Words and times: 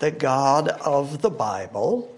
The 0.00 0.10
God 0.10 0.68
of 0.68 1.22
the 1.22 1.30
Bible 1.30 2.12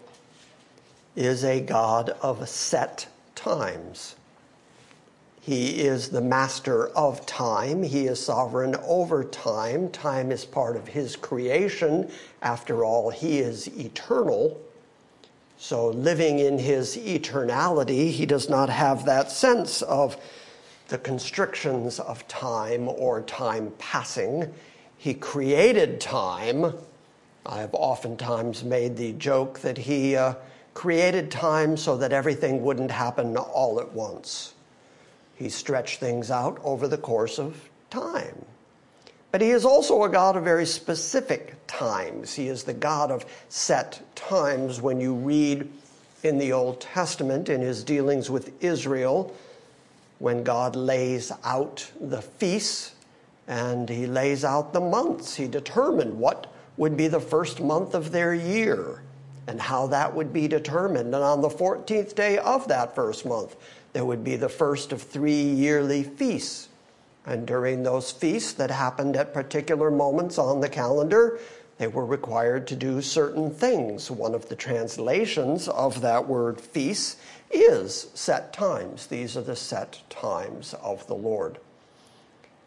is 1.14 1.44
a 1.44 1.60
God 1.60 2.10
of 2.22 2.48
set 2.48 3.06
times. 3.34 4.16
He 5.42 5.80
is 5.80 6.08
the 6.08 6.22
master 6.22 6.88
of 6.88 7.24
time. 7.26 7.82
He 7.82 8.06
is 8.06 8.24
sovereign 8.24 8.74
over 8.82 9.22
time. 9.22 9.90
Time 9.90 10.32
is 10.32 10.44
part 10.44 10.74
of 10.74 10.88
his 10.88 11.16
creation. 11.16 12.10
After 12.42 12.84
all, 12.84 13.10
he 13.10 13.38
is 13.38 13.68
eternal. 13.78 14.60
So, 15.58 15.88
living 15.88 16.38
in 16.38 16.58
his 16.58 16.96
eternality, 16.96 18.10
he 18.10 18.26
does 18.26 18.48
not 18.48 18.70
have 18.70 19.04
that 19.04 19.30
sense 19.30 19.82
of 19.82 20.16
the 20.88 20.98
constrictions 20.98 22.00
of 22.00 22.26
time 22.26 22.88
or 22.88 23.20
time 23.20 23.72
passing. 23.78 24.52
He 24.96 25.14
created 25.14 26.00
time. 26.00 26.72
I 27.48 27.60
have 27.60 27.74
oftentimes 27.74 28.64
made 28.64 28.96
the 28.96 29.12
joke 29.12 29.60
that 29.60 29.78
he 29.78 30.16
uh, 30.16 30.34
created 30.74 31.30
time 31.30 31.76
so 31.76 31.96
that 31.96 32.12
everything 32.12 32.62
wouldn't 32.62 32.90
happen 32.90 33.36
all 33.36 33.78
at 33.80 33.92
once. 33.92 34.54
He 35.36 35.48
stretched 35.48 36.00
things 36.00 36.30
out 36.30 36.58
over 36.64 36.88
the 36.88 36.98
course 36.98 37.38
of 37.38 37.68
time. 37.88 38.44
But 39.30 39.42
he 39.42 39.50
is 39.50 39.64
also 39.64 40.02
a 40.02 40.08
God 40.08 40.36
of 40.36 40.44
very 40.44 40.66
specific 40.66 41.54
times. 41.66 42.34
He 42.34 42.48
is 42.48 42.64
the 42.64 42.72
God 42.72 43.10
of 43.10 43.24
set 43.48 44.00
times. 44.16 44.80
When 44.80 45.00
you 45.00 45.14
read 45.14 45.70
in 46.22 46.38
the 46.38 46.52
Old 46.52 46.80
Testament, 46.80 47.48
in 47.48 47.60
his 47.60 47.84
dealings 47.84 48.28
with 48.28 48.62
Israel, 48.62 49.34
when 50.18 50.42
God 50.42 50.74
lays 50.74 51.30
out 51.44 51.90
the 52.00 52.22
feasts 52.22 52.94
and 53.46 53.88
he 53.88 54.06
lays 54.06 54.44
out 54.44 54.72
the 54.72 54.80
months, 54.80 55.36
he 55.36 55.46
determined 55.46 56.18
what 56.18 56.52
would 56.76 56.96
be 56.96 57.08
the 57.08 57.20
first 57.20 57.60
month 57.60 57.94
of 57.94 58.12
their 58.12 58.34
year 58.34 59.02
and 59.46 59.60
how 59.60 59.86
that 59.86 60.14
would 60.14 60.32
be 60.32 60.48
determined. 60.48 61.14
And 61.14 61.24
on 61.24 61.40
the 61.40 61.48
14th 61.48 62.14
day 62.14 62.38
of 62.38 62.68
that 62.68 62.94
first 62.94 63.24
month, 63.24 63.56
there 63.92 64.04
would 64.04 64.24
be 64.24 64.36
the 64.36 64.48
first 64.48 64.92
of 64.92 65.02
three 65.02 65.42
yearly 65.42 66.02
feasts. 66.02 66.68
And 67.24 67.46
during 67.46 67.82
those 67.82 68.10
feasts 68.10 68.52
that 68.54 68.70
happened 68.70 69.16
at 69.16 69.34
particular 69.34 69.90
moments 69.90 70.38
on 70.38 70.60
the 70.60 70.68
calendar, 70.68 71.40
they 71.78 71.86
were 71.86 72.06
required 72.06 72.66
to 72.68 72.76
do 72.76 73.02
certain 73.02 73.50
things. 73.50 74.10
One 74.10 74.34
of 74.34 74.48
the 74.48 74.56
translations 74.56 75.68
of 75.68 76.00
that 76.00 76.26
word 76.26 76.60
feasts 76.60 77.16
is 77.50 78.08
set 78.14 78.52
times. 78.52 79.06
These 79.06 79.36
are 79.36 79.42
the 79.42 79.56
set 79.56 80.02
times 80.08 80.74
of 80.82 81.06
the 81.06 81.14
Lord. 81.14 81.58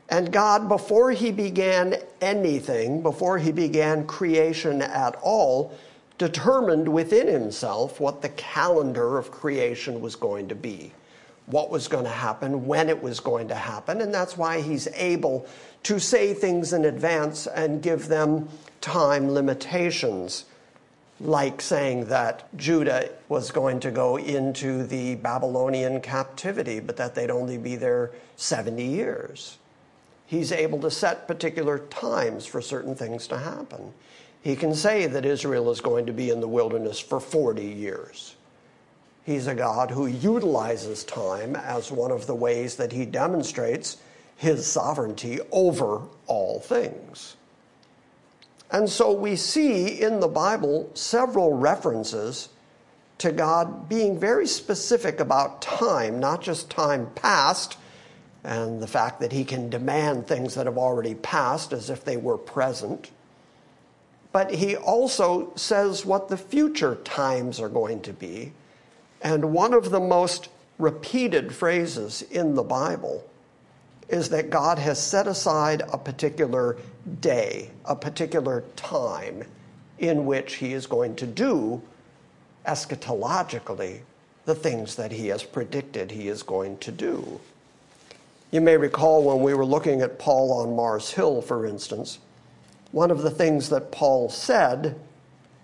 And 0.10 0.32
God, 0.32 0.68
before 0.68 1.12
He 1.12 1.32
began 1.32 1.96
anything, 2.22 3.02
before 3.02 3.38
He 3.38 3.52
began 3.52 4.08
creation 4.08 4.82
at 4.82 5.16
all, 5.22 5.74
determined 6.18 6.88
within 6.88 7.28
Himself 7.28 8.00
what 8.00 8.22
the 8.22 8.30
calendar 8.30 9.18
of 9.18 9.32
creation 9.32 10.02
was 10.02 10.16
going 10.16 10.48
to 10.50 10.56
be 10.56 10.92
what 11.50 11.72
was 11.72 11.88
going 11.88 12.04
to 12.04 12.12
happen, 12.12 12.68
when 12.68 12.90
it 12.90 13.02
was 13.02 13.20
going 13.20 13.48
to 13.48 13.56
happen, 13.56 14.02
and 14.02 14.14
that's 14.14 14.38
why 14.38 14.62
he's 14.62 14.88
able 14.94 15.48
to 15.82 16.00
say 16.00 16.34
things 16.34 16.74
in 16.74 16.86
advance 16.86 17.48
and 17.48 17.82
give 17.82 18.08
them 18.08 18.48
time 18.82 19.32
limitations, 19.32 20.46
like 21.20 21.60
saying 21.60 22.06
that 22.06 22.56
Judah 22.56 23.10
was 23.30 23.50
going 23.50 23.80
to 23.80 23.90
go 23.90 24.18
into 24.18 24.86
the 24.86 25.16
Babylonian 25.16 26.02
captivity, 26.02 26.80
but 26.80 26.98
that 26.98 27.16
they'd 27.16 27.32
only 27.32 27.58
be 27.58 27.76
there 27.76 28.12
70 28.36 28.84
years. 28.84 29.58
He's 30.30 30.52
able 30.52 30.80
to 30.82 30.92
set 30.92 31.28
particular 31.28 31.80
times 31.80 32.46
for 32.46 32.62
certain 32.62 32.94
things 32.94 33.26
to 33.30 33.38
happen. 33.40 33.92
He 34.44 34.56
can 34.56 34.76
say 34.76 35.08
that 35.08 35.26
Israel 35.26 35.72
is 35.72 35.82
going 35.82 36.06
to 36.06 36.14
be 36.14 36.30
in 36.30 36.40
the 36.40 36.48
wilderness 36.48 37.00
for 37.00 37.20
40 37.20 37.66
years. 37.66 38.36
He's 39.26 39.48
a 39.48 39.56
God 39.56 39.90
who 39.90 40.06
utilizes 40.06 41.04
time 41.04 41.56
as 41.56 41.92
one 41.92 42.12
of 42.12 42.28
the 42.28 42.36
ways 42.36 42.76
that 42.76 42.92
he 42.92 43.08
demonstrates 43.08 43.98
his 44.38 44.68
sovereignty 44.68 45.40
over 45.52 46.04
all 46.28 46.60
things. 46.60 47.36
And 48.70 48.88
so 48.88 49.12
we 49.12 49.36
see 49.36 50.00
in 50.00 50.20
the 50.20 50.28
Bible 50.28 50.92
several 50.94 51.54
references 51.54 52.50
to 53.18 53.32
God 53.32 53.90
being 53.90 54.20
very 54.20 54.46
specific 54.46 55.20
about 55.20 55.64
time, 55.64 56.20
not 56.20 56.44
just 56.44 56.70
time 56.70 57.10
past 57.16 57.80
and 58.44 58.82
the 58.82 58.88
fact 58.88 59.20
that 59.20 59.32
he 59.32 59.44
can 59.44 59.70
demand 59.70 60.28
things 60.28 60.56
that 60.56 60.66
have 60.66 60.78
already 60.78 61.16
passed 61.16 61.74
as 61.74 61.90
if 61.90 62.06
they 62.06 62.18
were 62.18 62.38
present. 62.38 63.12
But 64.32 64.56
he 64.56 64.76
also 64.76 65.52
says 65.56 66.06
what 66.06 66.30
the 66.30 66.38
future 66.38 66.96
times 67.04 67.60
are 67.60 67.70
going 67.70 68.02
to 68.02 68.14
be 68.14 68.54
and 69.22 69.54
one 69.54 69.74
of 69.74 69.90
the 69.90 70.00
most 70.00 70.50
repeated 70.78 71.54
phrases 71.54 72.22
in 72.22 72.56
the 72.56 72.64
Bible 72.64 73.26
is 74.08 74.30
that 74.30 74.50
God 74.50 74.80
has 74.80 75.02
set 75.02 75.28
aside 75.28 75.84
a 75.92 75.98
particular 75.98 76.78
day, 77.20 77.70
a 77.86 77.96
particular 77.96 78.64
time 78.76 79.44
in 80.00 80.26
which 80.26 80.56
He 80.56 80.74
is 80.74 80.88
going 80.88 81.16
to 81.18 81.28
do 81.28 81.82
eschatologically 82.66 84.00
the 84.46 84.56
things 84.56 84.96
that 84.96 85.12
He 85.12 85.28
has 85.28 85.44
predicted 85.44 86.12
He 86.12 86.28
is 86.28 86.44
going 86.44 86.78
to 86.80 86.92
do. 86.92 87.40
You 88.52 88.62
may 88.62 88.78
recall 88.78 89.24
when 89.24 89.44
we 89.44 89.54
were 89.54 89.66
looking 89.66 90.02
at 90.02 90.18
Paul 90.18 90.52
on 90.52 90.76
Mars 90.76 91.12
Hill, 91.12 91.42
for 91.42 91.68
instance, 91.68 92.18
one 92.92 93.12
of 93.12 93.22
the 93.22 93.30
things 93.30 93.70
that 93.70 93.92
Paul 93.92 94.30
said 94.30 95.00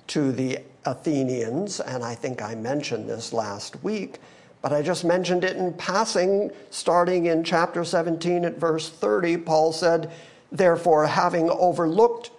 to 0.07 0.31
the 0.31 0.59
Athenians, 0.85 1.79
and 1.79 2.03
I 2.03 2.13
think 2.13 2.43
I 2.43 2.53
mentioned 2.53 3.09
this 3.09 3.33
last 3.33 3.83
week, 3.83 4.19
but 4.61 4.71
I 4.71 4.83
just 4.83 5.03
mentioned 5.03 5.43
it 5.43 5.57
in 5.57 5.73
passing, 5.73 6.51
starting 6.69 7.25
in 7.25 7.43
chapter 7.43 7.83
17 7.83 8.45
at 8.45 8.57
verse 8.57 8.89
30. 8.89 9.37
Paul 9.37 9.71
said, 9.71 10.11
Therefore, 10.51 11.07
having 11.07 11.49
overlooked 11.49 12.29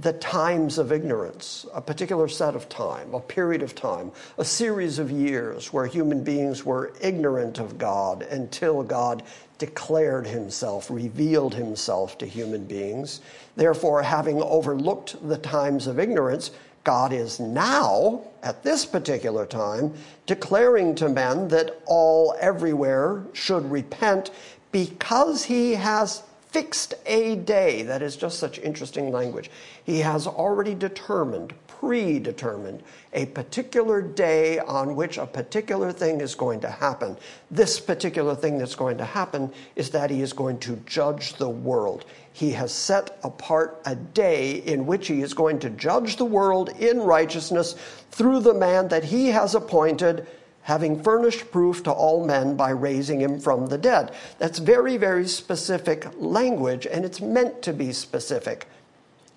the 0.00 0.12
times 0.14 0.78
of 0.78 0.90
ignorance, 0.90 1.66
a 1.72 1.80
particular 1.80 2.26
set 2.26 2.56
of 2.56 2.68
time, 2.68 3.14
a 3.14 3.20
period 3.20 3.62
of 3.62 3.74
time, 3.74 4.10
a 4.38 4.44
series 4.44 4.98
of 4.98 5.10
years 5.10 5.72
where 5.72 5.86
human 5.86 6.24
beings 6.24 6.64
were 6.64 6.92
ignorant 7.00 7.60
of 7.60 7.78
God 7.78 8.22
until 8.22 8.82
God 8.82 9.22
declared 9.58 10.26
himself, 10.26 10.90
revealed 10.90 11.54
himself 11.54 12.18
to 12.18 12.26
human 12.26 12.64
beings. 12.64 13.20
Therefore, 13.54 14.02
having 14.02 14.42
overlooked 14.42 15.16
the 15.28 15.38
times 15.38 15.86
of 15.86 16.00
ignorance, 16.00 16.50
God 16.82 17.12
is 17.12 17.38
now, 17.38 18.22
at 18.42 18.62
this 18.62 18.84
particular 18.84 19.46
time, 19.46 19.94
declaring 20.26 20.96
to 20.96 21.08
men 21.08 21.48
that 21.48 21.80
all 21.86 22.34
everywhere 22.40 23.22
should 23.32 23.70
repent 23.70 24.32
because 24.72 25.44
he 25.44 25.72
has 25.74 26.24
fixed 26.54 26.94
a 27.06 27.34
day. 27.34 27.82
That 27.82 28.00
is 28.00 28.16
just 28.16 28.38
such 28.38 28.60
interesting 28.60 29.10
language. 29.10 29.50
He 29.82 29.98
has 29.98 30.28
already 30.28 30.76
determined, 30.76 31.52
predetermined, 31.66 32.84
a 33.12 33.26
particular 33.26 34.00
day 34.00 34.60
on 34.60 34.94
which 34.94 35.18
a 35.18 35.26
particular 35.26 35.90
thing 35.90 36.20
is 36.20 36.36
going 36.36 36.60
to 36.60 36.70
happen. 36.70 37.16
This 37.50 37.80
particular 37.80 38.36
thing 38.36 38.56
that's 38.56 38.76
going 38.76 38.98
to 38.98 39.04
happen 39.04 39.52
is 39.74 39.90
that 39.90 40.10
he 40.10 40.22
is 40.22 40.32
going 40.32 40.60
to 40.60 40.76
judge 40.86 41.34
the 41.34 41.48
world. 41.48 42.04
He 42.32 42.52
has 42.52 42.72
set 42.72 43.18
apart 43.24 43.82
a 43.84 43.96
day 43.96 44.58
in 44.58 44.86
which 44.86 45.08
he 45.08 45.22
is 45.22 45.34
going 45.34 45.58
to 45.58 45.70
judge 45.70 46.18
the 46.18 46.24
world 46.24 46.68
in 46.78 47.00
righteousness 47.00 47.74
through 48.12 48.40
the 48.40 48.54
man 48.54 48.86
that 48.88 49.02
he 49.02 49.26
has 49.30 49.56
appointed 49.56 50.28
having 50.64 51.02
furnished 51.02 51.50
proof 51.52 51.82
to 51.82 51.92
all 51.92 52.26
men 52.26 52.56
by 52.56 52.70
raising 52.70 53.20
him 53.20 53.38
from 53.38 53.66
the 53.66 53.78
dead. 53.78 54.10
That's 54.38 54.58
very, 54.58 54.96
very 54.96 55.28
specific 55.28 56.06
language, 56.16 56.86
and 56.86 57.04
it's 57.04 57.20
meant 57.20 57.60
to 57.62 57.72
be 57.74 57.92
specific. 57.92 58.66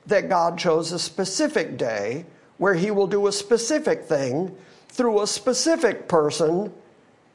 That 0.05 0.29
God 0.29 0.57
chose 0.57 0.93
a 0.93 0.99
specific 0.99 1.77
day 1.77 2.25
where 2.57 2.75
he 2.75 2.91
will 2.91 3.07
do 3.07 3.27
a 3.27 3.31
specific 3.33 4.05
thing 4.05 4.55
through 4.87 5.21
a 5.21 5.27
specific 5.27 6.07
person 6.07 6.71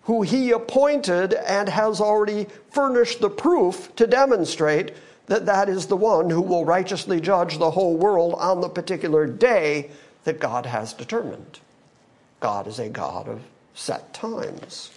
who 0.05 0.23
he 0.23 0.53
appointed 0.53 1.35
and 1.35 1.69
has 1.69 2.01
already 2.01 2.47
furnished 2.71 3.21
the 3.21 3.31
proof 3.31 3.95
to 3.97 4.07
demonstrate 4.07 4.93
that 5.27 5.45
that 5.45 5.69
is 5.69 5.87
the 5.87 5.97
one 5.97 6.31
who 6.31 6.41
will 6.41 6.65
righteously 6.65 7.21
judge 7.21 7.59
the 7.59 7.71
whole 7.71 7.97
world 7.97 8.35
on 8.39 8.63
the 8.63 8.69
particular 8.71 9.27
day 9.27 9.91
that 10.25 10.41
God 10.41 10.65
has 10.65 10.95
determined. 10.95 11.61
God 12.41 12.67
is 12.67 12.79
a 12.79 12.89
God 12.89 13.29
of 13.29 13.43
set 13.75 14.13
times. 14.13 14.91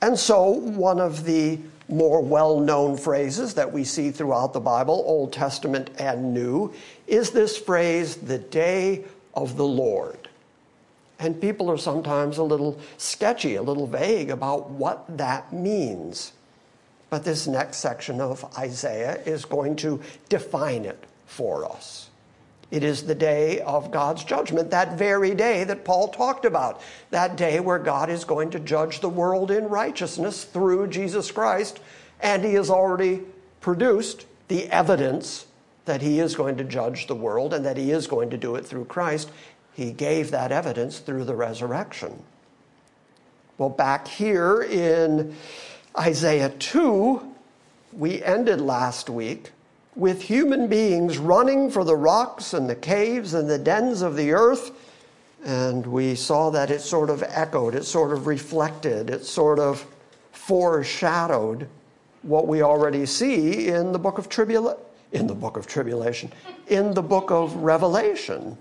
And 0.00 0.18
so, 0.18 0.48
one 0.50 1.00
of 1.00 1.24
the 1.24 1.58
more 1.88 2.20
well 2.20 2.58
known 2.58 2.96
phrases 2.96 3.54
that 3.54 3.72
we 3.72 3.84
see 3.84 4.10
throughout 4.10 4.52
the 4.52 4.60
Bible, 4.60 5.02
Old 5.06 5.32
Testament 5.32 5.90
and 5.98 6.34
New, 6.34 6.72
is 7.06 7.30
this 7.30 7.56
phrase, 7.56 8.16
the 8.16 8.38
day 8.38 9.04
of 9.34 9.56
the 9.56 9.66
Lord. 9.66 10.28
And 11.18 11.40
people 11.40 11.70
are 11.70 11.78
sometimes 11.78 12.38
a 12.38 12.42
little 12.42 12.80
sketchy, 12.96 13.54
a 13.54 13.62
little 13.62 13.86
vague 13.86 14.30
about 14.30 14.70
what 14.70 15.04
that 15.18 15.52
means. 15.52 16.32
But 17.10 17.24
this 17.24 17.46
next 17.46 17.76
section 17.76 18.20
of 18.20 18.44
Isaiah 18.58 19.20
is 19.24 19.44
going 19.44 19.76
to 19.76 20.00
define 20.28 20.84
it 20.84 20.98
for 21.26 21.70
us. 21.70 22.08
It 22.72 22.82
is 22.82 23.02
the 23.02 23.14
day 23.14 23.60
of 23.60 23.90
God's 23.90 24.24
judgment, 24.24 24.70
that 24.70 24.96
very 24.96 25.34
day 25.34 25.62
that 25.64 25.84
Paul 25.84 26.08
talked 26.08 26.46
about, 26.46 26.80
that 27.10 27.36
day 27.36 27.60
where 27.60 27.78
God 27.78 28.08
is 28.08 28.24
going 28.24 28.48
to 28.52 28.58
judge 28.58 29.00
the 29.00 29.10
world 29.10 29.50
in 29.50 29.68
righteousness 29.68 30.44
through 30.44 30.86
Jesus 30.86 31.30
Christ, 31.30 31.80
and 32.18 32.42
he 32.42 32.54
has 32.54 32.70
already 32.70 33.20
produced 33.60 34.24
the 34.48 34.70
evidence 34.70 35.44
that 35.84 36.00
he 36.00 36.18
is 36.18 36.34
going 36.34 36.56
to 36.56 36.64
judge 36.64 37.08
the 37.08 37.14
world 37.14 37.52
and 37.52 37.66
that 37.66 37.76
he 37.76 37.90
is 37.90 38.06
going 38.06 38.30
to 38.30 38.38
do 38.38 38.56
it 38.56 38.64
through 38.64 38.86
Christ. 38.86 39.30
He 39.74 39.92
gave 39.92 40.30
that 40.30 40.50
evidence 40.50 40.98
through 40.98 41.24
the 41.24 41.34
resurrection. 41.34 42.22
Well, 43.58 43.68
back 43.68 44.08
here 44.08 44.62
in 44.62 45.36
Isaiah 45.98 46.48
2, 46.48 47.34
we 47.92 48.22
ended 48.22 48.62
last 48.62 49.10
week 49.10 49.50
with 49.94 50.22
human 50.22 50.68
beings 50.68 51.18
running 51.18 51.70
for 51.70 51.84
the 51.84 51.96
rocks 51.96 52.54
and 52.54 52.68
the 52.68 52.74
caves 52.74 53.34
and 53.34 53.48
the 53.48 53.58
dens 53.58 54.02
of 54.02 54.16
the 54.16 54.32
earth. 54.32 54.70
And 55.44 55.86
we 55.86 56.14
saw 56.14 56.50
that 56.50 56.70
it 56.70 56.80
sort 56.80 57.10
of 57.10 57.22
echoed, 57.26 57.74
it 57.74 57.84
sort 57.84 58.12
of 58.12 58.26
reflected, 58.26 59.10
it 59.10 59.24
sort 59.24 59.58
of 59.58 59.86
foreshadowed 60.30 61.68
what 62.22 62.46
we 62.46 62.62
already 62.62 63.06
see 63.06 63.68
in 63.68 63.92
the 63.92 63.98
book 63.98 64.18
of 64.18 64.28
tribulation, 64.28 64.78
in 65.10 65.26
the 65.26 65.34
book 65.34 65.56
of 65.56 65.66
tribulation, 65.66 66.32
in 66.68 66.94
the 66.94 67.02
book 67.02 67.30
of 67.30 67.54
Revelation. 67.56 68.56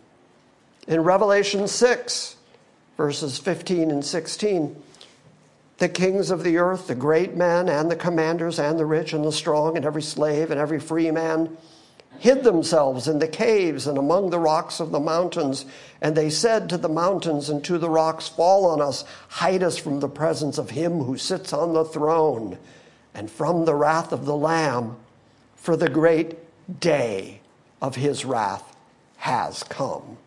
In 0.87 1.01
Revelation 1.01 1.67
6, 1.67 2.35
verses 2.97 3.37
15 3.37 3.91
and 3.91 4.03
16, 4.03 4.75
the 5.81 5.89
kings 5.89 6.29
of 6.29 6.43
the 6.43 6.59
earth, 6.59 6.85
the 6.85 6.93
great 6.93 7.35
men 7.35 7.67
and 7.67 7.89
the 7.89 7.95
commanders 7.95 8.59
and 8.59 8.77
the 8.77 8.85
rich 8.85 9.13
and 9.13 9.25
the 9.25 9.31
strong 9.31 9.75
and 9.75 9.83
every 9.83 10.03
slave 10.03 10.51
and 10.51 10.59
every 10.59 10.79
free 10.79 11.09
man 11.09 11.57
hid 12.19 12.43
themselves 12.43 13.07
in 13.07 13.17
the 13.17 13.27
caves 13.27 13.87
and 13.87 13.97
among 13.97 14.29
the 14.29 14.37
rocks 14.37 14.79
of 14.79 14.91
the 14.91 14.99
mountains. 14.99 15.65
And 15.99 16.15
they 16.15 16.29
said 16.29 16.69
to 16.69 16.77
the 16.77 16.87
mountains 16.87 17.49
and 17.49 17.63
to 17.65 17.79
the 17.79 17.89
rocks, 17.89 18.27
Fall 18.27 18.67
on 18.67 18.79
us, 18.79 19.03
hide 19.27 19.63
us 19.63 19.75
from 19.75 19.99
the 19.99 20.07
presence 20.07 20.59
of 20.59 20.69
him 20.69 20.99
who 20.99 21.17
sits 21.17 21.51
on 21.51 21.73
the 21.73 21.83
throne 21.83 22.59
and 23.15 23.29
from 23.31 23.65
the 23.65 23.73
wrath 23.73 24.11
of 24.11 24.25
the 24.25 24.37
Lamb, 24.37 24.97
for 25.55 25.75
the 25.75 25.89
great 25.89 26.37
day 26.79 27.41
of 27.81 27.95
his 27.95 28.23
wrath 28.23 28.75
has 29.17 29.63
come. 29.63 30.17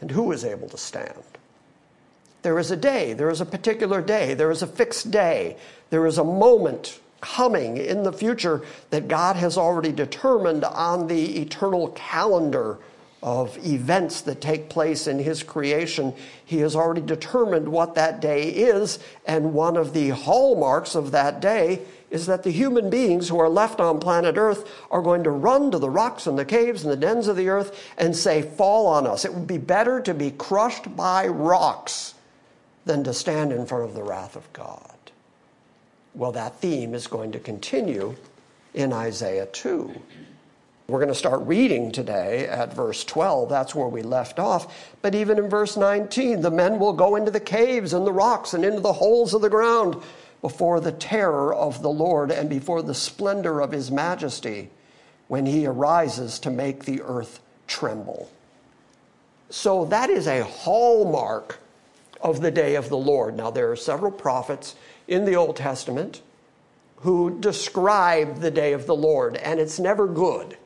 And 0.00 0.10
who 0.10 0.32
is 0.32 0.46
able 0.46 0.70
to 0.70 0.78
stand? 0.78 1.31
There 2.42 2.58
is 2.58 2.72
a 2.72 2.76
day, 2.76 3.12
there 3.12 3.30
is 3.30 3.40
a 3.40 3.46
particular 3.46 4.02
day, 4.02 4.34
there 4.34 4.50
is 4.50 4.62
a 4.62 4.66
fixed 4.66 5.12
day, 5.12 5.56
there 5.90 6.06
is 6.06 6.18
a 6.18 6.24
moment 6.24 6.98
coming 7.20 7.76
in 7.76 8.02
the 8.02 8.12
future 8.12 8.62
that 8.90 9.06
God 9.06 9.36
has 9.36 9.56
already 9.56 9.92
determined 9.92 10.64
on 10.64 11.06
the 11.06 11.40
eternal 11.40 11.88
calendar 11.90 12.78
of 13.22 13.56
events 13.64 14.22
that 14.22 14.40
take 14.40 14.68
place 14.68 15.06
in 15.06 15.20
His 15.20 15.44
creation. 15.44 16.12
He 16.44 16.58
has 16.58 16.74
already 16.74 17.02
determined 17.02 17.68
what 17.68 17.94
that 17.94 18.20
day 18.20 18.48
is, 18.48 18.98
and 19.24 19.54
one 19.54 19.76
of 19.76 19.92
the 19.92 20.08
hallmarks 20.08 20.96
of 20.96 21.12
that 21.12 21.40
day 21.40 21.82
is 22.10 22.26
that 22.26 22.42
the 22.42 22.50
human 22.50 22.90
beings 22.90 23.28
who 23.28 23.38
are 23.38 23.48
left 23.48 23.80
on 23.80 24.00
planet 24.00 24.36
Earth 24.36 24.68
are 24.90 25.00
going 25.00 25.22
to 25.22 25.30
run 25.30 25.70
to 25.70 25.78
the 25.78 25.88
rocks 25.88 26.26
and 26.26 26.36
the 26.36 26.44
caves 26.44 26.82
and 26.82 26.92
the 26.92 26.96
dens 26.96 27.28
of 27.28 27.36
the 27.36 27.48
earth 27.48 27.88
and 27.96 28.16
say, 28.16 28.42
Fall 28.42 28.88
on 28.88 29.06
us. 29.06 29.24
It 29.24 29.32
would 29.32 29.46
be 29.46 29.58
better 29.58 30.00
to 30.00 30.12
be 30.12 30.32
crushed 30.32 30.96
by 30.96 31.28
rocks 31.28 32.14
than 32.84 33.04
to 33.04 33.14
stand 33.14 33.52
in 33.52 33.66
front 33.66 33.84
of 33.84 33.94
the 33.94 34.02
wrath 34.02 34.36
of 34.36 34.52
God. 34.52 34.96
Well, 36.14 36.32
that 36.32 36.60
theme 36.60 36.94
is 36.94 37.06
going 37.06 37.32
to 37.32 37.38
continue 37.38 38.16
in 38.74 38.92
Isaiah 38.92 39.46
2. 39.46 39.90
We're 40.88 40.98
going 40.98 41.08
to 41.08 41.14
start 41.14 41.40
reading 41.42 41.92
today 41.92 42.46
at 42.48 42.74
verse 42.74 43.04
12. 43.04 43.48
That's 43.48 43.74
where 43.74 43.88
we 43.88 44.02
left 44.02 44.38
off. 44.38 44.92
But 45.00 45.14
even 45.14 45.38
in 45.38 45.48
verse 45.48 45.76
19, 45.76 46.42
the 46.42 46.50
men 46.50 46.78
will 46.78 46.92
go 46.92 47.16
into 47.16 47.30
the 47.30 47.40
caves 47.40 47.92
and 47.92 48.06
the 48.06 48.12
rocks 48.12 48.52
and 48.52 48.64
into 48.64 48.80
the 48.80 48.92
holes 48.92 49.32
of 49.32 49.40
the 49.42 49.48
ground 49.48 49.96
before 50.42 50.80
the 50.80 50.92
terror 50.92 51.54
of 51.54 51.80
the 51.82 51.90
Lord 51.90 52.30
and 52.30 52.50
before 52.50 52.82
the 52.82 52.94
splendor 52.94 53.60
of 53.60 53.72
his 53.72 53.90
majesty 53.90 54.68
when 55.28 55.46
he 55.46 55.66
arises 55.66 56.38
to 56.40 56.50
make 56.50 56.84
the 56.84 57.00
earth 57.00 57.40
tremble. 57.66 58.30
So 59.48 59.86
that 59.86 60.10
is 60.10 60.26
a 60.26 60.44
hallmark 60.44 61.58
of 62.22 62.40
the 62.40 62.50
day 62.50 62.76
of 62.76 62.88
the 62.88 62.96
Lord. 62.96 63.36
Now, 63.36 63.50
there 63.50 63.70
are 63.70 63.76
several 63.76 64.12
prophets 64.12 64.76
in 65.08 65.24
the 65.24 65.36
Old 65.36 65.56
Testament 65.56 66.22
who 66.96 67.38
describe 67.40 68.40
the 68.40 68.50
day 68.50 68.72
of 68.72 68.86
the 68.86 68.94
Lord, 68.94 69.36
and 69.36 69.58
it's 69.58 69.80
never 69.80 70.06
good. 70.06 70.56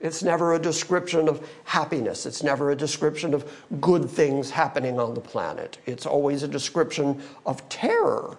It's 0.00 0.22
never 0.22 0.54
a 0.54 0.58
description 0.58 1.28
of 1.28 1.48
happiness. 1.64 2.26
It's 2.26 2.42
never 2.42 2.70
a 2.70 2.76
description 2.76 3.34
of 3.34 3.50
good 3.80 4.08
things 4.08 4.50
happening 4.50 5.00
on 5.00 5.14
the 5.14 5.20
planet. 5.20 5.78
It's 5.86 6.06
always 6.06 6.42
a 6.42 6.48
description 6.48 7.22
of 7.44 7.66
terror, 7.68 8.36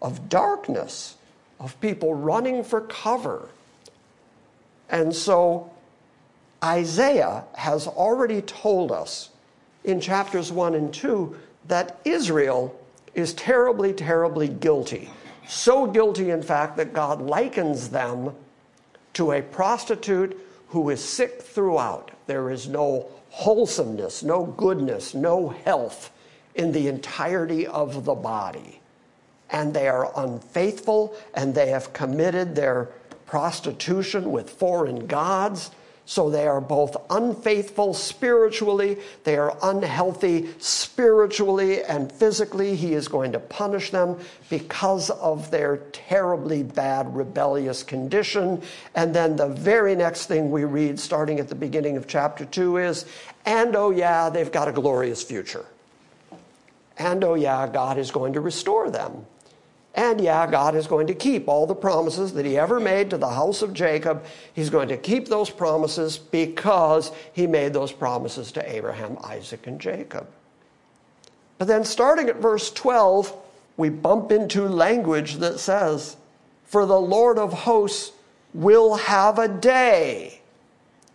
of 0.00 0.28
darkness, 0.28 1.16
of 1.60 1.78
people 1.80 2.14
running 2.14 2.64
for 2.64 2.80
cover. 2.82 3.48
And 4.88 5.14
so 5.14 5.70
Isaiah 6.62 7.44
has 7.54 7.86
already 7.86 8.40
told 8.42 8.92
us 8.92 9.30
in 9.84 10.00
chapters 10.00 10.50
1 10.52 10.74
and 10.74 10.94
2 10.94 11.36
that 11.68 12.00
Israel 12.04 12.78
is 13.14 13.32
terribly, 13.34 13.92
terribly 13.92 14.48
guilty. 14.48 15.10
So 15.46 15.86
guilty, 15.86 16.30
in 16.30 16.42
fact, 16.42 16.76
that 16.76 16.92
God 16.92 17.22
likens 17.22 17.88
them 17.88 18.34
to 19.14 19.32
a 19.32 19.42
prostitute 19.42 20.38
who 20.68 20.90
is 20.90 21.02
sick 21.02 21.40
throughout. 21.42 22.10
There 22.26 22.50
is 22.50 22.68
no 22.68 23.08
wholesomeness, 23.30 24.22
no 24.22 24.44
goodness, 24.44 25.14
no 25.14 25.48
health 25.48 26.10
in 26.54 26.72
the 26.72 26.88
entirety 26.88 27.66
of 27.66 28.04
the 28.04 28.14
body. 28.14 28.80
And 29.50 29.72
they 29.72 29.88
are 29.88 30.12
unfaithful 30.16 31.14
and 31.34 31.54
they 31.54 31.68
have 31.68 31.92
committed 31.92 32.54
their 32.54 32.90
prostitution 33.26 34.30
with 34.30 34.50
foreign 34.50 35.06
gods 35.06 35.70
so 36.08 36.30
they 36.30 36.46
are 36.46 36.62
both 36.62 36.96
unfaithful 37.10 37.92
spiritually, 37.92 38.96
they 39.24 39.36
are 39.36 39.54
unhealthy 39.62 40.48
spiritually 40.58 41.82
and 41.84 42.10
physically. 42.10 42.74
He 42.74 42.94
is 42.94 43.08
going 43.08 43.32
to 43.32 43.38
punish 43.38 43.90
them 43.90 44.18
because 44.48 45.10
of 45.10 45.50
their 45.50 45.76
terribly 45.92 46.62
bad 46.62 47.14
rebellious 47.14 47.82
condition. 47.82 48.62
And 48.94 49.14
then 49.14 49.36
the 49.36 49.48
very 49.48 49.94
next 49.94 50.28
thing 50.28 50.50
we 50.50 50.64
read, 50.64 50.98
starting 50.98 51.40
at 51.40 51.48
the 51.50 51.54
beginning 51.54 51.98
of 51.98 52.06
chapter 52.06 52.46
2, 52.46 52.78
is, 52.78 53.04
and 53.44 53.76
oh 53.76 53.90
yeah, 53.90 54.30
they've 54.30 54.50
got 54.50 54.66
a 54.66 54.72
glorious 54.72 55.22
future. 55.22 55.66
And 56.96 57.22
oh 57.22 57.34
yeah, 57.34 57.66
God 57.66 57.98
is 57.98 58.10
going 58.10 58.32
to 58.32 58.40
restore 58.40 58.90
them. 58.90 59.26
And 59.94 60.20
yeah, 60.20 60.46
God 60.46 60.76
is 60.76 60.86
going 60.86 61.06
to 61.08 61.14
keep 61.14 61.48
all 61.48 61.66
the 61.66 61.74
promises 61.74 62.32
that 62.34 62.46
He 62.46 62.56
ever 62.56 62.78
made 62.78 63.10
to 63.10 63.18
the 63.18 63.30
house 63.30 63.62
of 63.62 63.72
Jacob. 63.72 64.24
He's 64.52 64.70
going 64.70 64.88
to 64.88 64.96
keep 64.96 65.28
those 65.28 65.50
promises 65.50 66.18
because 66.18 67.10
He 67.32 67.46
made 67.46 67.72
those 67.72 67.92
promises 67.92 68.52
to 68.52 68.72
Abraham, 68.76 69.18
Isaac, 69.24 69.66
and 69.66 69.80
Jacob. 69.80 70.28
But 71.58 71.66
then, 71.66 71.84
starting 71.84 72.28
at 72.28 72.36
verse 72.36 72.70
12, 72.70 73.34
we 73.76 73.88
bump 73.88 74.30
into 74.30 74.68
language 74.68 75.36
that 75.36 75.58
says, 75.58 76.16
For 76.64 76.86
the 76.86 77.00
Lord 77.00 77.38
of 77.38 77.52
hosts 77.52 78.12
will 78.54 78.94
have 78.96 79.38
a 79.38 79.48
day. 79.48 80.40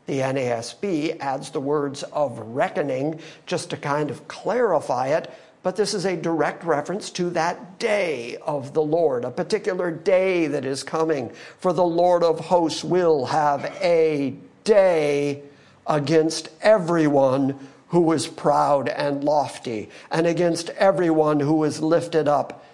The 0.06 0.20
NASB 0.20 1.20
adds 1.20 1.52
the 1.52 1.62
words 1.62 2.04
of 2.04 2.38
reckoning 2.40 3.22
just 3.46 3.70
to 3.70 3.78
kind 3.78 4.12
of 4.12 4.28
clarify 4.28 5.08
it 5.08 5.32
but 5.64 5.78
this 5.78 5.94
is 5.94 6.06
a 6.06 6.18
direct 6.18 6.66
reference 6.66 7.10
to 7.12 7.30
that 7.32 7.80
day 7.80 8.38
of 8.46 8.74
the 8.74 8.82
Lord, 8.82 9.24
a 9.24 9.32
particular 9.32 9.90
day 9.90 10.48
that 10.48 10.66
is 10.66 10.84
coming. 10.84 11.32
For 11.58 11.72
the 11.72 11.86
Lord 11.86 12.22
of 12.22 12.40
hosts 12.40 12.84
will 12.84 13.26
have 13.28 13.66
a 13.82 14.36
day 14.66 15.42
against 15.88 16.50
everyone 16.62 17.58
who 17.88 18.12
is 18.12 18.28
proud 18.28 18.90
and 18.90 19.24
lofty, 19.24 19.90
and 20.12 20.28
against 20.28 20.70
everyone 20.72 21.40
who 21.40 21.64
is 21.64 21.80
lifted 21.80 22.28
up 22.28 22.66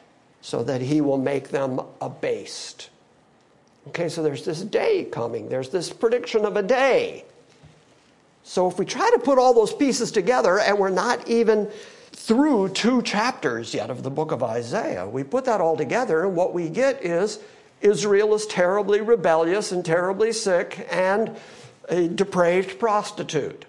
so 0.41 0.63
that 0.63 0.81
he 0.81 1.01
will 1.01 1.17
make 1.17 1.49
them 1.49 1.79
abased. 2.01 2.89
Okay, 3.89 4.09
so 4.09 4.23
there's 4.23 4.45
this 4.45 4.61
day 4.61 5.03
coming, 5.05 5.49
there's 5.49 5.69
this 5.69 5.91
prediction 5.91 6.45
of 6.45 6.55
a 6.55 6.63
day. 6.63 7.25
So 8.43 8.67
if 8.69 8.79
we 8.79 8.85
try 8.85 9.11
to 9.11 9.19
put 9.19 9.37
all 9.37 9.53
those 9.53 9.73
pieces 9.73 10.11
together, 10.11 10.59
and 10.59 10.79
we're 10.79 10.89
not 10.89 11.27
even 11.27 11.69
through 12.11 12.69
two 12.69 13.01
chapters 13.01 13.73
yet 13.73 13.89
of 13.89 14.03
the 14.03 14.09
book 14.09 14.31
of 14.31 14.43
Isaiah, 14.43 15.07
we 15.07 15.23
put 15.23 15.45
that 15.45 15.61
all 15.61 15.77
together, 15.77 16.23
and 16.23 16.35
what 16.35 16.53
we 16.53 16.69
get 16.69 17.03
is 17.03 17.39
Israel 17.81 18.33
is 18.35 18.45
terribly 18.45 19.01
rebellious 19.01 19.71
and 19.71 19.85
terribly 19.85 20.31
sick 20.31 20.87
and 20.91 21.37
a 21.87 22.07
depraved 22.07 22.79
prostitute. 22.79 23.65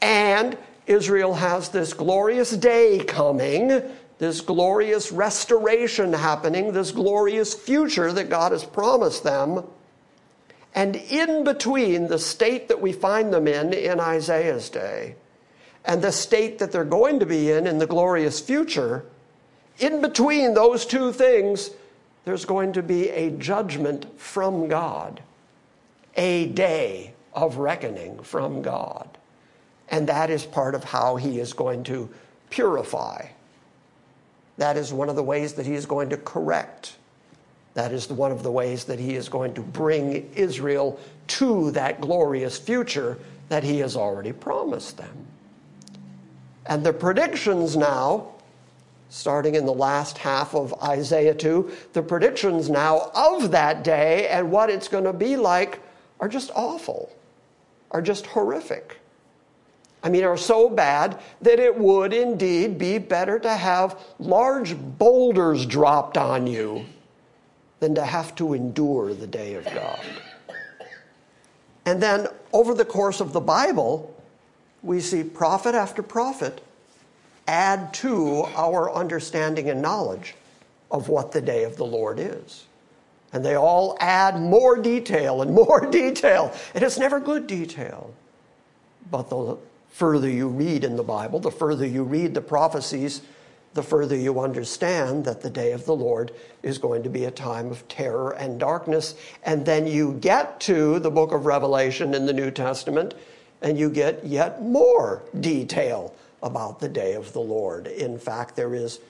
And 0.00 0.56
Israel 0.86 1.34
has 1.34 1.68
this 1.68 1.92
glorious 1.92 2.50
day 2.50 3.04
coming, 3.04 3.82
this 4.18 4.40
glorious 4.40 5.12
restoration 5.12 6.12
happening, 6.12 6.72
this 6.72 6.90
glorious 6.90 7.54
future 7.54 8.12
that 8.12 8.30
God 8.30 8.52
has 8.52 8.64
promised 8.64 9.24
them. 9.24 9.64
And 10.74 10.96
in 10.96 11.44
between 11.44 12.08
the 12.08 12.18
state 12.18 12.68
that 12.68 12.80
we 12.80 12.92
find 12.92 13.32
them 13.32 13.46
in 13.46 13.72
in 13.72 14.00
Isaiah's 14.00 14.70
day 14.70 15.16
and 15.84 16.02
the 16.02 16.12
state 16.12 16.58
that 16.58 16.72
they're 16.72 16.84
going 16.84 17.18
to 17.20 17.26
be 17.26 17.50
in 17.50 17.66
in 17.66 17.78
the 17.78 17.86
glorious 17.86 18.40
future, 18.40 19.04
in 19.78 20.00
between 20.00 20.54
those 20.54 20.86
two 20.86 21.12
things, 21.12 21.70
there's 22.24 22.44
going 22.44 22.72
to 22.74 22.82
be 22.82 23.08
a 23.10 23.30
judgment 23.30 24.06
from 24.18 24.68
God, 24.68 25.22
a 26.16 26.46
day 26.46 27.14
of 27.32 27.56
reckoning 27.56 28.22
from 28.22 28.62
God. 28.62 29.18
And 29.88 30.08
that 30.08 30.30
is 30.30 30.44
part 30.44 30.74
of 30.74 30.84
how 30.84 31.16
he 31.16 31.40
is 31.40 31.52
going 31.52 31.84
to 31.84 32.08
purify. 32.50 33.26
That 34.58 34.76
is 34.76 34.92
one 34.92 35.08
of 35.08 35.16
the 35.16 35.22
ways 35.22 35.54
that 35.54 35.66
he 35.66 35.74
is 35.74 35.86
going 35.86 36.10
to 36.10 36.16
correct. 36.16 36.96
That 37.74 37.92
is 37.92 38.08
one 38.08 38.30
of 38.32 38.42
the 38.42 38.50
ways 38.50 38.84
that 38.84 38.98
he 38.98 39.14
is 39.16 39.28
going 39.28 39.54
to 39.54 39.62
bring 39.62 40.30
Israel 40.34 41.00
to 41.28 41.70
that 41.72 42.00
glorious 42.00 42.58
future 42.58 43.18
that 43.48 43.64
he 43.64 43.78
has 43.78 43.96
already 43.96 44.32
promised 44.32 44.98
them. 44.98 45.26
And 46.66 46.84
the 46.84 46.92
predictions 46.92 47.76
now, 47.76 48.28
starting 49.08 49.54
in 49.54 49.66
the 49.66 49.72
last 49.72 50.18
half 50.18 50.54
of 50.54 50.72
Isaiah 50.82 51.34
2, 51.34 51.70
the 51.92 52.02
predictions 52.02 52.70
now 52.70 53.10
of 53.14 53.50
that 53.50 53.84
day 53.84 54.28
and 54.28 54.50
what 54.50 54.70
it's 54.70 54.88
going 54.88 55.04
to 55.04 55.12
be 55.12 55.36
like 55.36 55.80
are 56.20 56.28
just 56.28 56.50
awful, 56.54 57.14
are 57.90 58.02
just 58.02 58.26
horrific. 58.26 58.98
I 60.04 60.08
mean, 60.08 60.24
are 60.24 60.36
so 60.36 60.68
bad 60.68 61.20
that 61.42 61.60
it 61.60 61.76
would 61.76 62.12
indeed 62.12 62.76
be 62.78 62.98
better 62.98 63.38
to 63.38 63.54
have 63.54 64.00
large 64.18 64.76
boulders 64.76 65.64
dropped 65.64 66.16
on 66.16 66.46
you 66.46 66.84
than 67.78 67.94
to 67.94 68.04
have 68.04 68.34
to 68.36 68.54
endure 68.54 69.14
the 69.14 69.26
day 69.26 69.54
of 69.54 69.64
God. 69.66 70.00
And 71.84 72.02
then 72.02 72.28
over 72.52 72.74
the 72.74 72.84
course 72.84 73.20
of 73.20 73.32
the 73.32 73.40
Bible, 73.40 74.14
we 74.82 75.00
see 75.00 75.22
prophet 75.22 75.74
after 75.74 76.02
prophet 76.02 76.60
add 77.46 77.92
to 77.94 78.44
our 78.56 78.92
understanding 78.92 79.70
and 79.70 79.82
knowledge 79.82 80.34
of 80.90 81.08
what 81.08 81.32
the 81.32 81.40
day 81.40 81.64
of 81.64 81.76
the 81.76 81.84
Lord 81.84 82.20
is. 82.20 82.64
And 83.32 83.44
they 83.44 83.54
all 83.54 83.96
add 83.98 84.40
more 84.40 84.76
detail 84.76 85.42
and 85.42 85.52
more 85.52 85.80
detail. 85.90 86.52
And 86.74 86.84
it's 86.84 86.98
never 86.98 87.18
good 87.18 87.46
detail. 87.46 88.12
But 89.10 89.30
the 89.30 89.56
further 89.90 90.28
you 90.28 90.48
read 90.48 90.84
in 90.84 90.96
the 90.96 91.02
Bible, 91.02 91.40
the 91.40 91.50
further 91.50 91.86
you 91.86 92.02
read 92.02 92.34
the 92.34 92.40
prophecies, 92.40 93.22
the 93.74 93.82
further 93.82 94.16
you 94.16 94.40
understand 94.40 95.24
that 95.24 95.40
the 95.40 95.50
day 95.50 95.72
of 95.72 95.86
the 95.86 95.96
Lord 95.96 96.32
is 96.62 96.76
going 96.76 97.02
to 97.02 97.08
be 97.08 97.24
a 97.24 97.30
time 97.30 97.70
of 97.70 97.86
terror 97.88 98.32
and 98.32 98.60
darkness. 98.60 99.14
And 99.44 99.64
then 99.64 99.86
you 99.86 100.14
get 100.14 100.60
to 100.60 100.98
the 100.98 101.10
book 101.10 101.32
of 101.32 101.46
Revelation 101.46 102.14
in 102.14 102.26
the 102.26 102.32
New 102.32 102.50
Testament, 102.50 103.14
and 103.62 103.78
you 103.78 103.90
get 103.90 104.24
yet 104.24 104.62
more 104.62 105.22
detail 105.40 106.14
about 106.42 106.80
the 106.80 106.88
day 106.88 107.14
of 107.14 107.32
the 107.32 107.40
Lord. 107.40 107.86
In 107.86 108.18
fact, 108.18 108.56
there 108.56 108.74
is 108.74 109.00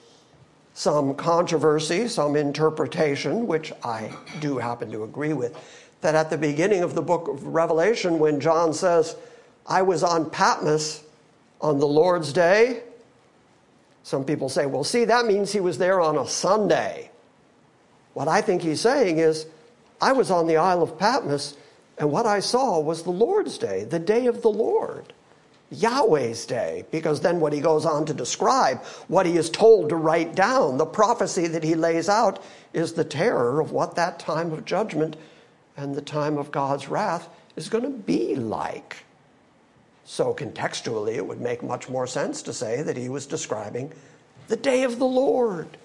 some 0.73 1.15
controversy, 1.15 2.07
some 2.07 2.35
interpretation, 2.35 3.47
which 3.47 3.71
I 3.83 4.15
do 4.39 4.57
happen 4.57 4.91
to 4.91 5.03
agree 5.03 5.33
with, 5.33 5.57
that 6.01 6.15
at 6.15 6.29
the 6.29 6.37
beginning 6.37 6.81
of 6.81 6.95
the 6.95 7.01
book 7.01 7.27
of 7.27 7.45
Revelation, 7.47 8.19
when 8.19 8.39
John 8.39 8.73
says, 8.73 9.15
I 9.65 9.81
was 9.81 10.03
on 10.03 10.29
Patmos 10.29 11.03
on 11.61 11.79
the 11.79 11.87
Lord's 11.87 12.33
day. 12.33 12.83
Some 14.03 14.25
people 14.25 14.49
say, 14.49 14.65
well, 14.65 14.83
see, 14.83 15.05
that 15.05 15.25
means 15.25 15.51
he 15.51 15.61
was 15.61 15.77
there 15.77 16.01
on 16.01 16.17
a 16.17 16.27
Sunday. 16.27 17.09
What 18.13 18.27
I 18.27 18.41
think 18.41 18.61
he's 18.61 18.81
saying 18.81 19.19
is, 19.19 19.47
I 20.01 20.11
was 20.11 20.29
on 20.29 20.47
the 20.47 20.57
Isle 20.57 20.83
of 20.83 20.99
Patmos, 20.99 21.55
and 21.97 22.11
what 22.11 22.25
I 22.25 22.39
saw 22.39 22.79
was 22.79 23.03
the 23.03 23.11
Lord's 23.11 23.57
day, 23.57 23.83
the 23.83 23.99
day 23.99 24.25
of 24.25 24.41
the 24.41 24.49
Lord, 24.49 25.13
Yahweh's 25.69 26.45
day, 26.45 26.85
because 26.91 27.21
then 27.21 27.39
what 27.39 27.53
he 27.53 27.61
goes 27.61 27.85
on 27.85 28.05
to 28.05 28.13
describe, 28.13 28.83
what 29.07 29.25
he 29.25 29.37
is 29.37 29.49
told 29.49 29.89
to 29.89 29.95
write 29.95 30.35
down, 30.35 30.77
the 30.77 30.85
prophecy 30.85 31.47
that 31.47 31.63
he 31.63 31.75
lays 31.75 32.09
out, 32.09 32.43
is 32.73 32.93
the 32.93 33.03
terror 33.03 33.59
of 33.59 33.71
what 33.71 33.95
that 33.95 34.19
time 34.19 34.51
of 34.51 34.65
judgment 34.65 35.15
and 35.77 35.95
the 35.95 36.01
time 36.01 36.37
of 36.37 36.51
God's 36.51 36.89
wrath 36.89 37.29
is 37.55 37.69
going 37.69 37.83
to 37.83 37.89
be 37.89 38.35
like. 38.35 39.03
So, 40.05 40.33
contextually, 40.33 41.15
it 41.15 41.25
would 41.25 41.41
make 41.41 41.63
much 41.63 41.89
more 41.89 42.07
sense 42.07 42.41
to 42.43 42.53
say 42.53 42.81
that 42.81 42.97
he 42.97 43.09
was 43.09 43.25
describing 43.25 43.93
the 44.47 44.57
day 44.57 44.83
of 44.83 44.99
the 44.99 45.05
Lord. 45.05 45.77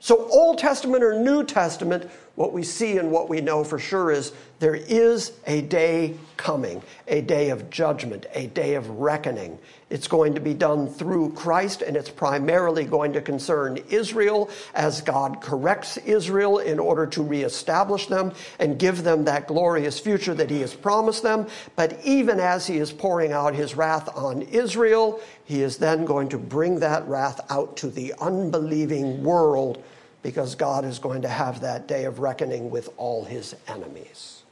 So, 0.00 0.28
Old 0.28 0.58
Testament 0.58 1.04
or 1.04 1.20
New 1.20 1.44
Testament, 1.44 2.10
what 2.38 2.52
we 2.52 2.62
see 2.62 2.98
and 2.98 3.10
what 3.10 3.28
we 3.28 3.40
know 3.40 3.64
for 3.64 3.80
sure 3.80 4.12
is 4.12 4.32
there 4.60 4.76
is 4.76 5.32
a 5.48 5.60
day 5.62 6.14
coming, 6.36 6.80
a 7.08 7.20
day 7.20 7.50
of 7.50 7.68
judgment, 7.68 8.26
a 8.32 8.46
day 8.46 8.74
of 8.74 8.88
reckoning. 8.90 9.58
It's 9.90 10.06
going 10.06 10.36
to 10.36 10.40
be 10.40 10.54
done 10.54 10.86
through 10.86 11.32
Christ, 11.32 11.82
and 11.82 11.96
it's 11.96 12.10
primarily 12.10 12.84
going 12.84 13.12
to 13.14 13.20
concern 13.20 13.80
Israel 13.90 14.50
as 14.72 15.00
God 15.00 15.40
corrects 15.40 15.96
Israel 15.96 16.58
in 16.58 16.78
order 16.78 17.08
to 17.08 17.24
reestablish 17.24 18.06
them 18.06 18.32
and 18.60 18.78
give 18.78 19.02
them 19.02 19.24
that 19.24 19.48
glorious 19.48 19.98
future 19.98 20.34
that 20.34 20.48
He 20.48 20.60
has 20.60 20.76
promised 20.76 21.24
them. 21.24 21.48
But 21.74 21.98
even 22.04 22.38
as 22.38 22.68
He 22.68 22.76
is 22.76 22.92
pouring 22.92 23.32
out 23.32 23.52
His 23.52 23.74
wrath 23.74 24.08
on 24.16 24.42
Israel, 24.42 25.20
He 25.44 25.60
is 25.60 25.78
then 25.78 26.04
going 26.04 26.28
to 26.28 26.38
bring 26.38 26.78
that 26.78 27.04
wrath 27.08 27.40
out 27.50 27.76
to 27.78 27.88
the 27.88 28.14
unbelieving 28.20 29.24
world 29.24 29.82
because 30.22 30.54
God 30.54 30.84
is 30.84 30.98
going 30.98 31.22
to 31.22 31.28
have 31.28 31.60
that 31.60 31.86
day 31.86 32.04
of 32.04 32.18
reckoning 32.18 32.70
with 32.70 32.90
all 32.96 33.24
his 33.24 33.54
enemies. 33.66 34.42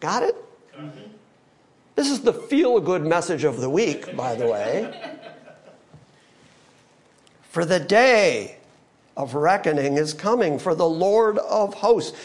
Got 0.00 0.22
it? 0.22 0.36
Mm-hmm. 0.76 1.12
This 1.94 2.10
is 2.10 2.22
the 2.22 2.32
feel 2.32 2.80
good 2.80 3.04
message 3.04 3.44
of 3.44 3.60
the 3.60 3.68
week, 3.68 4.16
by 4.16 4.34
the 4.34 4.46
way. 4.46 5.18
For 7.42 7.64
the 7.64 7.80
day 7.80 8.56
of 9.16 9.34
reckoning 9.34 9.98
is 9.98 10.14
coming, 10.14 10.58
for 10.58 10.74
the 10.74 10.88
Lord 10.88 11.36
of 11.38 11.74
hosts 11.74 12.16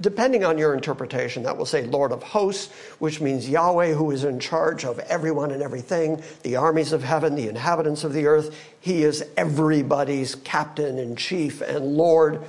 depending 0.00 0.44
on 0.44 0.58
your 0.58 0.74
interpretation, 0.74 1.42
that 1.44 1.56
will 1.56 1.66
say 1.66 1.86
Lord 1.86 2.12
of 2.12 2.22
hosts, 2.22 2.72
which 2.98 3.20
means 3.20 3.48
Yahweh, 3.48 3.92
who 3.92 4.10
is 4.10 4.24
in 4.24 4.38
charge 4.38 4.84
of 4.84 4.98
everyone 5.00 5.50
and 5.50 5.62
everything, 5.62 6.22
the 6.42 6.56
armies 6.56 6.92
of 6.92 7.02
heaven, 7.02 7.34
the 7.34 7.48
inhabitants 7.48 8.04
of 8.04 8.12
the 8.12 8.26
earth. 8.26 8.54
He 8.80 9.02
is 9.02 9.24
everybody's 9.36 10.34
captain 10.34 10.98
and 10.98 11.16
chief 11.16 11.60
and 11.60 11.96
Lord. 11.96 12.42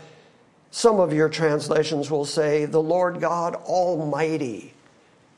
Some 0.71 0.99
of 0.99 1.13
your 1.13 1.29
translations 1.29 2.11
will 2.11 2.25
say 2.25 2.65
the 2.65 2.81
Lord 2.81 3.19
God 3.19 3.55
Almighty. 3.55 4.73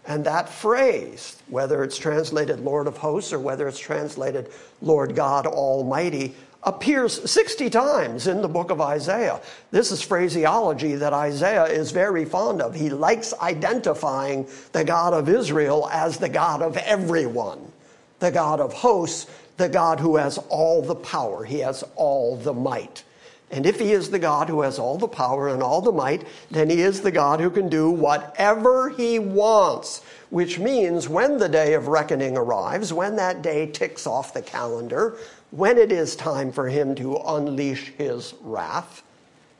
And 0.06 0.26
that 0.26 0.50
phrase, 0.50 1.42
whether 1.48 1.84
it's 1.84 1.98
translated 1.98 2.60
Lord 2.60 2.88
of 2.88 2.98
hosts 2.98 3.32
or 3.32 3.40
whether 3.40 3.68
it's 3.68 3.80
translated 3.80 4.52
Lord 4.82 5.16
God 5.16 5.46
Almighty, 5.46 6.36
appears 6.64 7.30
60 7.30 7.70
times 7.70 8.28
in 8.28 8.42
the 8.42 8.48
book 8.48 8.70
of 8.70 8.80
Isaiah. 8.80 9.42
This 9.72 9.92
is 9.92 10.02
phraseology 10.02 10.96
that 10.96 11.14
Isaiah 11.14 11.66
is 11.66 11.92
very 11.92 12.26
fond 12.26 12.62
of. 12.62 12.76
He 12.76 12.90
likes 12.90 13.34
identifying 13.42 14.48
the 14.72 14.84
God 14.84 15.14
of 15.14 15.28
Israel 15.28 15.90
as 15.92 16.18
the 16.18 16.30
God 16.30 16.62
of 16.62 16.78
everyone, 16.78 17.72
the 18.20 18.32
God 18.32 18.60
of 18.60 18.74
hosts, 18.74 19.28
the 19.58 19.70
God 19.70 20.00
who 20.00 20.18
has 20.18 20.38
all 20.50 20.82
the 20.82 20.96
power, 20.96 21.44
he 21.44 21.60
has 21.60 21.84
all 21.96 22.36
the 22.36 22.54
might. 22.54 23.04
And 23.52 23.66
if 23.66 23.80
he 23.80 23.92
is 23.92 24.10
the 24.10 24.20
God 24.20 24.48
who 24.48 24.62
has 24.62 24.80
all 24.80 24.98
the 24.98 25.10
power 25.10 25.50
and 25.50 25.62
all 25.62 25.82
the 25.82 25.92
might, 25.92 26.26
then 26.50 26.70
he 26.70 26.82
is 26.82 27.02
the 27.02 27.12
God 27.12 27.42
who 27.42 27.50
can 27.50 27.68
do 27.68 27.92
whatever 27.92 28.90
he 28.90 29.20
wants, 29.20 30.04
which 30.30 30.58
means 30.58 31.10
when 31.10 31.38
the 31.38 31.50
day 31.50 31.74
of 31.74 31.90
reckoning 31.90 32.38
arrives, 32.38 32.94
when 32.94 33.18
that 33.18 33.42
day 33.42 33.68
ticks 33.68 34.08
off 34.08 34.34
the 34.34 34.42
calendar, 34.42 35.18
when 35.52 35.78
it 35.78 35.92
is 35.92 36.16
time 36.16 36.52
for 36.52 36.68
him 36.68 36.96
to 36.96 37.18
unleash 37.18 37.92
his 37.98 38.34
wrath, 38.42 39.04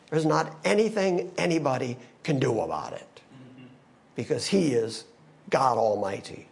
there's 0.10 0.26
not 0.26 0.56
anything 0.66 1.32
anybody 1.38 1.98
can 2.24 2.40
do 2.40 2.62
about 2.62 2.94
it 2.94 3.22
because 4.16 4.48
he 4.48 4.74
is 4.74 5.06
God 5.50 5.78
Almighty. 5.78 6.48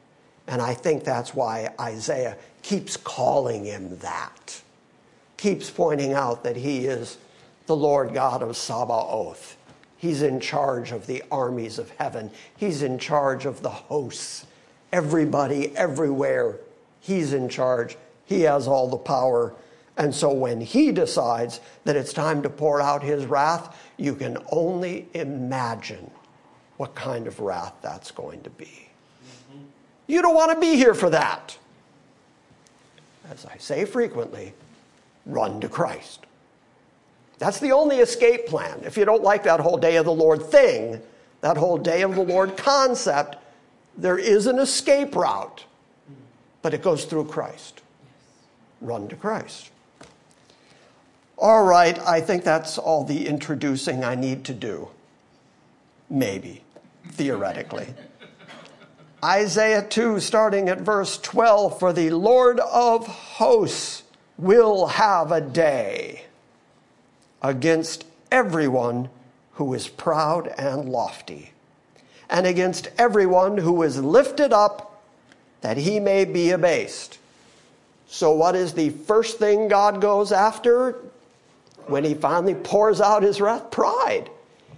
And 0.48 0.62
I 0.62 0.74
think 0.74 1.04
that's 1.04 1.34
why 1.34 1.74
Isaiah 1.80 2.38
keeps 2.62 2.98
calling 2.98 3.66
him 3.66 3.98
that, 4.00 4.62
keeps 5.38 5.70
pointing 5.70 6.14
out 6.14 6.44
that 6.44 6.56
he 6.56 6.86
is 6.86 7.18
the 7.66 7.76
Lord 7.76 8.14
God 8.14 8.42
of 8.42 8.58
Sabaoth. 8.58 9.56
He's 9.98 10.22
in 10.22 10.40
charge 10.40 10.92
of 10.92 11.06
the 11.08 11.24
armies 11.32 11.78
of 11.78 11.90
heaven. 11.92 12.32
He's 12.56 12.82
in 12.82 12.98
charge 12.98 13.46
of 13.46 13.62
the 13.62 13.70
hosts. 13.70 14.46
Everybody, 14.92 15.76
everywhere, 15.76 16.58
He's 17.00 17.34
in 17.34 17.50
charge. 17.50 17.98
He 18.30 18.42
has 18.42 18.68
all 18.68 18.88
the 18.88 18.96
power. 18.96 19.56
And 19.98 20.14
so 20.14 20.32
when 20.32 20.62
He 20.62 20.92
decides 20.92 21.62
that 21.84 21.96
it's 21.96 22.14
time 22.14 22.44
to 22.44 22.50
pour 22.50 22.80
out 22.80 23.02
His 23.02 23.26
wrath, 23.26 23.76
you 23.98 24.14
can 24.14 24.38
only 24.52 25.08
imagine 25.16 26.12
what 26.78 26.94
kind 26.94 27.26
of 27.26 27.40
wrath 27.40 27.74
that's 27.82 28.12
going 28.12 28.44
to 28.44 28.52
be. 28.52 28.88
Mm-hmm. 29.26 29.64
You 30.06 30.22
don't 30.22 30.36
want 30.36 30.52
to 30.54 30.60
be 30.60 30.76
here 30.76 30.94
for 30.94 31.10
that. 31.10 31.58
As 33.32 33.48
I 33.48 33.58
say 33.58 33.84
frequently, 33.84 34.54
run 35.26 35.60
to 35.62 35.68
Christ. 35.68 36.28
That's 37.40 37.60
the 37.60 37.72
only 37.72 37.98
escape 37.98 38.46
plan. 38.46 38.82
If 38.86 38.96
you 38.96 39.06
don't 39.06 39.24
like 39.24 39.42
that 39.46 39.60
whole 39.60 39.78
day 39.78 39.96
of 39.96 40.06
the 40.06 40.14
Lord 40.14 40.44
thing, 40.44 41.02
that 41.42 41.58
whole 41.58 41.80
day 41.80 42.04
of 42.04 42.14
the 42.14 42.22
Lord 42.22 42.58
concept, 42.58 43.38
there 43.98 44.20
is 44.20 44.46
an 44.46 44.60
escape 44.60 45.16
route, 45.16 45.66
but 46.62 46.76
it 46.76 46.84
goes 46.84 47.06
through 47.06 47.26
Christ. 47.26 47.82
Run 48.82 49.08
to 49.10 49.16
Christ. 49.16 49.70
All 51.38 51.64
right, 51.64 51.98
I 52.00 52.20
think 52.20 52.44
that's 52.44 52.78
all 52.78 53.06
the 53.06 53.28
introducing 53.28 54.04
I 54.04 54.16
need 54.16 54.44
to 54.46 54.54
do. 54.54 54.90
Maybe, 56.10 56.64
theoretically. 57.08 57.88
Isaiah 59.24 59.86
2, 59.88 60.20
starting 60.20 60.68
at 60.70 60.82
verse 60.82 61.18
12 61.18 61.80
For 61.80 61.94
the 61.94 62.10
Lord 62.10 62.60
of 62.60 63.08
hosts 63.08 64.04
will 64.38 64.88
have 64.88 65.32
a 65.32 65.42
day 65.42 66.26
against 67.42 68.06
everyone 68.32 69.10
who 69.54 69.74
is 69.74 69.88
proud 69.88 70.48
and 70.58 70.90
lofty, 70.90 71.52
and 72.30 72.48
against 72.48 72.90
everyone 72.98 73.58
who 73.58 73.84
is 73.84 74.02
lifted 74.02 74.54
up 74.54 75.04
that 75.62 75.78
he 75.78 76.00
may 76.00 76.26
be 76.26 76.52
abased. 76.52 77.19
So, 78.12 78.32
what 78.32 78.56
is 78.56 78.74
the 78.74 78.90
first 78.90 79.38
thing 79.38 79.68
God 79.68 80.02
goes 80.02 80.32
after 80.32 80.96
when 81.86 82.04
he 82.04 82.16
finally 82.16 82.56
pours 82.56 83.00
out 83.00 83.22
his 83.22 83.40
wrath? 83.40 83.70
Pride. 83.70 84.32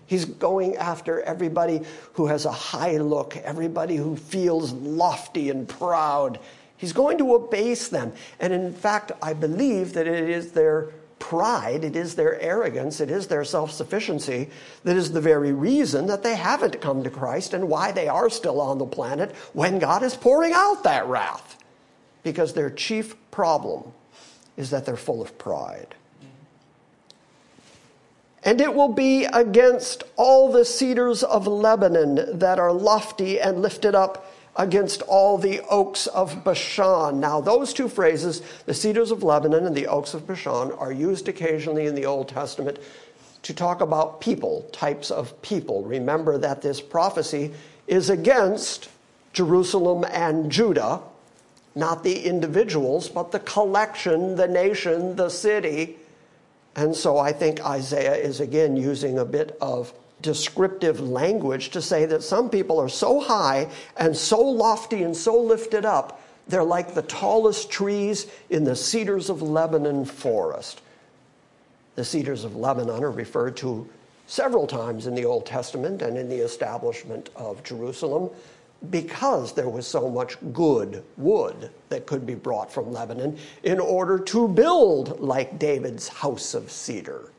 He's 0.05 0.25
going 0.25 0.75
after 0.75 1.21
everybody 1.21 1.79
who 2.13 2.27
has 2.27 2.43
a 2.43 2.51
high 2.51 2.97
look, 2.97 3.37
everybody 3.37 3.95
who 3.95 4.17
feels 4.17 4.73
lofty 4.73 5.49
and 5.49 5.67
proud. 5.67 6.39
He's 6.75 6.91
going 6.91 7.19
to 7.19 7.35
abase 7.35 7.87
them. 7.87 8.11
And 8.41 8.51
in 8.51 8.73
fact, 8.73 9.13
I 9.21 9.31
believe 9.31 9.93
that 9.93 10.07
it 10.07 10.29
is 10.29 10.51
their 10.51 10.89
pride, 11.19 11.85
it 11.85 11.95
is 11.95 12.15
their 12.15 12.37
arrogance, 12.41 12.99
it 12.99 13.09
is 13.09 13.27
their 13.27 13.45
self 13.45 13.71
sufficiency 13.71 14.49
that 14.83 14.97
is 14.97 15.13
the 15.13 15.21
very 15.21 15.53
reason 15.53 16.07
that 16.07 16.21
they 16.21 16.35
haven't 16.35 16.81
come 16.81 17.01
to 17.05 17.09
Christ 17.09 17.53
and 17.53 17.69
why 17.69 17.93
they 17.93 18.09
are 18.09 18.29
still 18.29 18.59
on 18.59 18.77
the 18.77 18.85
planet 18.85 19.33
when 19.53 19.79
God 19.79 20.03
is 20.03 20.17
pouring 20.17 20.51
out 20.51 20.83
that 20.83 21.07
wrath. 21.07 21.60
Because 22.23 22.53
their 22.53 22.69
chief 22.69 23.15
problem 23.31 23.93
is 24.57 24.69
that 24.69 24.85
they're 24.85 24.97
full 24.97 25.21
of 25.21 25.37
pride. 25.37 25.95
And 28.43 28.59
it 28.59 28.73
will 28.73 28.91
be 28.91 29.25
against 29.25 30.03
all 30.15 30.51
the 30.51 30.65
cedars 30.65 31.23
of 31.23 31.45
Lebanon 31.45 32.39
that 32.39 32.57
are 32.57 32.73
lofty 32.73 33.39
and 33.39 33.61
lifted 33.61 33.93
up 33.93 34.33
against 34.55 35.01
all 35.03 35.37
the 35.37 35.61
oaks 35.69 36.07
of 36.07 36.43
Bashan. 36.43 37.19
Now, 37.19 37.39
those 37.39 37.71
two 37.71 37.87
phrases, 37.87 38.41
the 38.65 38.73
cedars 38.73 39.11
of 39.11 39.23
Lebanon 39.23 39.65
and 39.65 39.75
the 39.75 39.87
oaks 39.87 40.13
of 40.13 40.27
Bashan, 40.27 40.71
are 40.73 40.91
used 40.91 41.29
occasionally 41.29 41.85
in 41.85 41.95
the 41.95 42.05
Old 42.05 42.27
Testament 42.27 42.79
to 43.43 43.53
talk 43.53 43.81
about 43.81 44.21
people, 44.21 44.63
types 44.71 45.09
of 45.09 45.39
people. 45.41 45.83
Remember 45.83 46.37
that 46.37 46.61
this 46.61 46.81
prophecy 46.81 47.53
is 47.87 48.09
against 48.09 48.89
Jerusalem 49.33 50.05
and 50.11 50.51
Judah, 50.51 51.01
not 51.75 52.03
the 52.03 52.25
individuals, 52.25 53.09
but 53.09 53.31
the 53.31 53.39
collection, 53.39 54.35
the 54.35 54.47
nation, 54.47 55.15
the 55.15 55.29
city. 55.29 55.97
And 56.75 56.95
so 56.95 57.17
I 57.17 57.31
think 57.31 57.65
Isaiah 57.65 58.15
is 58.15 58.39
again 58.39 58.75
using 58.75 59.19
a 59.19 59.25
bit 59.25 59.57
of 59.61 59.93
descriptive 60.21 60.99
language 60.99 61.69
to 61.71 61.81
say 61.81 62.05
that 62.05 62.23
some 62.23 62.49
people 62.49 62.79
are 62.79 62.89
so 62.89 63.19
high 63.19 63.69
and 63.97 64.15
so 64.15 64.39
lofty 64.39 65.03
and 65.03 65.15
so 65.15 65.39
lifted 65.41 65.85
up, 65.85 66.21
they're 66.47 66.63
like 66.63 66.93
the 66.93 67.01
tallest 67.03 67.71
trees 67.71 68.27
in 68.49 68.63
the 68.63 68.75
cedars 68.75 69.29
of 69.29 69.41
Lebanon 69.41 70.05
forest. 70.05 70.81
The 71.95 72.05
cedars 72.05 72.43
of 72.43 72.55
Lebanon 72.55 73.03
are 73.03 73.11
referred 73.11 73.57
to 73.57 73.87
several 74.27 74.67
times 74.67 75.07
in 75.07 75.15
the 75.15 75.25
Old 75.25 75.45
Testament 75.45 76.01
and 76.01 76.17
in 76.17 76.29
the 76.29 76.37
establishment 76.37 77.29
of 77.35 77.63
Jerusalem 77.63 78.29
because 78.89 79.53
there 79.53 79.69
was 79.69 79.85
so 79.85 80.09
much 80.09 80.37
good 80.53 81.03
wood 81.17 81.69
that 81.89 82.07
could 82.07 82.25
be 82.25 82.35
brought 82.35 82.71
from 82.71 82.91
Lebanon 82.91 83.37
in 83.63 83.79
order 83.79 84.17
to 84.17 84.47
build 84.47 85.19
like 85.19 85.59
David's 85.59 86.07
house 86.07 86.53
of 86.53 86.71
cedar. 86.71 87.29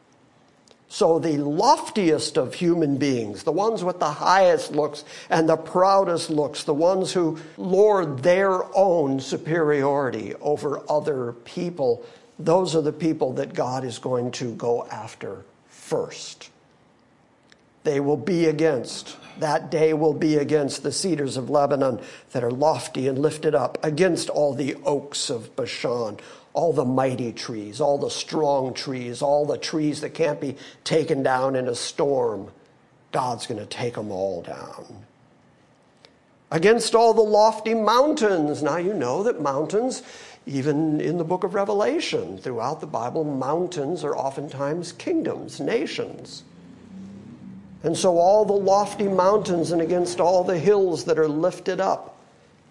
So, 0.89 1.19
the 1.19 1.39
loftiest 1.39 2.37
of 2.37 2.53
human 2.53 2.99
beings, 2.99 3.45
the 3.45 3.51
ones 3.51 3.83
with 3.83 3.99
the 3.99 4.11
highest 4.11 4.73
looks 4.73 5.05
and 5.31 5.49
the 5.49 5.57
proudest 5.57 6.29
looks, 6.29 6.65
the 6.65 6.75
ones 6.75 7.15
who 7.15 7.39
lord 7.57 8.23
their 8.23 8.65
own 8.77 9.19
superiority 9.19 10.35
over 10.43 10.83
other 10.91 11.33
people, 11.33 12.05
those 12.39 12.77
are 12.77 12.83
the 12.83 12.93
people 12.93 13.33
that 13.35 13.55
God 13.55 13.85
is 13.85 13.99
going 13.99 14.33
to 14.33 14.55
go 14.57 14.87
after 14.89 15.47
first. 15.71 16.52
They 17.85 18.01
will 18.01 18.17
be 18.17 18.47
against, 18.47 19.17
that 19.39 19.71
day 19.71 19.93
will 19.93 20.15
be 20.15 20.37
against 20.37 20.83
the 20.83 20.93
cedars 20.93 21.37
of 21.37 21.51
Lebanon 21.51 22.01
that 22.31 22.45
are 22.45 22.51
lofty 22.51 23.09
and 23.09 23.19
lifted 23.19 23.55
up, 23.55 23.79
against 23.85 24.29
all 24.29 24.55
the 24.55 24.77
oaks 24.85 25.31
of 25.31 25.55
Bashan, 25.57 26.19
all 26.53 26.73
the 26.73 26.85
mighty 26.85 27.33
trees, 27.33 27.81
all 27.81 27.99
the 27.99 28.11
strong 28.11 28.75
trees, 28.75 29.23
all 29.23 29.47
the 29.47 29.59
trees 29.59 30.01
that 30.03 30.15
can't 30.15 30.41
be 30.41 30.57
taken 30.85 31.23
down 31.23 31.57
in 31.57 31.67
a 31.67 31.75
storm. 31.75 32.51
God's 33.11 33.47
going 33.47 33.61
to 33.61 33.67
take 33.67 33.95
them 33.95 34.11
all 34.11 34.43
down. 34.43 35.05
Against 36.51 36.95
all 36.95 37.15
the 37.15 37.23
lofty 37.23 37.75
mountains. 37.75 38.63
Now, 38.63 38.77
you 38.77 38.93
know 38.93 39.23
that 39.23 39.41
mountains, 39.41 40.03
even 40.45 41.01
in 41.01 41.17
the 41.17 41.25
book 41.25 41.45
of 41.45 41.55
Revelation, 41.55 42.37
throughout 42.37 42.81
the 42.81 42.87
Bible, 42.87 43.25
mountains 43.25 44.05
are 44.05 44.15
oftentimes 44.15 44.93
kingdoms, 44.93 45.61
nations. 45.61 46.45
And 47.83 47.97
so, 47.97 48.19
all 48.19 48.45
the 48.45 48.53
lofty 48.53 49.09
mountains 49.09 49.73
and 49.73 49.83
against 49.83 50.21
all 50.21 50.45
the 50.45 50.59
hills 50.59 51.05
that 51.05 51.19
are 51.19 51.29
lifted 51.29 51.81
up 51.81 52.13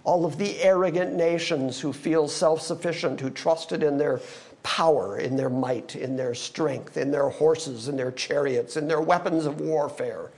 all 0.03 0.25
of 0.25 0.37
the 0.37 0.59
arrogant 0.61 1.13
nations 1.13 1.79
who 1.79 1.93
feel 1.93 2.27
self 2.27 2.61
sufficient, 2.61 3.19
who 3.19 3.29
trusted 3.29 3.83
in 3.83 3.97
their 3.97 4.21
power, 4.63 5.17
in 5.17 5.35
their 5.35 5.49
might, 5.49 5.95
in 5.95 6.15
their 6.15 6.33
strength, 6.33 6.97
in 6.97 7.11
their 7.11 7.29
horses, 7.29 7.87
in 7.87 7.97
their 7.97 8.11
chariots, 8.11 8.77
in 8.77 8.87
their 8.87 9.01
weapons 9.01 9.45
of 9.45 9.61
warfare, 9.61 10.31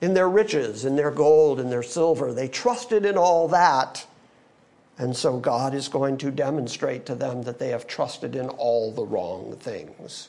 in 0.00 0.14
their 0.14 0.28
riches, 0.28 0.84
in 0.84 0.96
their 0.96 1.10
gold, 1.10 1.60
in 1.60 1.70
their 1.70 1.82
silver. 1.82 2.32
They 2.32 2.48
trusted 2.48 3.04
in 3.04 3.16
all 3.16 3.48
that. 3.48 4.06
And 4.96 5.16
so 5.16 5.38
God 5.38 5.74
is 5.74 5.88
going 5.88 6.18
to 6.18 6.30
demonstrate 6.30 7.04
to 7.06 7.14
them 7.14 7.42
that 7.42 7.58
they 7.58 7.70
have 7.70 7.86
trusted 7.86 8.36
in 8.36 8.48
all 8.48 8.92
the 8.92 9.04
wrong 9.04 9.56
things. 9.58 10.28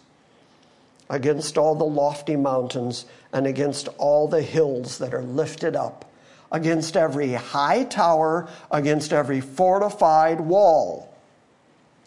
Against 1.09 1.57
all 1.57 1.75
the 1.75 1.85
lofty 1.85 2.35
mountains 2.35 3.05
and 3.31 3.45
against 3.45 3.87
all 3.97 4.27
the 4.27 4.41
hills 4.41 4.97
that 4.97 5.13
are 5.13 5.23
lifted 5.23 5.75
up 5.75 6.05
against 6.51 6.95
every 6.95 7.33
high 7.33 7.83
tower, 7.83 8.47
against 8.71 9.11
every 9.11 9.41
fortified 9.41 10.39
wall. 10.39 11.13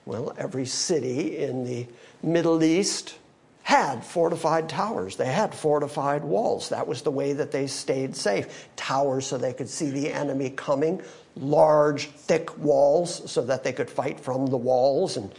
Well, 0.07 0.35
every 0.39 0.65
city 0.65 1.37
in 1.37 1.65
the 1.65 1.87
Middle 2.23 2.65
East 2.65 3.17
had 3.63 4.03
fortified 4.03 4.67
towers. 4.71 5.17
They 5.17 5.27
had 5.27 5.55
fortified 5.55 6.25
walls. 6.25 6.71
That 6.71 6.89
was 6.89 7.03
the 7.03 7.11
way 7.11 7.35
that 7.35 7.53
they 7.53 7.67
stayed 7.67 8.17
safe. 8.17 8.69
Towers 8.77 9.27
so 9.27 9.37
they 9.37 9.53
could 9.53 9.69
see 9.69 9.91
the 9.91 10.11
enemy 10.11 10.49
coming, 10.49 11.03
large, 11.37 12.09
thick 12.09 12.57
walls 12.57 13.31
so 13.31 13.43
that 13.43 13.65
they 13.65 13.75
could 13.75 13.91
fight 13.91 14.19
from 14.19 14.47
the 14.47 14.57
walls 14.57 15.19
and 15.19 15.31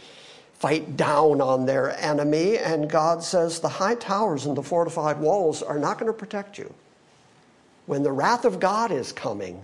fight 0.60 0.96
down 0.96 1.40
on 1.40 1.66
their 1.66 1.98
enemy. 1.98 2.56
And 2.56 2.88
God 2.88 3.24
says 3.24 3.58
the 3.58 3.68
high 3.68 3.96
towers 3.96 4.46
and 4.46 4.56
the 4.56 4.62
fortified 4.62 5.18
walls 5.18 5.62
are 5.62 5.78
not 5.78 5.98
going 5.98 6.12
to 6.12 6.16
protect 6.16 6.56
you 6.56 6.72
when 7.90 8.04
the 8.04 8.12
wrath 8.12 8.44
of 8.44 8.60
God 8.60 8.92
is 8.92 9.10
coming, 9.10 9.60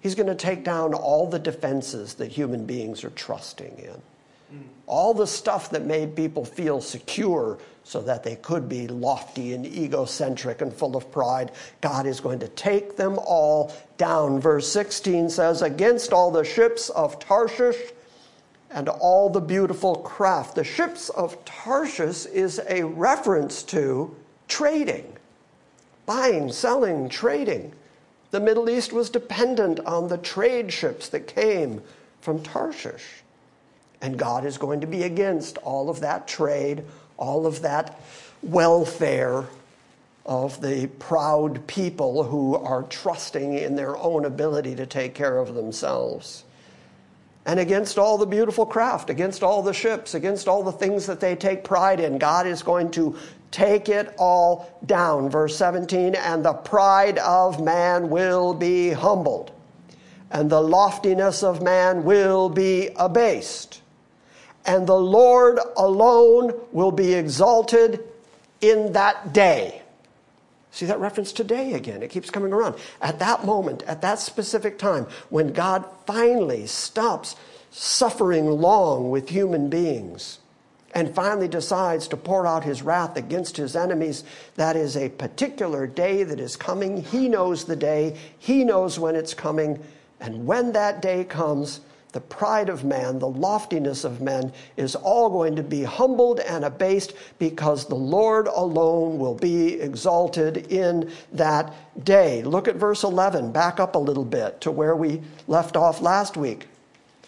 he's 0.00 0.16
going 0.16 0.26
to 0.26 0.34
take 0.34 0.64
down 0.64 0.92
all 0.92 1.28
the 1.28 1.38
defenses 1.38 2.14
that 2.14 2.26
human 2.26 2.66
beings 2.66 3.04
are 3.04 3.10
trusting 3.10 3.78
in. 3.78 4.02
Hmm. 4.50 4.66
All 4.88 5.14
the 5.14 5.28
stuff 5.28 5.70
that 5.70 5.84
made 5.84 6.16
people 6.16 6.44
feel 6.44 6.80
secure 6.80 7.58
so 7.84 8.00
that 8.00 8.24
they 8.24 8.34
could 8.34 8.68
be 8.68 8.88
lofty 8.88 9.54
and 9.54 9.64
egocentric 9.64 10.62
and 10.62 10.72
full 10.74 10.96
of 10.96 11.12
pride, 11.12 11.52
God 11.80 12.06
is 12.08 12.18
going 12.18 12.40
to 12.40 12.48
take 12.48 12.96
them 12.96 13.20
all 13.24 13.72
down. 13.98 14.40
Verse 14.40 14.66
16 14.72 15.30
says, 15.30 15.62
Against 15.62 16.12
all 16.12 16.32
the 16.32 16.42
ships 16.42 16.90
of 16.90 17.20
Tarshish 17.20 17.92
and 18.70 18.88
all 18.88 19.28
the 19.28 19.40
beautiful 19.40 19.96
craft. 19.96 20.54
The 20.54 20.64
ships 20.64 21.08
of 21.10 21.44
Tarshish 21.44 22.26
is 22.26 22.60
a 22.68 22.84
reference 22.84 23.62
to 23.64 24.14
trading, 24.48 25.16
buying, 26.06 26.52
selling, 26.52 27.08
trading. 27.08 27.72
The 28.30 28.40
Middle 28.40 28.70
East 28.70 28.92
was 28.92 29.10
dependent 29.10 29.80
on 29.80 30.08
the 30.08 30.18
trade 30.18 30.72
ships 30.72 31.08
that 31.08 31.26
came 31.26 31.82
from 32.20 32.42
Tarshish. 32.42 33.22
And 34.02 34.18
God 34.18 34.44
is 34.44 34.56
going 34.56 34.80
to 34.80 34.86
be 34.86 35.02
against 35.02 35.58
all 35.58 35.90
of 35.90 36.00
that 36.00 36.28
trade, 36.28 36.84
all 37.18 37.46
of 37.46 37.62
that 37.62 38.00
welfare 38.42 39.44
of 40.24 40.60
the 40.60 40.86
proud 40.98 41.66
people 41.66 42.22
who 42.22 42.54
are 42.54 42.84
trusting 42.84 43.54
in 43.54 43.74
their 43.74 43.96
own 43.96 44.24
ability 44.24 44.76
to 44.76 44.86
take 44.86 45.14
care 45.14 45.38
of 45.38 45.54
themselves. 45.54 46.44
And 47.46 47.58
against 47.58 47.98
all 47.98 48.18
the 48.18 48.26
beautiful 48.26 48.66
craft, 48.66 49.10
against 49.10 49.42
all 49.42 49.62
the 49.62 49.72
ships, 49.72 50.14
against 50.14 50.46
all 50.46 50.62
the 50.62 50.72
things 50.72 51.06
that 51.06 51.20
they 51.20 51.34
take 51.34 51.64
pride 51.64 51.98
in, 51.98 52.18
God 52.18 52.46
is 52.46 52.62
going 52.62 52.90
to 52.92 53.16
take 53.50 53.88
it 53.88 54.14
all 54.18 54.70
down. 54.86 55.30
Verse 55.30 55.56
17, 55.56 56.14
and 56.14 56.44
the 56.44 56.52
pride 56.52 57.18
of 57.18 57.62
man 57.62 58.10
will 58.10 58.54
be 58.54 58.90
humbled, 58.90 59.52
and 60.30 60.50
the 60.50 60.60
loftiness 60.60 61.42
of 61.42 61.62
man 61.62 62.04
will 62.04 62.48
be 62.48 62.90
abased 62.96 63.80
and 64.66 64.86
the 64.86 64.96
Lord 64.96 65.58
alone 65.76 66.52
will 66.72 66.92
be 66.92 67.14
exalted 67.14 68.04
in 68.60 68.92
that 68.92 69.32
day. 69.32 69.79
See 70.72 70.86
that 70.86 71.00
reference 71.00 71.32
today 71.32 71.72
again. 71.74 72.02
It 72.02 72.10
keeps 72.10 72.30
coming 72.30 72.52
around. 72.52 72.76
At 73.00 73.18
that 73.18 73.44
moment, 73.44 73.82
at 73.84 74.02
that 74.02 74.18
specific 74.18 74.78
time, 74.78 75.06
when 75.28 75.52
God 75.52 75.84
finally 76.06 76.66
stops 76.66 77.36
suffering 77.70 78.46
long 78.46 79.10
with 79.10 79.28
human 79.28 79.68
beings 79.68 80.38
and 80.92 81.14
finally 81.14 81.48
decides 81.48 82.08
to 82.08 82.16
pour 82.16 82.46
out 82.46 82.64
his 82.64 82.82
wrath 82.82 83.16
against 83.16 83.56
his 83.56 83.76
enemies, 83.76 84.24
that 84.56 84.76
is 84.76 84.96
a 84.96 85.08
particular 85.08 85.86
day 85.86 86.22
that 86.24 86.40
is 86.40 86.56
coming. 86.56 87.02
He 87.04 87.28
knows 87.28 87.64
the 87.64 87.76
day, 87.76 88.16
he 88.38 88.64
knows 88.64 88.98
when 88.98 89.16
it's 89.16 89.34
coming. 89.34 89.82
And 90.20 90.46
when 90.46 90.72
that 90.72 91.00
day 91.00 91.24
comes, 91.24 91.80
the 92.10 92.20
pride 92.20 92.68
of 92.68 92.84
man, 92.84 93.18
the 93.18 93.28
loftiness 93.28 94.04
of 94.04 94.20
men 94.20 94.52
is 94.76 94.96
all 94.96 95.30
going 95.30 95.54
to 95.56 95.62
be 95.62 95.84
humbled 95.84 96.40
and 96.40 96.64
abased 96.64 97.14
because 97.38 97.86
the 97.86 97.94
Lord 97.94 98.48
alone 98.48 99.18
will 99.18 99.34
be 99.34 99.80
exalted 99.80 100.72
in 100.72 101.10
that 101.32 101.72
day. 102.04 102.42
Look 102.42 102.66
at 102.66 102.76
verse 102.76 103.04
11, 103.04 103.52
back 103.52 103.78
up 103.78 103.94
a 103.94 103.98
little 103.98 104.24
bit 104.24 104.60
to 104.62 104.70
where 104.70 104.96
we 104.96 105.22
left 105.46 105.76
off 105.76 106.00
last 106.00 106.36
week. 106.36 106.66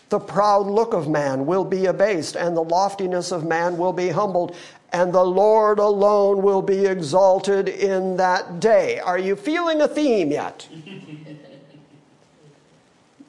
The 0.08 0.20
proud 0.20 0.66
look 0.66 0.92
of 0.92 1.08
man 1.08 1.46
will 1.46 1.64
be 1.64 1.86
abased, 1.86 2.36
and 2.36 2.56
the 2.56 2.64
loftiness 2.64 3.32
of 3.32 3.44
man 3.44 3.78
will 3.78 3.92
be 3.94 4.08
humbled, 4.08 4.54
and 4.92 5.12
the 5.12 5.24
Lord 5.24 5.78
alone 5.78 6.42
will 6.42 6.60
be 6.60 6.84
exalted 6.84 7.68
in 7.68 8.16
that 8.18 8.60
day. 8.60 8.98
Are 8.98 9.18
you 9.18 9.36
feeling 9.36 9.80
a 9.80 9.88
theme 9.88 10.30
yet? 10.30 10.68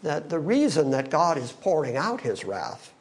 that 0.04 0.30
the 0.30 0.40
reason 0.40 0.92
that 0.92 1.10
God 1.10 1.38
is 1.38 1.52
pouring 1.52 1.98
out 1.98 2.22
his 2.22 2.46
wrath 2.46 2.94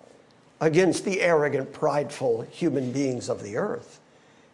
against 0.60 1.04
the 1.04 1.20
arrogant, 1.20 1.72
prideful 1.72 2.42
human 2.42 2.92
beings 2.92 3.28
of 3.28 3.42
the 3.42 3.56
earth 3.56 4.00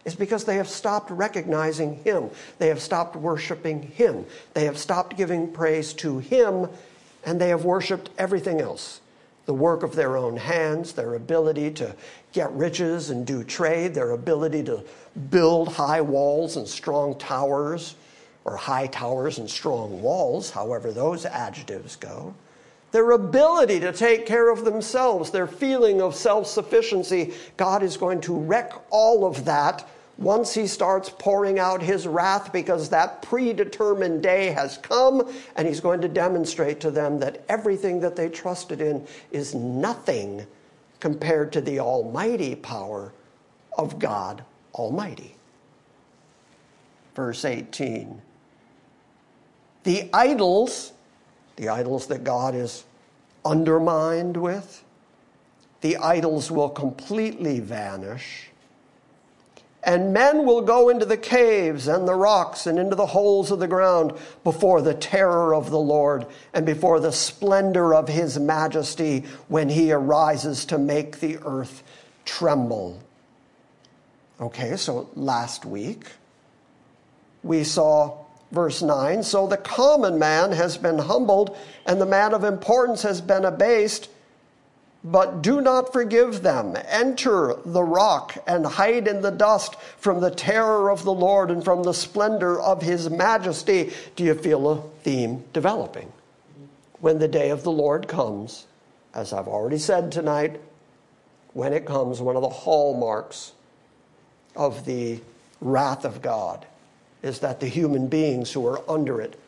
is 0.05 0.15
because 0.15 0.45
they 0.45 0.57
have 0.57 0.69
stopped 0.69 1.11
recognizing 1.11 1.97
him. 2.03 2.31
They 2.59 2.69
have 2.69 2.81
stopped 2.81 3.15
worshiping 3.15 3.83
him. 3.83 4.25
They 4.55 4.65
have 4.65 4.79
stopped 4.79 5.17
giving 5.17 5.53
praise 5.53 5.93
to 5.95 6.19
him, 6.19 6.69
and 7.25 7.39
they 7.39 7.51
have 7.51 7.65
worshiped 7.65 8.11
everything 8.19 8.61
else 8.61 9.01
the 9.45 9.55
work 9.55 9.83
of 9.83 9.95
their 9.95 10.19
own 10.19 10.37
hands, 10.37 10.93
their 10.93 11.15
ability 11.15 11.71
to 11.71 11.95
get 12.33 12.53
riches 12.53 13.09
and 13.09 13.27
do 13.27 13.43
trade, 13.43 13.95
their 13.95 14.11
ability 14.11 14.63
to 14.63 14.85
build 15.31 15.69
high 15.69 16.03
walls 16.03 16.59
and 16.59 16.69
strong 16.69 17.19
towers 17.19 17.95
or 18.49 18.57
high 18.57 18.87
towers 18.87 19.39
and 19.39 19.49
strong 19.49 20.01
walls, 20.01 20.51
however 20.51 20.91
those 20.91 21.27
adjectives 21.27 21.97
go. 21.97 22.35
Their 22.93 23.11
ability 23.11 23.81
to 23.81 23.93
take 23.93 24.25
care 24.25 24.51
of 24.51 24.65
themselves, 24.65 25.31
their 25.31 25.47
feeling 25.47 26.01
of 26.01 26.15
self 26.15 26.47
sufficiency, 26.47 27.35
God 27.59 27.83
is 27.83 27.99
going 27.99 28.23
to 28.23 28.35
wreck 28.35 28.73
all 28.89 29.27
of 29.27 29.45
that 29.45 29.87
once 30.17 30.55
He 30.55 30.67
starts 30.67 31.11
pouring 31.11 31.59
out 31.59 31.83
His 31.83 32.07
wrath 32.07 32.51
because 32.51 32.89
that 32.89 33.21
predetermined 33.21 34.23
day 34.23 34.47
has 34.47 34.79
come, 34.79 35.31
and 35.57 35.69
He's 35.69 35.81
going 35.81 36.01
to 36.01 36.09
demonstrate 36.09 36.81
to 36.81 36.91
them 36.91 37.19
that 37.19 37.45
everything 37.51 38.01
that 38.01 38.17
they 38.17 38.31
trusted 38.31 38.81
in 38.81 39.07
is 39.31 39.55
nothing 39.55 40.47
compared 41.01 41.53
to 41.53 41.61
the 41.61 41.79
almighty 41.81 42.55
power 42.55 43.13
of 43.77 43.99
God 43.99 44.43
Almighty. 44.75 45.35
Verse 47.15 47.45
18 47.45 48.23
the 49.89 50.11
idols, 50.13 50.93
the 51.57 51.71
idols 51.71 52.09
that 52.09 52.23
God 52.23 52.55
is 52.55 52.85
undermined 53.43 54.37
with, 54.37 54.85
the 55.81 55.97
idols 55.97 56.51
will 56.51 56.69
completely 56.69 57.59
vanish. 57.59 58.51
And 59.83 60.13
men 60.13 60.45
will 60.45 60.61
go 60.61 60.91
into 60.91 61.07
the 61.07 61.17
caves 61.17 61.89
and 61.89 62.07
the 62.07 62.15
rocks 62.15 62.67
and 62.67 62.79
into 62.79 62.97
the 62.97 63.07
holes 63.07 63.51
of 63.51 63.61
the 63.61 63.67
ground 63.67 64.13
before 64.45 64.83
the 64.83 64.93
terror 64.93 65.55
of 65.55 65.71
the 65.71 65.79
Lord 65.79 66.27
and 66.53 66.67
before 66.67 67.01
the 67.01 67.11
splendor 67.11 67.95
of 67.95 68.09
his 68.09 68.39
majesty 68.39 69.25
when 69.49 69.71
he 69.71 69.91
arises 69.91 70.67
to 70.67 70.77
make 70.77 71.21
the 71.21 71.39
earth 71.47 71.83
tremble. 72.27 73.03
Okay, 74.39 74.77
so 74.77 75.09
last 75.15 75.65
week 75.65 76.09
we 77.43 77.65
saw 77.65 78.27
Verse 78.51 78.83
9 78.83 79.23
So 79.23 79.47
the 79.47 79.57
common 79.57 80.19
man 80.19 80.53
has 80.53 80.77
been 80.77 80.99
humbled, 80.99 81.57
and 81.87 82.01
the 82.01 82.07
man 82.07 82.35
of 82.35 82.45
importance 82.45 83.03
has 83.03 83.21
been 83.21 83.45
abased. 83.45 84.09
But 85.05 85.43
do 85.43 85.61
not 85.61 85.93
forgive 85.93 86.43
them. 86.43 86.77
Enter 86.89 87.55
the 87.65 87.85
rock 87.85 88.37
and 88.49 88.67
hide 88.67 89.07
in 89.07 89.23
the 89.23 89.31
dust 89.31 89.77
from 89.97 90.21
the 90.21 90.31
terror 90.31 90.91
of 90.91 91.05
the 91.05 91.13
Lord 91.13 91.51
and 91.51 91.65
from 91.65 91.85
the 91.85 91.95
splendor 91.95 92.61
of 92.61 92.83
his 92.83 93.09
majesty. 93.09 93.93
Do 94.17 94.25
you 94.25 94.35
feel 94.35 94.69
a 94.69 94.83
theme 95.03 95.45
developing? 95.53 96.13
When 97.01 97.21
the 97.21 97.29
day 97.29 97.51
of 97.51 97.63
the 97.63 97.71
Lord 97.71 98.09
comes, 98.09 98.67
as 99.15 99.33
I've 99.33 99.47
already 99.47 99.79
said 99.79 100.11
tonight, 100.11 100.61
when 101.53 101.73
it 101.73 101.87
comes, 101.87 102.21
one 102.21 102.35
of 102.35 102.43
the 102.43 102.49
hallmarks 102.49 103.53
of 104.57 104.85
the 104.85 105.21
wrath 105.61 106.05
of 106.05 106.21
God 106.21 106.67
is 107.23 107.41
that 107.41 107.61
the 107.61 107.69
human 107.69 108.07
beings 108.07 108.53
who 108.53 108.67
are 108.67 108.83
under 108.91 109.21
it 109.21 109.39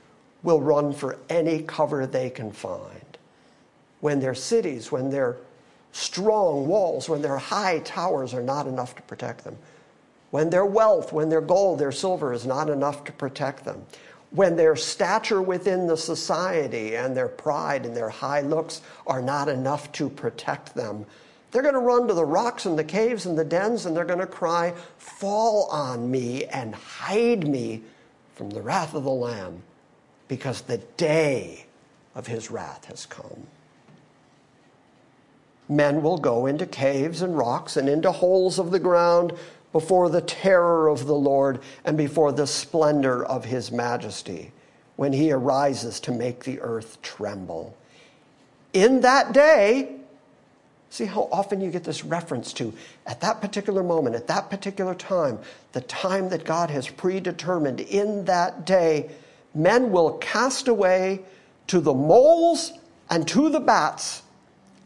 will 0.43 0.61
run 0.61 0.93
for 0.93 1.19
any 1.29 1.63
cover 1.63 2.07
they 2.07 2.31
can 2.31 2.51
find. 2.51 3.19
When 4.01 4.21
their 4.21 4.35
cities, 4.35 4.91
when 4.91 5.11
their 5.11 5.37
strong 5.93 6.67
walls, 6.67 7.09
when 7.09 7.23
their 7.23 7.39
high 7.39 7.81
towers 7.81 8.33
are 8.33 8.43
not 8.43 8.67
enough 8.67 8.97
to 8.97 9.03
protect 9.03 9.45
them, 9.45 9.57
when 10.31 10.51
their 10.51 10.65
wealth, 10.65 11.13
when 11.13 11.29
their 11.29 11.41
gold, 11.41 11.79
their 11.79 11.93
silver 11.93 12.33
is 12.33 12.47
not 12.47 12.71
enough 12.71 13.05
to 13.05 13.13
protect 13.13 13.65
them, 13.65 13.85
when 14.31 14.57
their 14.57 14.77
stature 14.77 15.43
within 15.43 15.87
the 15.87 15.97
society 15.97 16.95
and 16.95 17.17
their 17.17 17.29
pride 17.29 17.85
and 17.85 17.97
their 17.97 18.09
high 18.09 18.41
looks 18.41 18.81
are 19.07 19.21
not 19.21 19.49
enough 19.49 19.91
to 19.93 20.09
protect 20.09 20.75
them, 20.75 21.05
they're 21.51 21.63
going 21.63 21.75
to 21.75 21.81
run 21.81 22.07
to 22.09 22.15
the 22.15 22.25
rocks 22.25 22.67
and 22.67 22.79
the 22.79 22.85
caves 22.85 23.27
and 23.27 23.37
the 23.37 23.45
dens 23.45 23.87
and 23.87 23.97
they're 23.97 24.05
going 24.05 24.21
to 24.21 24.27
cry, 24.27 24.75
Fall 24.99 25.67
on 25.71 26.11
me 26.11 26.45
and 26.47 26.75
hide 26.75 27.47
me 27.47 27.83
from 28.35 28.51
the 28.51 28.63
wrath 28.63 28.95
of 28.95 29.05
the 29.05 29.11
Lamb, 29.11 29.63
because 30.29 30.63
the 30.63 30.79
day 30.79 31.67
of 32.15 32.27
his 32.27 32.51
wrath 32.51 32.87
has 32.87 33.05
come. 33.07 33.47
Men 35.69 36.03
will 36.03 36.19
go 36.19 36.47
into 36.47 36.67
caves 36.67 37.23
and 37.23 37.37
rocks 37.37 37.77
and 37.77 37.89
into 37.89 38.11
holes 38.11 38.59
of 38.59 38.71
the 38.71 38.79
ground 38.79 39.33
before 39.73 40.09
the 40.09 40.21
terror 40.21 40.89
of 40.89 41.07
the 41.07 41.15
Lord 41.15 41.61
and 41.85 41.97
before 41.97 42.33
the 42.33 42.47
splendor 42.47 43.25
of 43.25 43.45
his 43.45 43.71
majesty 43.71 44.53
when 44.97 45.13
he 45.13 45.31
arises 45.31 46.01
to 46.01 46.13
make 46.13 46.45
the 46.45 46.61
earth 46.61 47.01
tremble. 47.03 47.77
In 48.73 49.01
that 49.03 49.33
day, 49.33 50.00
See 50.91 51.05
how 51.05 51.29
often 51.31 51.61
you 51.61 51.71
get 51.71 51.85
this 51.85 52.05
reference 52.05 52.53
to 52.55 52.75
at 53.07 53.21
that 53.21 53.41
particular 53.41 53.83
moment, 53.83 54.17
at 54.17 54.27
that 54.27 54.51
particular 54.51 54.95
time, 54.95 55.39
the 55.73 55.81
time 55.83 56.29
that 56.31 56.45
God 56.45 56.69
has 56.69 56.89
predetermined 56.89 57.81
in 57.81 58.25
that 58.25 58.67
day, 58.67 59.11
men 59.55 59.93
will 59.93 60.15
cast 60.19 60.67
away 60.69 61.21
to 61.69 61.81
the 61.81 61.95
moles 61.95 62.73
and 63.09 63.27
to 63.29 63.49
the 63.49 63.61
bats 63.61 64.23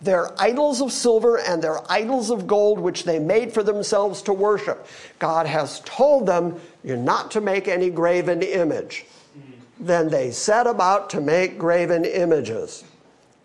their 0.04 0.38
idols 0.40 0.82
of 0.82 0.92
silver 0.92 1.38
and 1.38 1.62
their 1.62 1.90
idols 1.90 2.30
of 2.30 2.46
gold, 2.46 2.78
which 2.78 3.04
they 3.04 3.18
made 3.18 3.52
for 3.52 3.62
themselves 3.62 4.20
to 4.22 4.32
worship. 4.32 4.86
God 5.18 5.46
has 5.46 5.80
told 5.80 6.26
them, 6.26 6.60
You're 6.84 6.96
not 6.96 7.30
to 7.32 7.40
make 7.40 7.68
any 7.68 7.88
graven 7.88 8.42
image. 8.42 9.06
Mm. 9.36 9.42
Then 9.80 10.08
they 10.10 10.30
set 10.30 10.66
about 10.66 11.08
to 11.10 11.20
make 11.20 11.58
graven 11.58 12.04
images. 12.04 12.84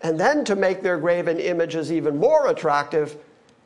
And 0.02 0.18
then 0.18 0.44
to 0.46 0.56
make 0.56 0.82
their 0.82 0.98
graven 0.98 1.38
images 1.38 1.92
even 1.92 2.18
more 2.18 2.48
attractive, 2.48 3.16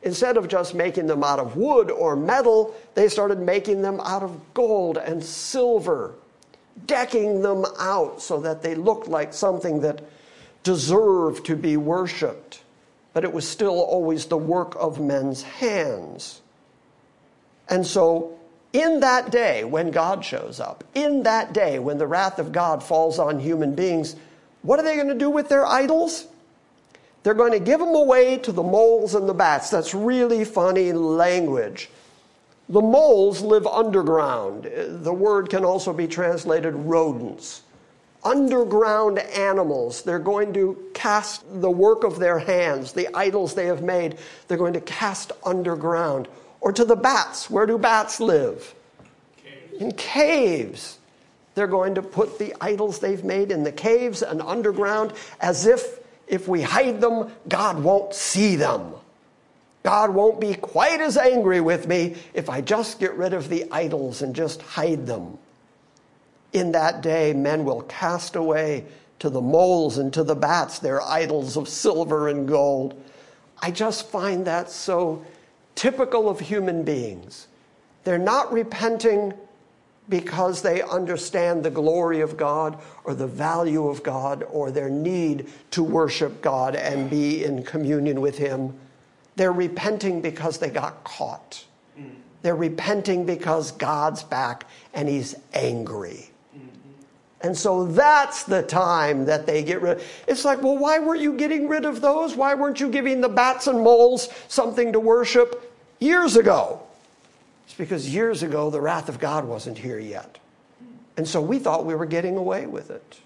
instead 0.03 0.37
of 0.37 0.47
just 0.47 0.75
making 0.75 1.07
them 1.07 1.23
out 1.23 1.39
of 1.39 1.55
wood 1.55 1.89
or 1.89 2.15
metal, 2.15 2.75
they 2.93 3.07
started 3.07 3.39
making 3.39 3.81
them 3.81 3.99
out 4.01 4.23
of 4.23 4.53
gold 4.53 4.97
and 4.97 5.23
silver, 5.23 6.13
decking 6.85 7.41
them 7.41 7.65
out 7.79 8.21
so 8.21 8.39
that 8.41 8.61
they 8.61 8.75
looked 8.75 9.07
like 9.07 9.33
something 9.33 9.81
that 9.81 10.01
deserved 10.63 11.45
to 11.45 11.55
be 11.55 11.77
worshiped. 11.77 12.61
But 13.13 13.23
it 13.23 13.31
was 13.31 13.47
still 13.47 13.79
always 13.79 14.25
the 14.25 14.37
work 14.37 14.75
of 14.77 14.99
men's 14.99 15.41
hands. 15.41 16.41
And 17.69 17.87
so, 17.87 18.37
in 18.73 18.99
that 18.99 19.31
day 19.31 19.63
when 19.63 19.89
God 19.89 20.25
shows 20.25 20.59
up, 20.59 20.83
in 20.93 21.23
that 21.23 21.53
day 21.53 21.79
when 21.79 21.97
the 21.97 22.07
wrath 22.07 22.39
of 22.39 22.51
God 22.51 22.83
falls 22.83 23.19
on 23.19 23.39
human 23.39 23.73
beings, 23.73 24.17
what 24.65 24.79
are 24.79 24.83
they 24.83 24.95
going 24.95 25.09
to 25.09 25.13
do 25.13 25.29
with 25.29 25.47
their 25.47 25.65
idols? 25.65 26.25
They're 27.21 27.35
going 27.35 27.51
to 27.51 27.59
give 27.59 27.79
them 27.79 27.95
away 27.95 28.37
to 28.39 28.51
the 28.51 28.63
moles 28.63 29.13
and 29.13 29.29
the 29.29 29.33
bats. 29.33 29.69
That's 29.69 29.93
really 29.93 30.43
funny 30.43 30.91
language. 30.91 31.89
The 32.69 32.81
moles 32.81 33.41
live 33.41 33.67
underground. 33.67 34.69
The 34.73 35.13
word 35.13 35.49
can 35.49 35.63
also 35.63 35.93
be 35.93 36.07
translated 36.07 36.73
rodents. 36.73 37.61
Underground 38.23 39.19
animals. 39.19 40.01
They're 40.01 40.17
going 40.17 40.51
to 40.53 40.89
cast 40.95 41.43
the 41.61 41.69
work 41.69 42.03
of 42.03 42.17
their 42.17 42.39
hands, 42.39 42.91
the 42.91 43.07
idols 43.15 43.53
they 43.53 43.67
have 43.67 43.83
made, 43.83 44.17
they're 44.47 44.57
going 44.57 44.73
to 44.73 44.81
cast 44.81 45.31
underground. 45.45 46.27
Or 46.59 46.71
to 46.71 46.83
the 46.83 46.95
bats. 46.95 47.51
Where 47.51 47.67
do 47.67 47.77
bats 47.77 48.19
live? 48.19 48.73
Caves. 49.37 49.81
In 49.81 49.91
caves. 49.91 50.97
They're 51.55 51.67
going 51.67 51.95
to 51.95 52.01
put 52.01 52.37
the 52.37 52.53
idols 52.61 52.99
they've 52.99 53.23
made 53.23 53.51
in 53.51 53.63
the 53.63 53.71
caves 53.71 54.21
and 54.21 54.41
underground 54.41 55.13
as 55.41 55.65
if 55.65 55.99
if 56.27 56.47
we 56.47 56.61
hide 56.61 57.01
them, 57.01 57.31
God 57.47 57.81
won't 57.83 58.13
see 58.13 58.55
them. 58.55 58.93
God 59.83 60.09
won't 60.09 60.41
be 60.41 60.55
quite 60.55 60.99
as 60.99 61.17
angry 61.17 61.61
with 61.61 61.87
me 61.87 62.15
if 62.33 62.49
I 62.49 62.61
just 62.61 62.99
get 62.99 63.13
rid 63.13 63.33
of 63.33 63.49
the 63.49 63.71
idols 63.71 64.23
and 64.23 64.35
just 64.35 64.61
hide 64.63 65.05
them. 65.05 65.37
In 66.53 66.71
that 66.71 67.01
day, 67.01 67.33
men 67.33 67.65
will 67.65 67.83
cast 67.83 68.35
away 68.35 68.85
to 69.19 69.29
the 69.29 69.41
moles 69.41 69.99
and 69.99 70.11
to 70.13 70.23
the 70.23 70.35
bats 70.35 70.79
their 70.79 71.01
idols 71.03 71.57
of 71.57 71.69
silver 71.69 72.29
and 72.29 72.47
gold. 72.47 72.99
I 73.61 73.69
just 73.69 74.07
find 74.07 74.47
that 74.47 74.71
so 74.71 75.23
typical 75.75 76.29
of 76.29 76.39
human 76.39 76.83
beings. 76.83 77.47
They're 78.03 78.17
not 78.17 78.51
repenting 78.51 79.33
because 80.07 80.61
they 80.61 80.81
understand 80.81 81.63
the 81.63 81.71
glory 81.71 82.21
of 82.21 82.37
God 82.37 82.79
or 83.03 83.15
the 83.15 83.27
value 83.27 83.87
of 83.87 84.03
God 84.03 84.43
or 84.51 84.71
their 84.71 84.89
need 84.89 85.47
to 85.71 85.83
worship 85.83 86.41
God 86.41 86.75
and 86.75 87.09
be 87.09 87.43
in 87.43 87.63
communion 87.63 88.21
with 88.21 88.37
Him. 88.37 88.73
They're 89.35 89.51
repenting 89.51 90.21
because 90.21 90.59
they 90.59 90.69
got 90.69 91.03
caught. 91.03 91.65
They're 92.41 92.55
repenting 92.55 93.25
because 93.25 93.71
God's 93.71 94.23
back 94.23 94.67
and 94.93 95.09
He's 95.09 95.35
angry. 95.53 96.29
And 97.41 97.55
so 97.55 97.85
that's 97.85 98.43
the 98.43 98.63
time 98.63 99.25
that 99.25 99.45
they 99.45 99.63
get 99.63 99.81
rid. 99.81 100.01
It's 100.27 100.45
like, 100.45 100.61
well, 100.63 100.77
why 100.77 100.99
weren't 100.99 101.21
you 101.21 101.33
getting 101.33 101.67
rid 101.67 101.85
of 101.85 102.01
those? 102.01 102.35
Why 102.35 102.55
weren't 102.55 102.79
you 102.79 102.89
giving 102.89 103.21
the 103.21 103.29
bats 103.29 103.67
and 103.67 103.83
moles 103.83 104.29
something 104.47 104.93
to 104.93 104.99
worship 104.99 105.71
years 105.99 106.37
ago? 106.37 106.84
It's 107.65 107.73
because 107.73 108.13
years 108.13 108.43
ago 108.43 108.69
the 108.69 108.81
wrath 108.81 109.09
of 109.09 109.19
God 109.19 109.45
wasn't 109.45 109.77
here 109.77 109.99
yet. 109.99 110.37
And 111.17 111.27
so 111.27 111.41
we 111.41 111.59
thought 111.59 111.85
we 111.85 111.95
were 111.95 112.05
getting 112.05 112.37
away 112.37 112.65
with 112.65 112.91
it. 112.91 113.19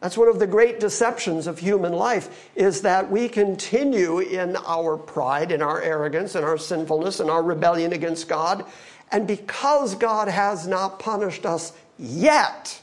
That's 0.00 0.16
one 0.16 0.28
of 0.28 0.38
the 0.38 0.46
great 0.46 0.78
deceptions 0.78 1.48
of 1.48 1.58
human 1.58 1.92
life 1.92 2.48
is 2.54 2.82
that 2.82 3.10
we 3.10 3.28
continue 3.28 4.20
in 4.20 4.56
our 4.64 4.96
pride, 4.96 5.50
in 5.50 5.60
our 5.60 5.82
arrogance, 5.82 6.36
in 6.36 6.44
our 6.44 6.58
sinfulness, 6.58 7.18
in 7.18 7.28
our 7.28 7.42
rebellion 7.42 7.92
against 7.92 8.28
God. 8.28 8.64
And 9.10 9.26
because 9.26 9.96
God 9.96 10.28
has 10.28 10.68
not 10.68 11.00
punished 11.00 11.44
us 11.44 11.72
yet, 11.98 12.80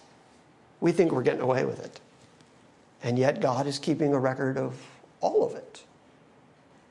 we 0.82 0.92
think 0.92 1.14
we're 1.14 1.22
getting 1.22 1.42
away 1.42 1.64
with 1.64 1.80
it. 1.80 2.02
And 3.02 3.18
yet 3.18 3.40
God 3.40 3.66
is 3.66 3.80
keeping 3.80 4.14
a 4.14 4.20
record 4.20 4.58
of 4.58 4.76
all 5.22 5.46
of 5.46 5.56
it. 5.56 5.84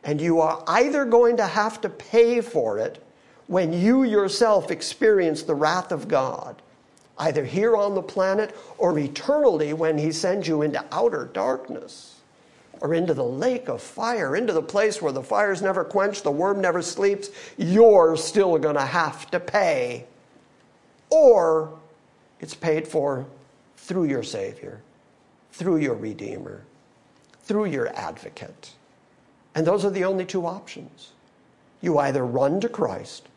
And 0.04 0.20
you 0.20 0.40
are 0.40 0.62
either 0.66 1.04
going 1.04 1.36
to 1.36 1.46
have 1.46 1.82
to 1.82 1.90
pay 1.90 2.40
for 2.40 2.78
it 2.78 3.03
when 3.46 3.72
you 3.72 4.04
yourself 4.04 4.70
experience 4.70 5.42
the 5.42 5.54
wrath 5.54 5.92
of 5.92 6.08
God, 6.08 6.62
either 7.18 7.44
here 7.44 7.76
on 7.76 7.94
the 7.94 8.02
planet 8.02 8.56
or 8.78 8.98
eternally 8.98 9.72
when 9.72 9.98
He 9.98 10.12
sends 10.12 10.48
you 10.48 10.62
into 10.62 10.84
outer 10.90 11.26
darkness 11.32 12.20
or 12.80 12.94
into 12.94 13.14
the 13.14 13.24
lake 13.24 13.68
of 13.68 13.82
fire, 13.82 14.36
into 14.36 14.52
the 14.52 14.62
place 14.62 15.00
where 15.00 15.12
the 15.12 15.22
fire's 15.22 15.62
never 15.62 15.84
quenched, 15.84 16.24
the 16.24 16.30
worm 16.30 16.60
never 16.60 16.82
sleeps, 16.82 17.30
you're 17.56 18.16
still 18.16 18.58
going 18.58 18.74
to 18.74 18.80
have 18.84 19.30
to 19.30 19.40
pay. 19.40 20.04
Or 21.10 21.78
it's 22.40 22.54
paid 22.54 22.88
for 22.88 23.26
through 23.76 24.04
your 24.04 24.22
Savior, 24.22 24.80
through 25.52 25.76
your 25.76 25.94
Redeemer, 25.94 26.64
through 27.42 27.66
your 27.66 27.94
advocate. 27.94 28.72
And 29.54 29.66
those 29.66 29.84
are 29.84 29.90
the 29.90 30.04
only 30.04 30.24
two 30.24 30.46
options. 30.46 31.12
You 31.80 31.98
either 31.98 32.24
run 32.24 32.60
to 32.60 32.68
Christ 32.68 33.28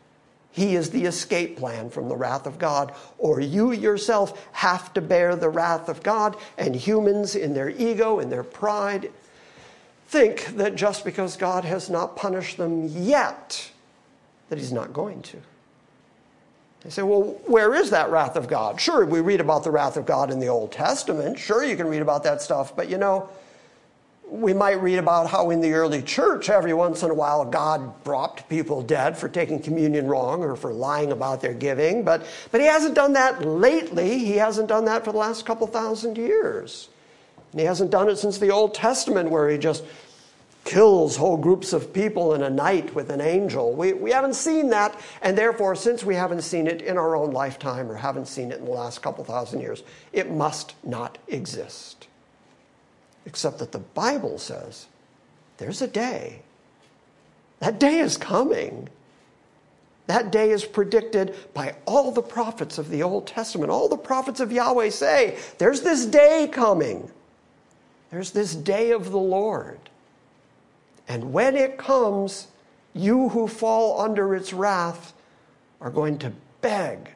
he 0.50 0.74
is 0.74 0.90
the 0.90 1.04
escape 1.04 1.56
plan 1.56 1.90
from 1.90 2.08
the 2.08 2.16
wrath 2.16 2.46
of 2.46 2.58
God. 2.58 2.92
Or 3.18 3.40
you 3.40 3.72
yourself 3.72 4.48
have 4.52 4.92
to 4.94 5.00
bear 5.00 5.36
the 5.36 5.48
wrath 5.48 5.88
of 5.88 6.02
God, 6.02 6.36
and 6.56 6.74
humans, 6.74 7.36
in 7.36 7.54
their 7.54 7.70
ego, 7.70 8.18
in 8.18 8.30
their 8.30 8.44
pride, 8.44 9.10
think 10.08 10.46
that 10.56 10.74
just 10.74 11.04
because 11.04 11.36
God 11.36 11.64
has 11.64 11.90
not 11.90 12.16
punished 12.16 12.56
them 12.56 12.88
yet, 12.88 13.70
that 14.48 14.58
He's 14.58 14.72
not 14.72 14.92
going 14.92 15.22
to. 15.22 15.36
They 16.80 16.90
say, 16.90 17.02
well, 17.02 17.40
where 17.46 17.74
is 17.74 17.90
that 17.90 18.10
wrath 18.10 18.36
of 18.36 18.48
God? 18.48 18.80
Sure, 18.80 19.04
we 19.04 19.20
read 19.20 19.40
about 19.40 19.64
the 19.64 19.70
wrath 19.70 19.96
of 19.96 20.06
God 20.06 20.30
in 20.30 20.38
the 20.38 20.46
Old 20.46 20.72
Testament. 20.72 21.38
Sure, 21.38 21.64
you 21.64 21.76
can 21.76 21.88
read 21.88 22.02
about 22.02 22.22
that 22.22 22.40
stuff, 22.40 22.74
but 22.74 22.88
you 22.88 22.98
know, 22.98 23.28
we 24.30 24.52
might 24.52 24.80
read 24.82 24.98
about 24.98 25.28
how 25.28 25.50
in 25.50 25.60
the 25.60 25.72
early 25.72 26.02
church, 26.02 26.50
every 26.50 26.74
once 26.74 27.02
in 27.02 27.10
a 27.10 27.14
while, 27.14 27.44
God 27.44 28.04
brought 28.04 28.48
people 28.48 28.82
dead 28.82 29.16
for 29.16 29.28
taking 29.28 29.60
communion 29.60 30.06
wrong 30.06 30.42
or 30.42 30.56
for 30.56 30.72
lying 30.72 31.12
about 31.12 31.40
their 31.40 31.54
giving. 31.54 32.04
But, 32.04 32.26
but 32.52 32.60
He 32.60 32.66
hasn't 32.66 32.94
done 32.94 33.14
that 33.14 33.44
lately. 33.44 34.18
He 34.18 34.36
hasn't 34.36 34.68
done 34.68 34.84
that 34.86 35.04
for 35.04 35.12
the 35.12 35.18
last 35.18 35.46
couple 35.46 35.66
thousand 35.66 36.18
years. 36.18 36.88
And 37.52 37.60
He 37.60 37.66
hasn't 37.66 37.90
done 37.90 38.08
it 38.08 38.16
since 38.16 38.38
the 38.38 38.50
Old 38.50 38.74
Testament, 38.74 39.30
where 39.30 39.48
He 39.48 39.58
just 39.58 39.84
kills 40.64 41.16
whole 41.16 41.38
groups 41.38 41.72
of 41.72 41.94
people 41.94 42.34
in 42.34 42.42
a 42.42 42.50
night 42.50 42.94
with 42.94 43.08
an 43.08 43.22
angel. 43.22 43.72
We, 43.72 43.94
we 43.94 44.10
haven't 44.10 44.34
seen 44.34 44.68
that, 44.70 45.00
and 45.22 45.36
therefore, 45.36 45.74
since 45.74 46.04
we 46.04 46.14
haven't 46.14 46.42
seen 46.42 46.66
it 46.66 46.82
in 46.82 46.98
our 46.98 47.16
own 47.16 47.30
lifetime 47.30 47.90
or 47.90 47.96
haven't 47.96 48.28
seen 48.28 48.52
it 48.52 48.58
in 48.58 48.66
the 48.66 48.70
last 48.70 49.00
couple 49.00 49.24
thousand 49.24 49.60
years, 49.60 49.82
it 50.12 50.30
must 50.30 50.74
not 50.84 51.16
exist. 51.28 52.08
Except 53.26 53.58
that 53.58 53.72
the 53.72 53.78
Bible 53.78 54.38
says 54.38 54.86
there's 55.58 55.82
a 55.82 55.88
day. 55.88 56.42
That 57.60 57.80
day 57.80 57.98
is 57.98 58.16
coming. 58.16 58.88
That 60.06 60.32
day 60.32 60.50
is 60.50 60.64
predicted 60.64 61.34
by 61.52 61.74
all 61.84 62.12
the 62.12 62.22
prophets 62.22 62.78
of 62.78 62.88
the 62.88 63.02
Old 63.02 63.26
Testament. 63.26 63.70
All 63.70 63.88
the 63.88 63.96
prophets 63.96 64.40
of 64.40 64.50
Yahweh 64.50 64.90
say, 64.90 65.36
There's 65.58 65.82
this 65.82 66.06
day 66.06 66.48
coming. 66.50 67.10
There's 68.10 68.30
this 68.30 68.54
day 68.54 68.92
of 68.92 69.10
the 69.10 69.18
Lord. 69.18 69.78
And 71.08 71.32
when 71.32 71.56
it 71.56 71.76
comes, 71.76 72.46
you 72.94 73.28
who 73.30 73.46
fall 73.46 74.00
under 74.00 74.34
its 74.34 74.52
wrath 74.52 75.12
are 75.80 75.90
going 75.90 76.18
to 76.18 76.32
beg 76.60 77.10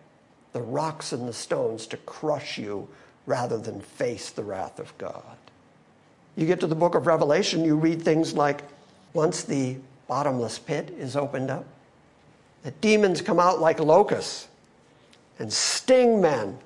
the 0.53 0.63
rocks 0.63 1.13
and 1.13 1.27
the 1.27 1.33
stones 1.33 1.87
to 1.89 1.97
crush 1.99 2.59
you 2.59 2.89
rather 3.27 3.57
than 3.57 3.81
face 3.81 4.31
the 4.31 4.45
wrath 4.45 4.79
of 4.79 4.97
God. 4.99 5.37
You 6.37 6.47
get 6.47 6.61
to 6.61 6.67
the 6.67 6.75
book 6.75 6.95
of 6.95 7.07
Revelation, 7.07 7.65
you 7.65 7.77
read 7.77 8.03
things 8.03 8.35
like 8.35 8.63
once 9.13 9.45
the 9.45 9.77
bottomless 10.09 10.59
pit 10.59 10.95
is 10.99 11.17
opened 11.17 11.51
up, 11.51 11.67
the 12.63 12.71
demons 12.71 13.21
come 13.21 13.39
out 13.39 13.61
like 13.61 13.81
locusts 13.81 14.49
and 15.39 15.53
sting 15.53 16.21
men, 16.21 16.59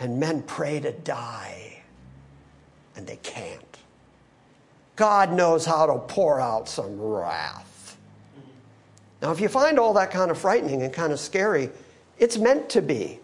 and 0.00 0.18
men 0.18 0.42
pray 0.42 0.80
to 0.80 0.92
die, 0.92 1.82
and 2.96 3.06
they 3.06 3.16
can't. 3.16 3.60
God 4.96 5.32
knows 5.32 5.66
how 5.66 5.86
to 5.86 5.98
pour 5.98 6.40
out 6.40 6.68
some 6.68 7.00
wrath. 7.00 7.96
Now, 9.20 9.32
if 9.32 9.40
you 9.40 9.48
find 9.48 9.78
all 9.78 9.92
that 9.94 10.10
kind 10.10 10.30
of 10.30 10.38
frightening 10.38 10.82
and 10.82 10.92
kind 10.92 11.12
of 11.12 11.20
scary, 11.20 11.70
it's 12.18 12.38
meant 12.38 12.68
to 12.70 12.82
be. 12.82 13.18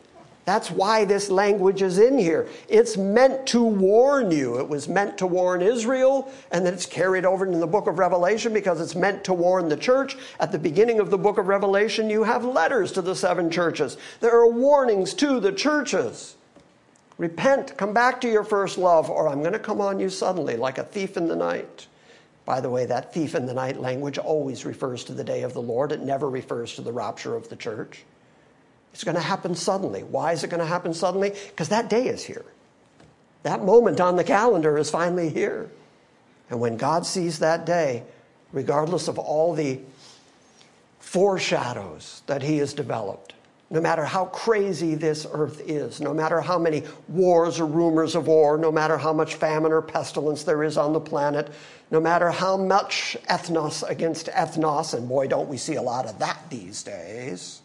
That's 0.50 0.68
why 0.68 1.04
this 1.04 1.30
language 1.30 1.80
is 1.80 2.00
in 2.00 2.18
here. 2.18 2.48
It's 2.68 2.96
meant 2.96 3.46
to 3.46 3.62
warn 3.62 4.32
you. 4.32 4.58
It 4.58 4.68
was 4.68 4.88
meant 4.88 5.16
to 5.18 5.26
warn 5.28 5.62
Israel, 5.62 6.28
and 6.50 6.66
then 6.66 6.74
it's 6.74 6.86
carried 6.86 7.24
over 7.24 7.46
into 7.46 7.60
the 7.60 7.68
book 7.68 7.86
of 7.86 8.00
Revelation 8.00 8.52
because 8.52 8.80
it's 8.80 8.96
meant 8.96 9.22
to 9.22 9.32
warn 9.32 9.68
the 9.68 9.76
church. 9.76 10.16
At 10.40 10.50
the 10.50 10.58
beginning 10.58 10.98
of 10.98 11.08
the 11.08 11.18
book 11.18 11.38
of 11.38 11.46
Revelation, 11.46 12.10
you 12.10 12.24
have 12.24 12.44
letters 12.44 12.90
to 12.92 13.00
the 13.00 13.14
seven 13.14 13.48
churches. 13.48 13.96
There 14.18 14.36
are 14.36 14.48
warnings 14.48 15.14
to 15.14 15.38
the 15.38 15.52
churches. 15.52 16.34
Repent, 17.16 17.76
come 17.76 17.94
back 17.94 18.20
to 18.22 18.28
your 18.28 18.42
first 18.42 18.76
love, 18.76 19.08
or 19.08 19.28
I'm 19.28 19.42
going 19.42 19.52
to 19.52 19.60
come 19.60 19.80
on 19.80 20.00
you 20.00 20.10
suddenly 20.10 20.56
like 20.56 20.78
a 20.78 20.82
thief 20.82 21.16
in 21.16 21.28
the 21.28 21.36
night. 21.36 21.86
By 22.44 22.60
the 22.60 22.70
way, 22.70 22.86
that 22.86 23.14
thief 23.14 23.36
in 23.36 23.46
the 23.46 23.54
night 23.54 23.78
language 23.78 24.18
always 24.18 24.64
refers 24.64 25.04
to 25.04 25.12
the 25.12 25.22
day 25.22 25.42
of 25.42 25.52
the 25.52 25.62
Lord. 25.62 25.92
It 25.92 26.00
never 26.00 26.28
refers 26.28 26.74
to 26.74 26.82
the 26.82 26.92
rapture 26.92 27.36
of 27.36 27.48
the 27.48 27.54
church. 27.54 28.02
It's 28.92 29.04
going 29.04 29.16
to 29.16 29.22
happen 29.22 29.54
suddenly. 29.54 30.02
Why 30.02 30.32
is 30.32 30.44
it 30.44 30.50
going 30.50 30.60
to 30.60 30.66
happen 30.66 30.92
suddenly? 30.94 31.30
Because 31.48 31.68
that 31.68 31.88
day 31.88 32.08
is 32.08 32.24
here. 32.24 32.44
That 33.42 33.64
moment 33.64 34.00
on 34.00 34.16
the 34.16 34.24
calendar 34.24 34.76
is 34.78 34.90
finally 34.90 35.30
here. 35.30 35.70
And 36.50 36.60
when 36.60 36.76
God 36.76 37.06
sees 37.06 37.38
that 37.38 37.64
day, 37.64 38.02
regardless 38.52 39.08
of 39.08 39.18
all 39.18 39.54
the 39.54 39.78
foreshadows 40.98 42.22
that 42.26 42.42
He 42.42 42.58
has 42.58 42.74
developed, 42.74 43.34
no 43.72 43.80
matter 43.80 44.04
how 44.04 44.24
crazy 44.26 44.96
this 44.96 45.26
earth 45.30 45.62
is, 45.64 46.00
no 46.00 46.12
matter 46.12 46.40
how 46.40 46.58
many 46.58 46.82
wars 47.08 47.60
or 47.60 47.66
rumors 47.66 48.16
of 48.16 48.26
war, 48.26 48.58
no 48.58 48.72
matter 48.72 48.98
how 48.98 49.12
much 49.12 49.36
famine 49.36 49.70
or 49.70 49.80
pestilence 49.80 50.42
there 50.42 50.64
is 50.64 50.76
on 50.76 50.92
the 50.92 51.00
planet, 51.00 51.52
no 51.92 52.00
matter 52.00 52.30
how 52.30 52.56
much 52.56 53.16
ethnos 53.28 53.88
against 53.88 54.26
ethnos, 54.26 54.94
and 54.94 55.08
boy, 55.08 55.28
don't 55.28 55.48
we 55.48 55.56
see 55.56 55.76
a 55.76 55.82
lot 55.82 56.06
of 56.06 56.18
that 56.18 56.38
these 56.50 56.82
days. 56.82 57.60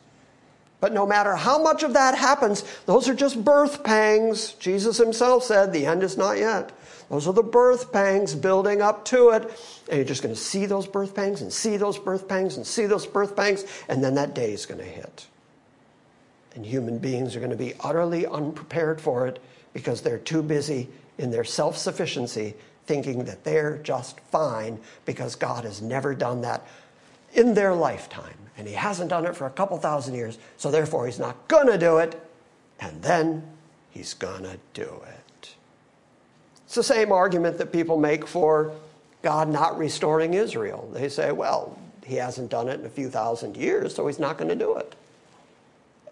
But 0.79 0.93
no 0.93 1.05
matter 1.05 1.35
how 1.35 1.61
much 1.61 1.83
of 1.83 1.93
that 1.93 2.17
happens, 2.17 2.63
those 2.85 3.07
are 3.07 3.13
just 3.13 3.43
birth 3.43 3.83
pangs. 3.83 4.53
Jesus 4.53 4.97
himself 4.97 5.43
said, 5.43 5.71
The 5.71 5.85
end 5.85 6.03
is 6.03 6.17
not 6.17 6.37
yet. 6.37 6.71
Those 7.09 7.27
are 7.27 7.33
the 7.33 7.43
birth 7.43 7.91
pangs 7.91 8.33
building 8.33 8.81
up 8.81 9.05
to 9.05 9.29
it. 9.29 9.43
And 9.89 9.97
you're 9.97 10.05
just 10.05 10.23
going 10.23 10.33
to 10.33 10.39
see 10.39 10.65
those 10.65 10.87
birth 10.87 11.15
pangs 11.15 11.41
and 11.41 11.51
see 11.51 11.77
those 11.77 11.97
birth 11.97 12.27
pangs 12.27 12.57
and 12.57 12.65
see 12.65 12.85
those 12.87 13.05
birth 13.05 13.35
pangs, 13.35 13.63
and 13.87 14.03
then 14.03 14.15
that 14.15 14.33
day 14.33 14.51
is 14.51 14.65
going 14.65 14.79
to 14.79 14.85
hit. 14.85 15.27
And 16.55 16.65
human 16.65 16.97
beings 16.97 17.35
are 17.35 17.39
going 17.39 17.51
to 17.51 17.57
be 17.57 17.73
utterly 17.81 18.25
unprepared 18.25 18.99
for 18.99 19.27
it 19.27 19.41
because 19.73 20.01
they're 20.01 20.17
too 20.17 20.41
busy 20.41 20.89
in 21.17 21.31
their 21.31 21.43
self 21.43 21.77
sufficiency 21.77 22.55
thinking 22.85 23.25
that 23.25 23.43
they're 23.43 23.77
just 23.77 24.19
fine 24.31 24.79
because 25.05 25.35
God 25.35 25.63
has 25.63 25.81
never 25.81 26.13
done 26.15 26.41
that 26.41 26.65
in 27.33 27.53
their 27.53 27.73
lifetime. 27.73 28.44
And 28.57 28.67
He 28.67 28.73
hasn't 28.73 29.09
done 29.09 29.25
it 29.25 29.35
for 29.35 29.47
a 29.47 29.51
couple 29.51 29.77
thousand 29.77 30.15
years, 30.15 30.37
so 30.57 30.71
therefore 30.71 31.05
He's 31.05 31.19
not 31.19 31.47
going 31.47 31.67
to 31.67 31.77
do 31.77 31.97
it. 31.97 32.21
And 32.79 33.01
then 33.01 33.43
He's 33.91 34.13
going 34.13 34.43
to 34.43 34.57
do 34.73 35.01
it. 35.07 35.55
It's 36.65 36.75
the 36.75 36.83
same 36.83 37.11
argument 37.11 37.57
that 37.57 37.71
people 37.71 37.97
make 37.97 38.27
for 38.27 38.73
God 39.21 39.49
not 39.49 39.77
restoring 39.77 40.33
Israel. 40.33 40.89
They 40.93 41.09
say, 41.09 41.31
well, 41.31 41.77
He 42.05 42.15
hasn't 42.15 42.49
done 42.49 42.67
it 42.69 42.79
in 42.79 42.85
a 42.85 42.89
few 42.89 43.09
thousand 43.09 43.57
years, 43.57 43.95
so 43.95 44.07
He's 44.07 44.19
not 44.19 44.37
going 44.37 44.49
to 44.49 44.55
do 44.55 44.75
it. 44.77 44.95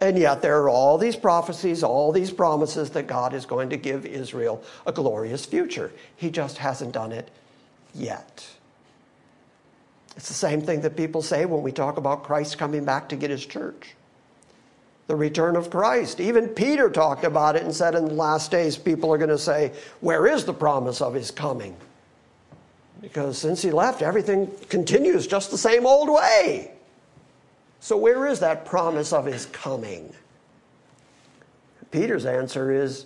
And 0.01 0.17
yet, 0.17 0.41
there 0.41 0.61
are 0.61 0.69
all 0.69 0.97
these 0.97 1.15
prophecies, 1.15 1.81
all 1.81 2.11
these 2.11 2.31
promises 2.31 2.89
that 2.89 3.07
God 3.07 3.33
is 3.33 3.45
going 3.45 3.69
to 3.69 3.77
give 3.77 4.05
Israel 4.05 4.61
a 4.85 4.91
glorious 4.91 5.45
future. 5.45 5.93
He 6.17 6.29
just 6.29 6.57
hasn't 6.57 6.91
done 6.91 7.13
it 7.13 7.29
yet. 7.95 8.45
It's 10.15 10.27
the 10.27 10.33
same 10.33 10.61
thing 10.61 10.81
that 10.81 10.95
people 10.95 11.21
say 11.21 11.45
when 11.45 11.61
we 11.63 11.71
talk 11.71 11.97
about 11.97 12.23
Christ 12.23 12.57
coming 12.57 12.85
back 12.85 13.09
to 13.09 13.15
get 13.15 13.29
his 13.29 13.45
church. 13.45 13.95
The 15.07 15.15
return 15.15 15.55
of 15.55 15.69
Christ. 15.69 16.19
Even 16.19 16.47
Peter 16.47 16.89
talked 16.89 17.23
about 17.23 17.55
it 17.55 17.63
and 17.63 17.75
said 17.75 17.95
in 17.95 18.05
the 18.05 18.13
last 18.13 18.51
days, 18.51 18.77
people 18.77 19.11
are 19.11 19.17
going 19.17 19.29
to 19.29 19.37
say, 19.37 19.73
Where 20.01 20.27
is 20.27 20.45
the 20.45 20.53
promise 20.53 21.01
of 21.01 21.13
his 21.13 21.31
coming? 21.31 21.75
Because 23.01 23.37
since 23.37 23.61
he 23.61 23.71
left, 23.71 24.01
everything 24.01 24.49
continues 24.69 25.27
just 25.27 25.51
the 25.51 25.57
same 25.57 25.85
old 25.85 26.09
way. 26.09 26.71
So, 27.81 27.97
where 27.97 28.27
is 28.27 28.39
that 28.39 28.65
promise 28.65 29.11
of 29.11 29.25
his 29.25 29.45
coming? 29.47 30.13
Peter's 31.91 32.25
answer 32.25 32.71
is, 32.71 33.05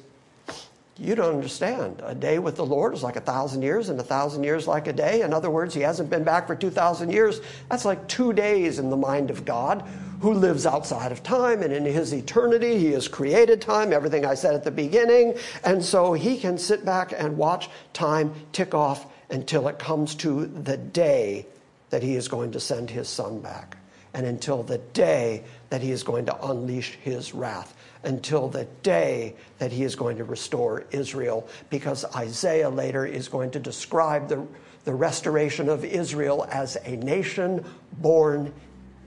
You 1.00 1.14
don't 1.16 1.36
understand. 1.36 2.02
A 2.04 2.16
day 2.16 2.40
with 2.40 2.56
the 2.56 2.66
Lord 2.66 2.94
is 2.94 3.04
like 3.04 3.16
a 3.16 3.22
thousand 3.22 3.62
years, 3.62 3.90
and 3.90 4.00
a 4.00 4.04
thousand 4.04 4.44
years 4.44 4.68
like 4.68 4.88
a 4.88 4.94
day. 4.94 5.22
In 5.22 5.34
other 5.34 5.50
words, 5.50 5.74
he 5.74 5.82
hasn't 5.82 6.10
been 6.10 6.24
back 6.24 6.48
for 6.48 6.56
2,000 6.56 7.12
years. 7.12 7.40
That's 7.70 7.86
like 7.86 8.08
two 8.08 8.34
days 8.34 8.80
in 8.80 8.90
the 8.90 8.98
mind 8.98 9.30
of 9.30 9.46
God, 9.46 9.88
who 10.22 10.34
lives 10.34 10.66
outside 10.66 11.12
of 11.12 11.22
time, 11.22 11.62
and 11.62 11.72
in 11.72 11.86
his 11.86 12.14
eternity, 12.14 12.80
he 12.80 12.92
has 12.94 13.08
created 13.08 13.62
time, 13.62 13.94
everything 13.94 14.26
I 14.26 14.34
said 14.34 14.56
at 14.56 14.64
the 14.64 14.72
beginning. 14.72 15.36
And 15.64 15.84
so 15.84 16.14
he 16.14 16.38
can 16.38 16.58
sit 16.58 16.84
back 16.84 17.14
and 17.16 17.38
watch 17.38 17.70
time 17.94 18.34
tick 18.52 18.74
off 18.74 19.06
until 19.30 19.68
it 19.68 19.78
comes 19.78 20.16
to 20.16 20.48
the 20.48 20.78
day 20.78 21.46
that 21.92 22.02
he 22.02 22.16
is 22.16 22.28
going 22.28 22.52
to 22.54 22.60
send 22.60 22.90
his 22.90 23.08
son 23.08 23.40
back 23.40 23.78
and 24.18 24.26
until 24.26 24.64
the 24.64 24.80
day 24.80 25.44
that 25.70 25.82
he 25.82 25.92
is 25.92 26.02
going 26.02 26.26
to 26.26 26.46
unleash 26.46 26.98
his 27.04 27.36
wrath, 27.36 27.76
until 28.04 28.48
the 28.48 28.66
day 28.84 29.36
that 29.58 29.72
he 29.72 29.84
is 29.84 29.96
going 29.96 30.18
to 30.18 30.24
restore 30.24 30.86
Israel, 30.92 31.48
because 31.70 32.06
Isaiah 32.16 32.70
later 32.70 33.06
is 33.06 33.28
going 33.28 33.52
to 33.52 33.60
describe 33.60 34.30
the, 34.30 34.46
the 34.86 34.94
restoration 34.94 35.70
of 35.70 35.84
Israel 35.84 36.48
as 36.52 36.78
a 36.86 36.96
nation 36.98 37.66
born 37.94 38.54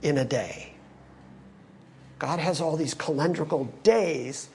in 0.01 0.17
a 0.17 0.25
day. 0.25 0.73
God 2.19 2.39
has 2.39 2.61
all 2.61 2.77
these 2.77 2.93
calendrical 2.93 3.67
days 3.83 4.49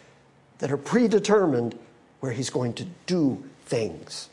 that 0.59 0.70
are 0.70 0.77
predetermined 0.77 1.79
where 2.20 2.33
he's 2.33 2.51
going 2.51 2.75
to 2.75 2.87
do 3.07 3.42
things. 3.64 4.29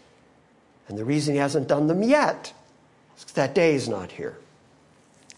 And 0.87 0.97
the 0.97 1.05
reason 1.05 1.33
he 1.33 1.39
hasn't 1.39 1.67
done 1.67 1.87
them 1.87 2.03
yet 2.03 2.53
is 3.17 3.25
that 3.33 3.55
day 3.55 3.73
is 3.73 3.89
not 3.89 4.11
here 4.11 4.37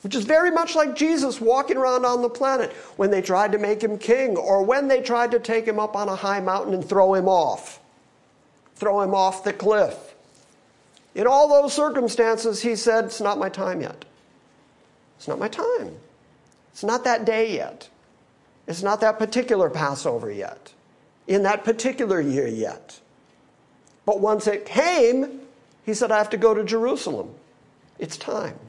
which 0.05 0.13
is 0.13 0.23
very 0.23 0.51
much 0.51 0.75
like 0.75 0.95
Jesus 0.95 1.41
walking 1.41 1.77
around 1.77 2.05
on 2.05 2.21
the 2.21 2.29
planet 2.29 2.71
when 2.95 3.09
they 3.09 3.23
tried 3.23 3.51
to 3.53 3.57
make 3.57 3.81
him 3.81 3.97
king 3.97 4.37
or 4.37 4.61
when 4.61 4.87
they 4.87 5.01
tried 5.01 5.31
to 5.31 5.39
take 5.39 5.65
him 5.65 5.79
up 5.79 5.95
on 5.95 6.07
a 6.07 6.15
high 6.15 6.39
mountain 6.39 6.75
and 6.75 6.87
throw 6.87 7.15
him 7.15 7.27
off, 7.27 7.79
throw 8.75 9.01
him 9.01 9.15
off 9.15 9.43
the 9.43 9.51
cliff. 9.51 10.13
In 11.15 11.25
all 11.25 11.49
those 11.49 11.73
circumstances, 11.73 12.61
he 12.61 12.75
said, 12.75 13.05
It's 13.05 13.19
not 13.19 13.39
my 13.39 13.49
time 13.49 13.81
yet. 13.81 14.05
It's 15.17 15.27
not 15.27 15.39
my 15.39 15.47
time. 15.47 15.95
It's 16.71 16.83
not 16.83 17.03
that 17.05 17.25
day 17.25 17.55
yet. 17.55 17.89
It's 18.67 18.83
not 18.83 19.01
that 19.01 19.17
particular 19.17 19.71
Passover 19.71 20.29
yet, 20.29 20.71
in 21.27 21.41
that 21.41 21.63
particular 21.63 22.21
year 22.21 22.47
yet. 22.47 22.99
But 24.05 24.19
once 24.19 24.45
it 24.45 24.67
came, 24.67 25.41
he 25.83 25.95
said, 25.95 26.11
I 26.11 26.19
have 26.19 26.29
to 26.29 26.37
go 26.37 26.53
to 26.53 26.63
Jerusalem. 26.63 27.33
It's 27.97 28.17
time. 28.17 28.59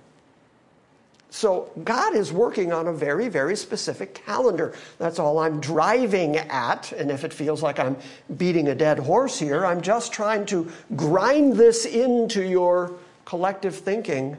So 1.30 1.70
God 1.84 2.14
is 2.14 2.32
working 2.32 2.72
on 2.72 2.86
a 2.86 2.92
very, 2.92 3.28
very 3.28 3.56
specific 3.56 4.14
calendar. 4.14 4.74
That's 4.98 5.18
all 5.18 5.38
I'm 5.38 5.60
driving 5.60 6.36
at. 6.36 6.92
And 6.92 7.10
if 7.10 7.24
it 7.24 7.32
feels 7.32 7.62
like 7.62 7.78
I'm 7.78 7.96
beating 8.36 8.68
a 8.68 8.74
dead 8.74 8.98
horse 8.98 9.38
here, 9.38 9.66
I'm 9.66 9.80
just 9.80 10.12
trying 10.12 10.46
to 10.46 10.70
grind 10.94 11.54
this 11.54 11.84
into 11.84 12.42
your 12.42 12.92
collective 13.24 13.74
thinking 13.74 14.36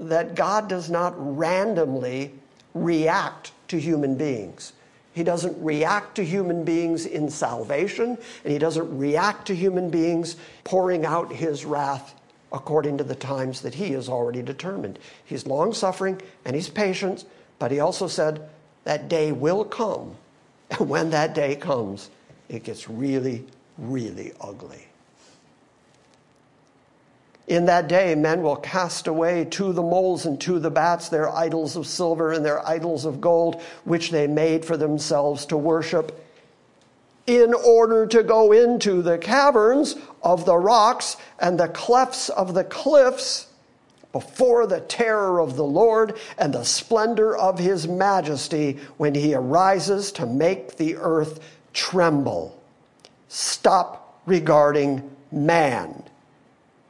that 0.00 0.34
God 0.34 0.68
does 0.68 0.88
not 0.88 1.14
randomly 1.16 2.32
react 2.74 3.52
to 3.68 3.78
human 3.78 4.16
beings. 4.16 4.72
He 5.14 5.22
doesn't 5.22 5.62
react 5.62 6.16
to 6.16 6.24
human 6.24 6.64
beings 6.64 7.06
in 7.06 7.30
salvation, 7.30 8.18
and 8.44 8.52
he 8.52 8.58
doesn't 8.58 8.98
react 8.98 9.46
to 9.46 9.54
human 9.54 9.90
beings 9.90 10.36
pouring 10.64 11.04
out 11.04 11.32
his 11.32 11.64
wrath 11.64 12.14
according 12.54 12.96
to 12.96 13.04
the 13.04 13.16
times 13.16 13.60
that 13.62 13.74
he 13.74 13.90
has 13.90 14.08
already 14.08 14.40
determined. 14.40 14.98
He's 15.24 15.46
long 15.46 15.74
suffering 15.74 16.22
and 16.44 16.54
he's 16.54 16.68
patient, 16.70 17.24
but 17.58 17.72
he 17.72 17.80
also 17.80 18.06
said 18.06 18.48
that 18.84 19.08
day 19.08 19.32
will 19.32 19.64
come. 19.64 20.16
And 20.70 20.88
when 20.88 21.10
that 21.10 21.34
day 21.34 21.56
comes, 21.56 22.08
it 22.48 22.64
gets 22.64 22.88
really, 22.88 23.44
really 23.76 24.32
ugly. 24.40 24.86
In 27.46 27.66
that 27.66 27.86
day, 27.86 28.14
men 28.14 28.42
will 28.42 28.56
cast 28.56 29.06
away 29.06 29.44
to 29.50 29.74
the 29.74 29.82
moles 29.82 30.24
and 30.24 30.40
to 30.40 30.58
the 30.58 30.70
bats 30.70 31.10
their 31.10 31.28
idols 31.28 31.76
of 31.76 31.86
silver 31.86 32.32
and 32.32 32.42
their 32.44 32.66
idols 32.66 33.04
of 33.04 33.20
gold, 33.20 33.60
which 33.84 34.10
they 34.10 34.26
made 34.26 34.64
for 34.64 34.78
themselves 34.78 35.44
to 35.46 35.56
worship 35.58 36.18
in 37.26 37.54
order 37.54 38.06
to 38.06 38.22
go 38.22 38.52
into 38.52 39.02
the 39.02 39.18
caverns 39.18 39.96
of 40.22 40.44
the 40.44 40.56
rocks 40.56 41.16
and 41.38 41.58
the 41.58 41.68
clefts 41.68 42.28
of 42.28 42.54
the 42.54 42.64
cliffs 42.64 43.46
before 44.12 44.66
the 44.66 44.80
terror 44.82 45.40
of 45.40 45.56
the 45.56 45.64
Lord 45.64 46.16
and 46.38 46.54
the 46.54 46.64
splendor 46.64 47.36
of 47.36 47.58
his 47.58 47.88
majesty 47.88 48.78
when 48.96 49.14
he 49.14 49.34
arises 49.34 50.12
to 50.12 50.26
make 50.26 50.76
the 50.76 50.96
earth 50.96 51.40
tremble. 51.72 52.60
Stop 53.28 54.20
regarding 54.26 55.10
man, 55.32 56.04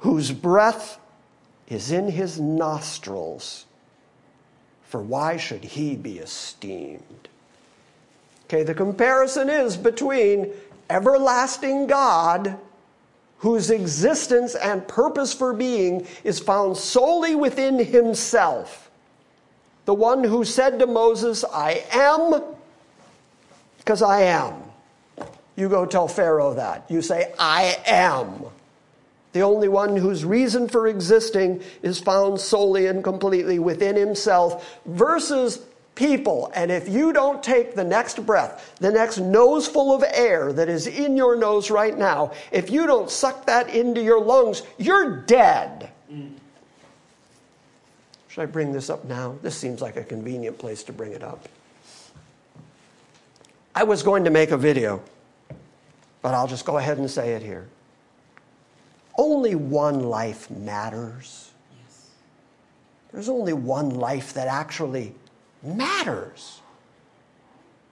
whose 0.00 0.32
breath 0.32 0.98
is 1.68 1.90
in 1.90 2.10
his 2.10 2.38
nostrils. 2.38 3.64
For 4.82 5.00
why 5.00 5.38
should 5.38 5.64
he 5.64 5.96
be 5.96 6.18
esteemed? 6.18 7.28
Okay, 8.46 8.62
the 8.62 8.74
comparison 8.74 9.48
is 9.48 9.76
between 9.76 10.52
everlasting 10.90 11.86
God, 11.86 12.58
whose 13.38 13.70
existence 13.70 14.54
and 14.54 14.86
purpose 14.86 15.32
for 15.34 15.52
being 15.52 16.06
is 16.24 16.38
found 16.40 16.76
solely 16.76 17.34
within 17.34 17.78
himself. 17.78 18.90
The 19.84 19.94
one 19.94 20.24
who 20.24 20.44
said 20.44 20.78
to 20.78 20.86
Moses, 20.86 21.44
I 21.44 21.84
am, 21.90 22.42
because 23.78 24.02
I 24.02 24.22
am. 24.22 24.54
You 25.56 25.68
go 25.68 25.86
tell 25.86 26.08
Pharaoh 26.08 26.54
that. 26.54 26.90
You 26.90 27.02
say, 27.02 27.32
I 27.38 27.76
am. 27.86 28.44
The 29.32 29.42
only 29.42 29.68
one 29.68 29.96
whose 29.96 30.24
reason 30.24 30.68
for 30.68 30.86
existing 30.86 31.62
is 31.82 31.98
found 32.00 32.40
solely 32.40 32.86
and 32.86 33.04
completely 33.04 33.58
within 33.58 33.96
himself 33.96 34.78
versus 34.86 35.60
people. 35.94 36.50
And 36.54 36.70
if 36.70 36.88
you 36.88 37.12
don't 37.12 37.42
take 37.42 37.74
the 37.74 37.84
next 37.84 38.24
breath, 38.24 38.74
the 38.80 38.90
next 38.90 39.18
nose 39.18 39.66
full 39.66 39.94
of 39.94 40.04
air 40.12 40.52
that 40.52 40.68
is 40.68 40.86
in 40.86 41.16
your 41.16 41.36
nose 41.36 41.70
right 41.70 41.96
now, 41.96 42.32
if 42.50 42.70
you 42.70 42.86
don't 42.86 43.10
suck 43.10 43.46
that 43.46 43.68
into 43.68 44.02
your 44.02 44.20
lungs, 44.20 44.62
you're 44.78 45.22
dead. 45.22 45.90
Mm. 46.12 46.32
Should 48.28 48.42
I 48.42 48.46
bring 48.46 48.72
this 48.72 48.90
up 48.90 49.04
now? 49.04 49.36
This 49.42 49.56
seems 49.56 49.80
like 49.80 49.96
a 49.96 50.02
convenient 50.02 50.58
place 50.58 50.82
to 50.84 50.92
bring 50.92 51.12
it 51.12 51.22
up. 51.22 51.48
I 53.74 53.84
was 53.84 54.02
going 54.02 54.24
to 54.24 54.30
make 54.30 54.50
a 54.50 54.56
video, 54.56 55.02
but 56.22 56.34
I'll 56.34 56.46
just 56.46 56.64
go 56.64 56.78
ahead 56.78 56.98
and 56.98 57.10
say 57.10 57.32
it 57.34 57.42
here. 57.42 57.68
Only 59.16 59.54
one 59.54 60.04
life 60.04 60.50
matters. 60.50 61.50
Yes. 61.84 62.08
There's 63.12 63.28
only 63.28 63.52
one 63.52 63.90
life 63.90 64.34
that 64.34 64.48
actually 64.48 65.14
matters. 65.64 66.60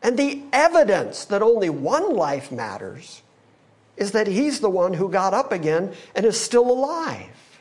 And 0.03 0.19
the 0.19 0.43
evidence 0.53 1.25
that 1.27 1.43
only 1.43 1.71
one 1.71 2.15
life 2.15 2.51
matters 2.51 3.23
is 3.97 4.13
that 4.13 4.27
he's 4.27 4.61
the 4.61 4.71
one 4.71 4.95
who 4.95 5.09
got 5.09 5.35
up 5.35 5.53
again 5.53 5.93
and 6.15 6.27
is 6.27 6.41
still 6.41 6.71
alive 6.71 7.52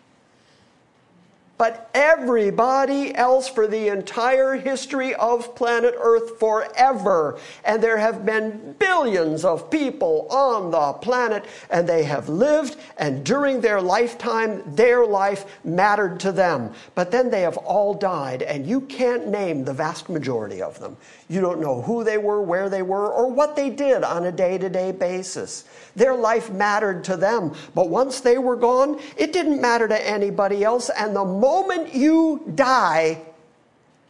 but 1.62 1.92
everybody 1.94 3.14
else 3.14 3.48
for 3.48 3.68
the 3.68 3.90
entire 3.90 4.56
history 4.56 5.14
of 5.14 5.54
planet 5.54 5.94
Earth 5.96 6.40
forever. 6.40 7.38
And 7.64 7.84
there 7.84 8.00
have 8.00 8.26
been 8.26 8.76
billions 8.80 9.46
of 9.46 9.70
people 9.70 10.26
on 10.32 10.72
the 10.72 10.94
planet, 10.94 11.46
and 11.70 11.88
they 11.88 12.04
have 12.06 12.28
lived, 12.30 12.78
and 12.98 13.24
during 13.24 13.62
their 13.62 13.80
lifetime, 13.80 14.64
their 14.74 15.06
life 15.06 15.60
mattered 15.64 16.20
to 16.22 16.32
them. 16.32 16.74
But 16.96 17.12
then 17.12 17.30
they 17.30 17.42
have 17.42 17.58
all 17.58 17.94
died, 17.94 18.42
and 18.42 18.66
you 18.66 18.82
can't 18.82 19.28
name 19.28 19.64
the 19.64 19.74
vast 19.74 20.10
majority 20.10 20.64
of 20.64 20.80
them. 20.80 20.98
You 21.32 21.40
don't 21.40 21.62
know 21.62 21.82
who 21.82 22.04
they 22.04 22.18
were, 22.18 22.42
where 22.42 22.68
they 22.68 22.82
were, 22.82 23.08
or 23.08 23.32
what 23.32 23.56
they 23.56 23.70
did 23.70 24.04
on 24.04 24.26
a 24.26 24.34
day 24.34 24.58
to 24.58 24.68
day 24.68 24.92
basis. 24.92 25.64
Their 25.96 26.14
life 26.14 26.52
mattered 26.52 27.06
to 27.06 27.16
them, 27.16 27.56
but 27.74 27.88
once 27.88 28.20
they 28.20 28.38
were 28.38 28.58
gone, 28.58 29.00
it 29.16 29.32
didn't 29.32 29.62
matter 29.62 29.88
to 29.88 30.08
anybody 30.08 30.66
else. 30.66 30.90
And 30.90 31.16
the 31.16 31.24
moment 31.24 31.96
you 31.96 32.44
die, 32.56 33.22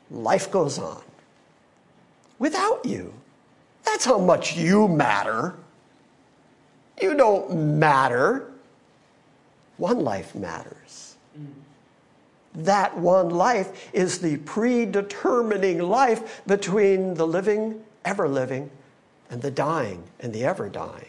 life 0.10 0.50
goes 0.50 0.80
on 0.80 1.04
without 2.40 2.84
you. 2.86 3.14
That's 3.84 4.04
how 4.04 4.18
much 4.18 4.58
you 4.58 4.88
matter. 4.88 5.54
You 7.00 7.14
don't 7.14 7.78
matter. 7.78 8.52
One 9.78 10.00
life 10.00 10.34
matters. 10.34 11.01
That 12.54 12.98
one 12.98 13.30
life 13.30 13.90
is 13.94 14.20
the 14.20 14.38
predetermining 14.38 15.80
life 15.80 16.42
between 16.46 17.14
the 17.14 17.26
living, 17.26 17.82
ever 18.04 18.28
living, 18.28 18.70
and 19.30 19.42
the 19.42 19.52
dying 19.52 20.04
and 20.20 20.34
the 20.34 20.44
ever 20.44 20.68
dying. 20.68 21.06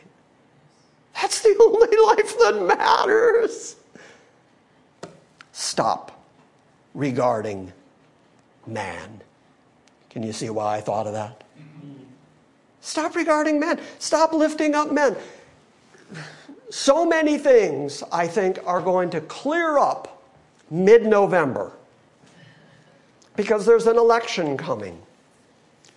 That's 1.14 1.40
the 1.42 1.56
only 1.60 2.16
life 2.16 2.38
that 2.38 2.76
matters. 2.78 3.76
Stop 5.52 6.24
regarding 6.94 7.72
man. 8.66 9.20
Can 10.10 10.22
you 10.22 10.32
see 10.32 10.50
why 10.50 10.76
I 10.76 10.80
thought 10.80 11.06
of 11.06 11.14
that? 11.14 11.42
Stop 12.80 13.14
regarding 13.14 13.60
men. 13.60 13.80
Stop 13.98 14.32
lifting 14.32 14.74
up 14.74 14.92
men. 14.92 15.16
So 16.70 17.06
many 17.06 17.38
things, 17.38 18.02
I 18.10 18.26
think, 18.26 18.58
are 18.66 18.80
going 18.80 19.10
to 19.10 19.20
clear 19.22 19.78
up 19.78 20.11
mid 20.72 21.04
November 21.04 21.70
because 23.36 23.66
there's 23.66 23.86
an 23.86 23.98
election 23.98 24.56
coming. 24.56 25.00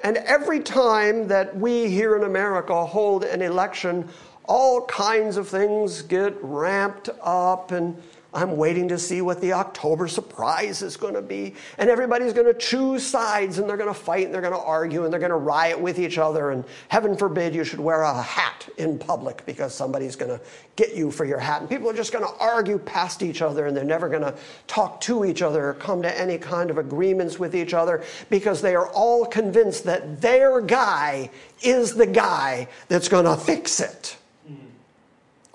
And 0.03 0.17
every 0.17 0.59
time 0.59 1.27
that 1.29 1.55
we 1.55 1.89
here 1.89 2.15
in 2.17 2.25
America 2.25 2.85
hold 2.85 3.23
an 3.23 3.41
election, 3.41 4.07
all 4.43 4.85
kinds 4.85 5.37
of 5.37 5.47
things 5.47 6.01
get 6.01 6.35
ramped 6.41 7.09
up 7.21 7.71
and 7.71 7.99
I'm 8.35 8.57
waiting 8.57 8.89
to 8.89 8.99
see 8.99 9.21
what 9.21 9.39
the 9.39 9.53
October 9.53 10.09
surprise 10.09 10.81
is 10.81 10.97
going 10.97 11.13
to 11.13 11.21
be. 11.21 11.55
And 11.77 11.89
everybody's 11.89 12.33
going 12.33 12.47
to 12.47 12.53
choose 12.53 13.05
sides 13.05 13.59
and 13.59 13.69
they're 13.69 13.77
going 13.77 13.93
to 13.93 13.97
fight 13.97 14.25
and 14.25 14.33
they're 14.33 14.41
going 14.41 14.53
to 14.53 14.59
argue 14.59 15.05
and 15.05 15.13
they're 15.13 15.21
going 15.21 15.29
to 15.29 15.37
riot 15.37 15.79
with 15.79 15.97
each 15.97 16.17
other. 16.17 16.51
And 16.51 16.65
heaven 16.89 17.15
forbid 17.15 17.55
you 17.55 17.63
should 17.63 17.79
wear 17.79 18.01
a 18.01 18.21
hat 18.21 18.67
in 18.77 18.99
public 18.99 19.45
because 19.45 19.73
somebody's 19.73 20.17
going 20.17 20.37
to 20.37 20.43
get 20.75 20.95
you 20.95 21.11
for 21.11 21.23
your 21.23 21.39
hat. 21.39 21.61
And 21.61 21.69
people 21.69 21.89
are 21.89 21.93
just 21.93 22.11
going 22.11 22.25
to 22.25 22.33
argue 22.37 22.77
past 22.77 23.23
each 23.23 23.41
other 23.41 23.67
and 23.67 23.77
they're 23.77 23.85
never 23.85 24.09
going 24.09 24.23
to 24.23 24.35
talk 24.67 24.99
to 25.01 25.23
each 25.23 25.41
other 25.41 25.69
or 25.69 25.73
come 25.73 26.01
to 26.01 26.19
any 26.19 26.37
kind 26.37 26.69
of 26.69 26.77
agreements 26.77 27.39
with 27.39 27.55
each 27.55 27.73
other 27.73 28.03
because 28.29 28.61
they 28.61 28.75
are 28.75 28.89
all 28.89 29.25
convinced 29.25 29.85
that 29.85 30.19
their 30.19 30.59
guy 30.59 31.29
is 31.63 31.95
the 31.95 32.05
guy 32.05 32.67
that's 32.89 33.07
going 33.07 33.23
to 33.25 33.37
fix 33.37 33.79
it. 33.79 34.17
Mm-hmm. 34.45 34.65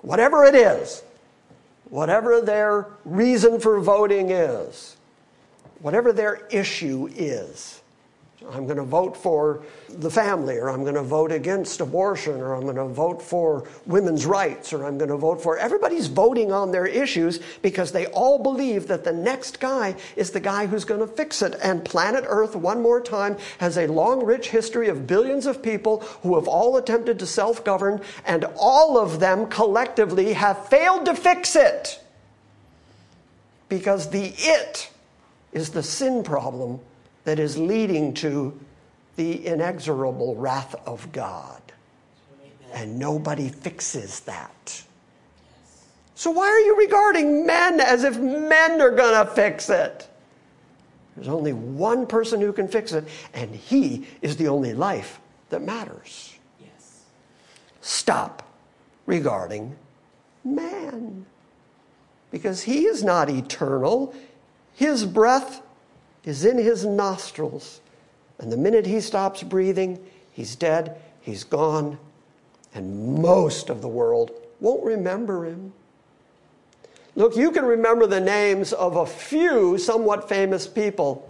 Whatever 0.01 0.45
it 0.45 0.55
is 0.55 1.03
whatever 1.91 2.41
their 2.41 2.87
reason 3.03 3.59
for 3.59 3.79
voting 3.79 4.31
is, 4.31 4.95
whatever 5.81 6.11
their 6.11 6.47
issue 6.47 7.07
is. 7.15 7.80
I'm 8.49 8.65
going 8.65 8.77
to 8.77 8.83
vote 8.83 9.15
for 9.15 9.61
the 9.87 10.09
family, 10.09 10.57
or 10.57 10.69
I'm 10.69 10.81
going 10.81 10.95
to 10.95 11.03
vote 11.03 11.31
against 11.31 11.79
abortion, 11.79 12.41
or 12.41 12.55
I'm 12.55 12.63
going 12.63 12.75
to 12.75 12.87
vote 12.87 13.21
for 13.21 13.67
women's 13.85 14.25
rights, 14.25 14.73
or 14.73 14.83
I'm 14.85 14.97
going 14.97 15.11
to 15.11 15.17
vote 15.17 15.41
for. 15.41 15.57
Everybody's 15.57 16.07
voting 16.07 16.51
on 16.51 16.71
their 16.71 16.87
issues 16.87 17.39
because 17.61 17.91
they 17.91 18.07
all 18.07 18.39
believe 18.39 18.87
that 18.87 19.03
the 19.03 19.13
next 19.13 19.59
guy 19.59 19.95
is 20.15 20.31
the 20.31 20.39
guy 20.39 20.65
who's 20.65 20.85
going 20.85 21.01
to 21.01 21.07
fix 21.07 21.43
it. 21.43 21.55
And 21.61 21.85
planet 21.85 22.23
Earth, 22.27 22.55
one 22.55 22.81
more 22.81 22.99
time, 22.99 23.37
has 23.59 23.77
a 23.77 23.85
long, 23.85 24.25
rich 24.25 24.49
history 24.49 24.87
of 24.89 25.05
billions 25.05 25.45
of 25.45 25.61
people 25.61 25.99
who 26.23 26.35
have 26.35 26.47
all 26.47 26.77
attempted 26.77 27.19
to 27.19 27.27
self 27.27 27.63
govern, 27.63 28.01
and 28.25 28.45
all 28.57 28.97
of 28.97 29.19
them 29.19 29.47
collectively 29.47 30.33
have 30.33 30.67
failed 30.67 31.05
to 31.05 31.15
fix 31.15 31.55
it 31.55 32.03
because 33.69 34.09
the 34.09 34.33
it 34.37 34.89
is 35.53 35.69
the 35.69 35.83
sin 35.83 36.23
problem 36.23 36.79
that 37.23 37.39
is 37.39 37.57
leading 37.57 38.13
to 38.15 38.59
the 39.15 39.45
inexorable 39.45 40.35
wrath 40.35 40.75
of 40.85 41.11
God. 41.11 41.61
And 42.73 42.97
nobody 42.97 43.49
fixes 43.49 44.21
that. 44.21 44.83
So, 46.15 46.31
why 46.31 46.45
are 46.45 46.59
you 46.59 46.77
regarding 46.77 47.45
men 47.45 47.81
as 47.81 48.03
if 48.03 48.17
men 48.17 48.79
are 48.79 48.91
going 48.91 49.25
to 49.25 49.31
fix 49.33 49.69
it? 49.69 50.07
There's 51.15 51.27
only 51.27 51.53
one 51.53 52.07
person 52.07 52.39
who 52.39 52.53
can 52.53 52.67
fix 52.67 52.93
it, 52.93 53.07
and 53.33 53.53
he 53.53 54.07
is 54.21 54.37
the 54.37 54.47
only 54.47 54.73
life 54.73 55.19
that 55.49 55.61
matters. 55.61 56.33
Yes. 56.59 57.03
Stop 57.81 58.47
regarding 59.05 59.75
man. 60.43 61.25
Because 62.31 62.61
he 62.61 62.85
is 62.85 63.03
not 63.03 63.29
eternal. 63.29 64.13
His 64.73 65.05
breath 65.05 65.61
is 66.25 66.45
in 66.45 66.57
his 66.57 66.85
nostrils. 66.85 67.81
And 68.39 68.51
the 68.51 68.57
minute 68.57 68.85
he 68.85 69.01
stops 69.01 69.43
breathing, 69.43 69.99
he's 70.31 70.55
dead, 70.55 70.99
he's 71.21 71.43
gone, 71.43 71.97
and 72.73 73.21
most 73.21 73.69
of 73.69 73.81
the 73.81 73.87
world 73.87 74.31
won't 74.59 74.83
remember 74.83 75.45
him. 75.45 75.73
Look, 77.15 77.35
you 77.35 77.51
can 77.51 77.65
remember 77.65 78.07
the 78.07 78.21
names 78.21 78.71
of 78.71 78.95
a 78.95 79.05
few 79.05 79.77
somewhat 79.77 80.29
famous 80.29 80.65
people 80.65 81.29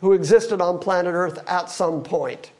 who 0.00 0.12
existed 0.12 0.60
on 0.60 0.78
planet 0.78 1.14
Earth 1.14 1.42
at 1.48 1.68
some 1.68 2.02
point. 2.02 2.50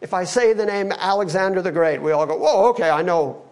If 0.00 0.12
I 0.12 0.24
say 0.24 0.52
the 0.52 0.66
name 0.66 0.92
Alexander 0.92 1.62
the 1.62 1.72
Great, 1.72 2.02
we 2.02 2.12
all 2.12 2.26
go, 2.26 2.36
"Whoa, 2.36 2.68
okay, 2.70 2.90
I 2.90 3.02
know, 3.02 3.42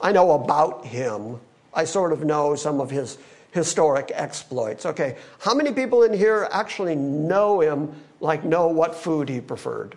I 0.00 0.10
know 0.10 0.32
about 0.32 0.86
him. 0.86 1.40
I 1.74 1.84
sort 1.84 2.12
of 2.12 2.24
know 2.24 2.54
some 2.54 2.80
of 2.80 2.90
his 2.90 3.18
historic 3.52 4.10
exploits. 4.14 4.84
Okay, 4.84 5.16
how 5.40 5.54
many 5.54 5.72
people 5.72 6.02
in 6.02 6.12
here 6.12 6.48
actually 6.50 6.96
know 6.96 7.60
him, 7.60 7.94
like 8.20 8.44
know 8.44 8.66
what 8.66 8.94
food 8.94 9.28
he 9.28 9.40
preferred? 9.40 9.96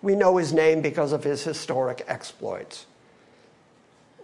We 0.00 0.16
know 0.16 0.36
his 0.36 0.52
name 0.52 0.80
because 0.80 1.12
of 1.12 1.22
his 1.22 1.44
historic 1.44 2.04
exploits. 2.08 2.86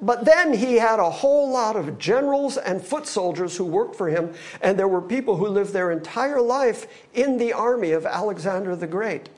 But 0.01 0.25
then 0.25 0.55
he 0.55 0.77
had 0.77 1.01
a 1.01 1.11
whole 1.11 1.51
lot 1.51 1.75
of 1.75 1.99
generals 1.99 2.57
and 2.57 2.81
foot 2.81 3.07
soldiers 3.07 3.57
who 3.57 3.65
worked 3.65 3.97
for 3.97 4.09
him, 4.09 4.33
and 4.63 4.79
there 4.79 4.87
were 4.87 5.03
people 5.03 5.37
who 5.37 5.49
lived 5.49 5.73
their 5.73 5.91
entire 5.91 6.41
life 6.41 6.87
in 7.15 7.37
the 7.37 7.53
army 7.53 7.91
of 7.91 8.07
Alexander 8.07 8.77
the 8.77 8.87
Great. 8.87 9.29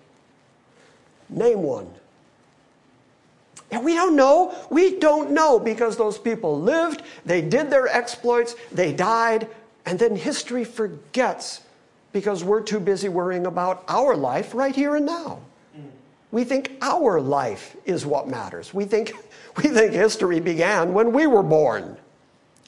Name 1.31 1.63
one. 1.63 1.91
And 3.71 3.85
we 3.85 3.95
don't 3.95 4.17
know. 4.17 4.55
We 4.71 4.99
don't 4.99 5.31
know 5.31 5.59
because 5.59 5.97
those 5.97 6.19
people 6.19 6.61
lived, 6.61 7.03
they 7.25 7.41
did 7.41 7.71
their 7.71 7.87
exploits, 7.87 8.57
they 8.73 8.93
died, 8.93 9.49
and 9.87 9.99
then 9.99 10.17
history 10.17 10.65
forgets 10.65 11.63
because 12.13 12.43
we're 12.43 12.63
too 12.63 12.81
busy 12.81 13.09
worrying 13.09 13.47
about 13.47 13.85
our 13.89 14.17
life 14.17 14.55
right 14.55 14.75
here 14.75 14.97
and 14.97 15.07
now. 15.07 15.41
We 16.33 16.45
think 16.45 16.77
our 16.81 17.21
life 17.21 17.77
is 17.85 18.07
what 18.07 18.29
matters. 18.29 18.73
We 18.73 18.85
think, 18.85 19.13
we 19.57 19.65
think 19.65 19.93
history 19.93 20.41
began 20.41 20.93
when 20.93 21.13
we 21.13 21.27
were 21.27 21.43
born. 21.43 21.97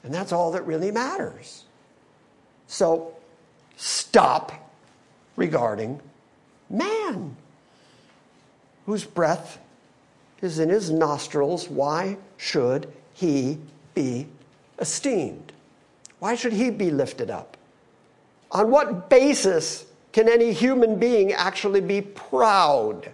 And 0.05 0.13
that's 0.13 0.33
all 0.33 0.51
that 0.53 0.67
really 0.67 0.91
matters. 0.91 1.65
So 2.67 3.15
stop 3.77 4.53
regarding 5.37 6.01
man, 6.69 7.37
whose 8.87 9.05
breath 9.05 9.59
is 10.43 10.59
in 10.59 10.69
his 10.69 10.91
nostrils. 10.91 11.69
Why 11.69 12.19
should 12.37 12.93
he 13.15 13.59
be 13.95 14.27
esteemed? 14.79 15.53
Why 16.19 16.35
should 16.35 16.53
he 16.53 16.71
be 16.71 16.91
lifted 16.91 17.31
up? 17.31 17.57
On 18.51 18.71
what 18.71 19.09
basis 19.09 19.87
can 20.13 20.29
any 20.29 20.53
human 20.53 20.99
being 20.99 21.33
actually 21.33 21.81
be 21.81 22.03
proud? 22.03 23.13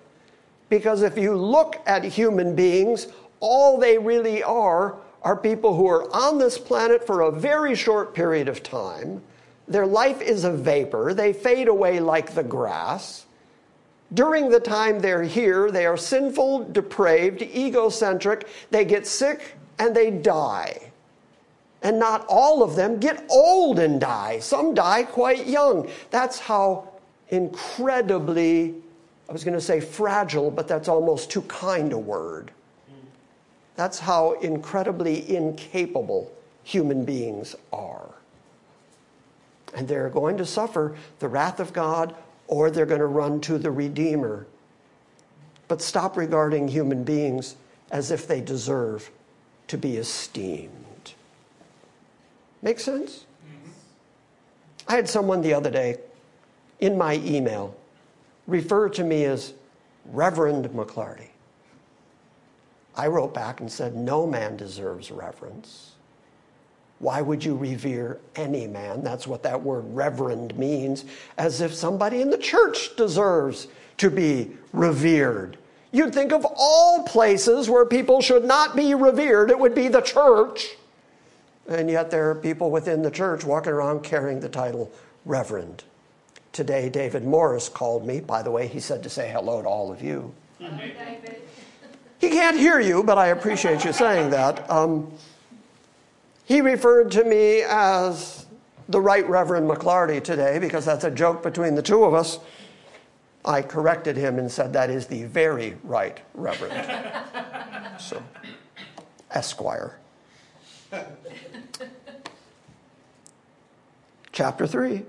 Because 0.68 1.02
if 1.02 1.16
you 1.16 1.36
look 1.36 1.80
at 1.86 2.04
human 2.04 2.56
beings, 2.56 3.06
all 3.40 3.78
they 3.78 3.98
really 3.98 4.42
are 4.42 4.96
are 5.22 5.36
people 5.36 5.74
who 5.74 5.86
are 5.86 6.14
on 6.14 6.38
this 6.38 6.58
planet 6.58 7.06
for 7.06 7.22
a 7.22 7.32
very 7.32 7.74
short 7.74 8.14
period 8.14 8.48
of 8.48 8.62
time. 8.62 9.22
Their 9.66 9.86
life 9.86 10.20
is 10.22 10.44
a 10.44 10.52
vapor, 10.52 11.12
they 11.14 11.32
fade 11.32 11.68
away 11.68 12.00
like 12.00 12.34
the 12.34 12.42
grass. 12.42 13.26
During 14.14 14.48
the 14.48 14.60
time 14.60 15.00
they're 15.00 15.22
here, 15.22 15.70
they 15.70 15.84
are 15.84 15.96
sinful, 15.96 16.64
depraved, 16.70 17.42
egocentric, 17.42 18.48
they 18.70 18.84
get 18.84 19.06
sick, 19.06 19.56
and 19.78 19.94
they 19.94 20.10
die. 20.10 20.90
And 21.82 21.98
not 21.98 22.24
all 22.28 22.62
of 22.62 22.74
them 22.74 22.98
get 22.98 23.24
old 23.30 23.78
and 23.78 24.00
die. 24.00 24.38
Some 24.40 24.74
die 24.74 25.04
quite 25.04 25.46
young. 25.46 25.88
That's 26.10 26.38
how 26.38 26.88
incredibly, 27.28 28.74
I 29.28 29.32
was 29.32 29.44
going 29.44 29.54
to 29.54 29.60
say 29.60 29.80
fragile, 29.80 30.50
but 30.50 30.66
that's 30.66 30.88
almost 30.88 31.30
too 31.30 31.42
kind 31.42 31.92
a 31.92 31.98
word. 31.98 32.50
That's 33.76 34.00
how 34.00 34.32
incredibly 34.40 35.36
incapable 35.36 36.32
human 36.64 37.04
beings 37.04 37.54
are. 37.72 38.08
And 39.74 39.86
they're 39.86 40.08
going 40.08 40.36
to 40.38 40.46
suffer 40.46 40.96
the 41.20 41.28
wrath 41.28 41.60
of 41.60 41.72
God 41.72 42.14
or 42.48 42.70
they're 42.70 42.86
going 42.86 43.00
to 43.00 43.06
run 43.06 43.40
to 43.42 43.58
the 43.58 43.70
Redeemer. 43.70 44.46
But 45.68 45.80
stop 45.80 46.16
regarding 46.16 46.68
human 46.68 47.04
beings 47.04 47.54
as 47.90 48.10
if 48.10 48.26
they 48.26 48.40
deserve 48.40 49.10
to 49.68 49.78
be 49.78 49.96
esteemed. 49.98 51.12
Make 52.62 52.80
sense? 52.80 53.26
I 54.88 54.96
had 54.96 55.08
someone 55.08 55.42
the 55.42 55.54
other 55.54 55.70
day 55.70 55.98
in 56.80 56.96
my 56.96 57.14
email 57.16 57.76
refer 58.46 58.88
to 58.88 59.04
me 59.04 59.24
as 59.26 59.52
Reverend 60.06 60.64
McClarty. 60.70 61.28
I 62.96 63.06
wrote 63.06 63.34
back 63.34 63.60
and 63.60 63.70
said, 63.70 63.94
No 63.94 64.26
man 64.26 64.56
deserves 64.56 65.10
reverence. 65.10 65.92
Why 67.00 67.20
would 67.20 67.44
you 67.44 67.56
revere 67.56 68.18
any 68.34 68.66
man? 68.66 69.04
That's 69.04 69.26
what 69.26 69.42
that 69.44 69.62
word 69.62 69.84
reverend 69.94 70.58
means, 70.58 71.04
as 71.36 71.60
if 71.60 71.72
somebody 71.72 72.20
in 72.20 72.30
the 72.30 72.38
church 72.38 72.96
deserves 72.96 73.68
to 73.98 74.10
be 74.10 74.50
revered. 74.72 75.58
You'd 75.92 76.12
think 76.12 76.32
of 76.32 76.46
all 76.56 77.04
places 77.04 77.70
where 77.70 77.84
people 77.86 78.20
should 78.20 78.44
not 78.44 78.76
be 78.76 78.94
revered, 78.94 79.50
it 79.50 79.58
would 79.58 79.74
be 79.74 79.88
the 79.88 80.00
church. 80.00 80.76
And 81.68 81.90
yet 81.90 82.10
there 82.10 82.30
are 82.30 82.34
people 82.34 82.70
within 82.70 83.02
the 83.02 83.10
church 83.10 83.44
walking 83.44 83.72
around 83.72 84.02
carrying 84.02 84.40
the 84.40 84.48
title 84.48 84.90
reverend. 85.24 85.84
Today, 86.52 86.88
David 86.88 87.24
Morris 87.24 87.68
called 87.68 88.06
me. 88.06 88.20
By 88.20 88.42
the 88.42 88.50
way, 88.50 88.66
he 88.66 88.80
said 88.80 89.02
to 89.02 89.10
say 89.10 89.30
hello 89.30 89.62
to 89.62 89.68
all 89.68 89.92
of 89.92 90.02
you. 90.02 90.34
He 92.18 92.30
can't 92.30 92.56
hear 92.56 92.80
you, 92.80 93.04
but 93.04 93.16
I 93.18 93.28
appreciate 93.28 93.84
you 93.84 93.92
saying 93.92 94.30
that. 94.30 94.68
Um, 94.70 95.12
he 96.48 96.62
referred 96.62 97.10
to 97.10 97.24
me 97.24 97.60
as 97.60 98.46
the 98.88 98.98
Right 98.98 99.28
Reverend 99.28 99.68
McClarty 99.68 100.24
today 100.24 100.58
because 100.58 100.86
that's 100.86 101.04
a 101.04 101.10
joke 101.10 101.42
between 101.42 101.74
the 101.74 101.82
two 101.82 102.04
of 102.04 102.14
us. 102.14 102.38
I 103.44 103.60
corrected 103.60 104.16
him 104.16 104.38
and 104.38 104.50
said 104.50 104.72
that 104.72 104.88
is 104.88 105.06
the 105.06 105.24
very 105.24 105.76
right 105.84 106.18
Reverend. 106.32 107.06
so, 108.00 108.22
Esquire. 109.30 109.98
Chapter 114.32 114.66
3, 114.66 115.02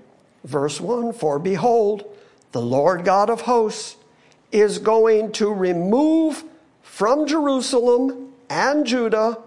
verse 0.44 0.78
1 0.78 1.14
For 1.14 1.38
behold, 1.38 2.04
the 2.52 2.60
Lord 2.60 3.02
God 3.02 3.30
of 3.30 3.40
hosts 3.40 3.96
is 4.52 4.76
going 4.76 5.32
to 5.32 5.50
remove 5.50 6.44
from 6.82 7.26
Jerusalem 7.26 8.34
and 8.50 8.84
Judah 8.84 9.38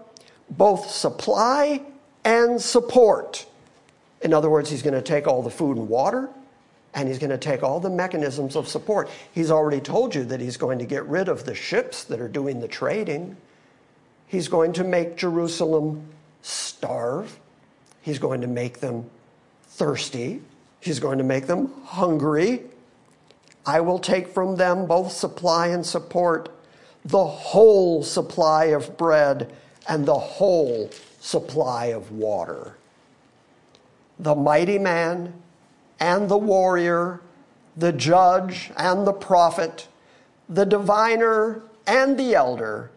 both 0.50 0.90
supply 0.90 1.82
and 2.24 2.60
support. 2.60 3.46
In 4.22 4.32
other 4.32 4.48
words, 4.48 4.70
he's 4.70 4.82
going 4.82 4.94
to 4.94 5.02
take 5.02 5.26
all 5.26 5.42
the 5.42 5.50
food 5.50 5.76
and 5.76 5.88
water 5.88 6.30
and 6.94 7.08
he's 7.08 7.18
going 7.18 7.30
to 7.30 7.38
take 7.38 7.62
all 7.62 7.80
the 7.80 7.90
mechanisms 7.90 8.56
of 8.56 8.68
support. 8.68 9.10
He's 9.32 9.50
already 9.50 9.80
told 9.80 10.14
you 10.14 10.24
that 10.24 10.40
he's 10.40 10.56
going 10.56 10.78
to 10.78 10.86
get 10.86 11.04
rid 11.06 11.28
of 11.28 11.44
the 11.44 11.54
ships 11.54 12.04
that 12.04 12.20
are 12.20 12.28
doing 12.28 12.60
the 12.60 12.68
trading. 12.68 13.36
He's 14.28 14.48
going 14.48 14.72
to 14.74 14.84
make 14.84 15.16
Jerusalem 15.16 16.08
starve. 16.42 17.38
He's 18.00 18.18
going 18.18 18.40
to 18.42 18.46
make 18.46 18.78
them 18.78 19.10
thirsty. 19.64 20.40
He's 20.80 21.00
going 21.00 21.18
to 21.18 21.24
make 21.24 21.46
them 21.46 21.72
hungry. 21.84 22.62
I 23.66 23.80
will 23.80 23.98
take 23.98 24.28
from 24.28 24.56
them 24.56 24.86
both 24.86 25.10
supply 25.10 25.68
and 25.68 25.84
support, 25.84 26.50
the 27.04 27.24
whole 27.24 28.02
supply 28.02 28.66
of 28.66 28.96
bread 28.96 29.52
and 29.88 30.06
the 30.06 30.18
whole 30.18 30.90
supply 31.20 31.86
of 31.86 32.10
water. 32.12 32.76
The 34.18 34.34
mighty 34.34 34.78
man 34.78 35.34
and 36.00 36.28
the 36.28 36.38
warrior, 36.38 37.20
the 37.76 37.92
judge 37.92 38.70
and 38.76 39.06
the 39.06 39.12
prophet, 39.12 39.88
the 40.48 40.64
diviner 40.64 41.62
and 41.86 42.18
the 42.18 42.34
elder, 42.34 42.90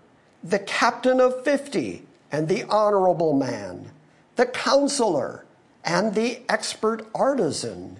the 0.44 0.60
captain 0.60 1.20
of 1.20 1.44
fifty 1.44 2.06
and 2.32 2.48
the 2.48 2.64
honorable 2.66 3.34
man, 3.34 3.90
the 4.36 4.46
counselor 4.46 5.46
and 5.84 6.14
the 6.14 6.40
expert 6.50 7.08
artisan, 7.16 7.98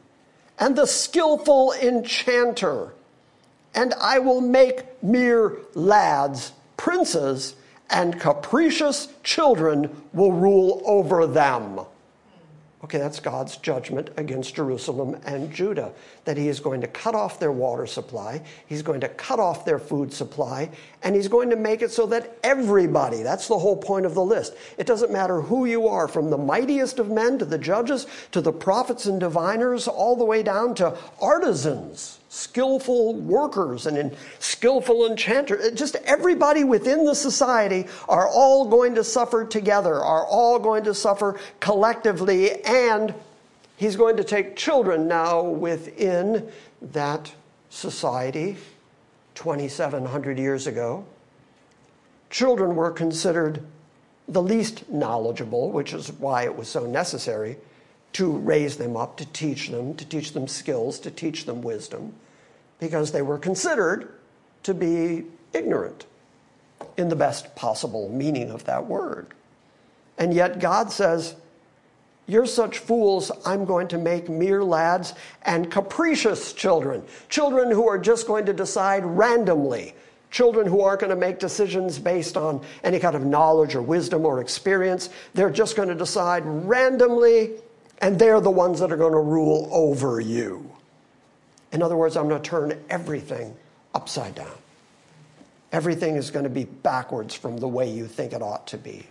and 0.60 0.76
the 0.76 0.86
skillful 0.86 1.74
enchanter. 1.82 2.94
And 3.74 3.94
I 3.96 4.20
will 4.20 4.42
make 4.42 5.02
mere 5.04 5.58
lads 5.74 6.52
princes 6.76 7.56
and 7.90 8.20
capricious 8.20 9.10
children 9.24 10.04
will 10.14 10.32
rule 10.32 10.82
over 10.86 11.26
them. 11.26 11.82
Okay, 12.84 13.00
that's 13.00 13.20
God's 13.20 13.58
judgment 13.58 14.12
against 14.18 14.54
Jerusalem 14.54 15.20
and 15.26 15.52
Judah. 15.52 15.92
That 16.26 16.38
He 16.38 16.48
is 16.48 16.60
going 16.60 16.80
to 16.82 16.88
cut 16.88 17.16
off 17.16 17.40
their 17.40 17.52
water 17.52 17.88
supply, 17.88 18.44
He's 18.68 18.84
going 18.84 19.02
to 19.02 19.10
cut 19.10 19.40
off 19.40 19.66
their 19.66 19.80
food 19.80 20.14
supply, 20.14 20.70
and 21.02 21.16
He's 21.16 21.28
going 21.28 21.50
to 21.50 21.56
make 21.56 21.82
it 21.82 21.92
so 21.92 22.06
that 22.08 22.38
everybody, 22.44 23.24
that's 23.24 23.48
the 23.48 23.58
whole 23.58 23.76
point 23.76 24.06
of 24.06 24.14
the 24.14 24.24
list. 24.24 24.54
It 24.78 24.86
doesn't 24.86 25.12
matter 25.12 25.42
who 25.42 25.66
you 25.66 25.88
are, 25.88 26.08
from 26.08 26.30
the 26.30 26.38
mightiest 26.38 27.00
of 27.00 27.10
men 27.10 27.40
to 27.40 27.46
the 27.46 27.58
judges 27.58 28.06
to 28.32 28.42
the 28.42 28.54
prophets 28.54 29.08
and 29.08 29.20
diviners, 29.20 29.88
all 29.88 30.16
the 30.16 30.26
way 30.26 30.44
down 30.44 30.76
to 30.76 30.96
artisans 31.20 32.17
skillful 32.30 33.16
workers 33.16 33.86
and 33.86 33.98
in 33.98 34.16
skillful 34.40 35.06
enchanters. 35.10 35.72
Just 35.74 35.96
everybody 36.06 36.64
within 36.64 37.06
the 37.06 37.16
society 37.16 37.88
are 38.10 38.28
all 38.28 38.68
going 38.68 38.96
to 38.96 39.04
suffer 39.04 39.46
together, 39.46 39.96
are 39.96 40.26
all 40.26 40.60
going 40.60 40.84
to 40.84 40.94
suffer 40.94 41.40
collectively, 41.60 42.64
and 42.64 43.14
he's 43.78 43.96
going 43.96 44.18
to 44.18 44.24
take 44.24 44.56
children 44.56 45.08
now 45.08 45.42
within 45.42 46.52
that 46.82 47.32
society 47.70 48.58
2,700 49.36 50.38
years 50.38 50.68
ago. 50.68 51.06
Children 52.30 52.76
were 52.76 52.92
considered 52.92 53.62
the 54.28 54.42
least 54.42 54.90
knowledgeable, 54.90 55.72
which 55.72 55.94
is 55.94 56.12
why 56.14 56.44
it 56.44 56.56
was 56.56 56.68
so 56.68 56.86
necessary 56.86 57.56
to 58.14 58.32
raise 58.32 58.78
them 58.78 58.98
up, 58.98 59.18
to 59.18 59.26
teach 59.28 59.70
them, 59.70 59.94
to 59.96 60.06
teach 60.06 60.34
them 60.34 60.48
skills, 60.48 61.00
to 61.00 61.12
teach 61.12 61.46
them 61.46 61.62
wisdom, 61.62 62.14
because 62.80 63.12
they 63.12 63.22
were 63.22 63.38
considered 63.38 64.12
to 64.64 64.74
be 64.74 65.26
ignorant 65.54 66.06
in 66.98 67.10
the 67.10 67.16
best 67.16 67.56
possible 67.56 68.10
meaning 68.10 68.50
of 68.50 68.66
that 68.66 68.86
word. 68.86 69.28
And 70.18 70.34
yet 70.34 70.60
God 70.60 70.92
says, 70.92 71.36
You're 72.26 72.46
such 72.46 72.80
fools, 72.80 73.32
I'm 73.46 73.66
going 73.66 73.88
to 73.90 73.98
make 73.98 74.30
mere 74.30 74.64
lads 74.64 75.14
and 75.44 75.72
capricious 75.72 76.54
children, 76.54 77.04
children 77.30 77.72
who 77.72 77.88
are 77.88 78.00
just 78.00 78.28
going 78.28 78.46
to 78.48 78.54
decide 78.54 79.06
randomly. 79.06 79.94
Children 80.30 80.68
who 80.68 80.82
aren't 80.82 81.00
going 81.00 81.10
to 81.10 81.16
make 81.16 81.40
decisions 81.40 81.98
based 81.98 82.36
on 82.36 82.62
any 82.84 83.00
kind 83.00 83.16
of 83.16 83.24
knowledge 83.24 83.76
or 83.76 83.82
wisdom 83.82 84.26
or 84.26 84.42
experience. 84.42 85.10
They're 85.34 85.50
just 85.50 85.78
going 85.78 85.88
to 85.88 85.96
decide 85.96 86.44
randomly 86.46 87.52
and 88.00 88.18
they're 88.20 88.42
the 88.42 88.52
ones 88.52 88.80
that 88.80 88.92
are 88.92 88.98
going 88.98 89.14
to 89.14 89.20
rule 89.20 89.70
over 89.72 90.20
you. 90.20 90.72
In 91.72 91.82
other 91.82 91.98
words, 91.98 92.16
I'm 92.16 92.28
going 92.30 92.42
to 92.42 92.50
turn 92.50 92.80
everything 92.90 93.56
upside 93.94 94.36
down. 94.36 94.52
everything 95.72 96.16
is 96.16 96.32
going 96.32 96.44
to 96.44 96.50
be 96.50 96.66
backwards 96.66 97.36
from 97.36 97.58
the 97.58 97.68
way 97.68 97.90
you 97.90 98.08
think 98.08 98.34
it 98.34 98.42
ought 98.42 98.68
to 98.68 98.78
be. 98.78 99.06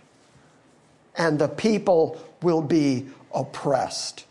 And 1.15 1.39
the 1.39 1.47
people 1.47 2.21
will 2.41 2.61
be 2.61 3.07
oppressed. 3.33 4.25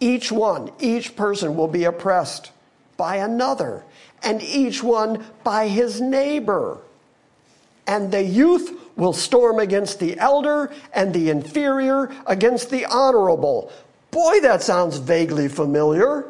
Each 0.00 0.32
one, 0.32 0.70
each 0.80 1.16
person 1.16 1.56
will 1.56 1.68
be 1.68 1.84
oppressed 1.84 2.50
by 2.96 3.16
another, 3.16 3.84
and 4.22 4.42
each 4.42 4.82
one 4.82 5.24
by 5.44 5.68
his 5.68 6.00
neighbor. 6.00 6.78
And 7.86 8.12
the 8.12 8.22
youth 8.22 8.78
will 8.96 9.12
storm 9.12 9.58
against 9.58 10.00
the 10.00 10.18
elder, 10.18 10.70
and 10.92 11.14
the 11.14 11.30
inferior 11.30 12.10
against 12.26 12.70
the 12.70 12.84
honorable. 12.86 13.72
Boy, 14.10 14.40
that 14.40 14.62
sounds 14.62 14.98
vaguely 14.98 15.48
familiar. 15.48 16.26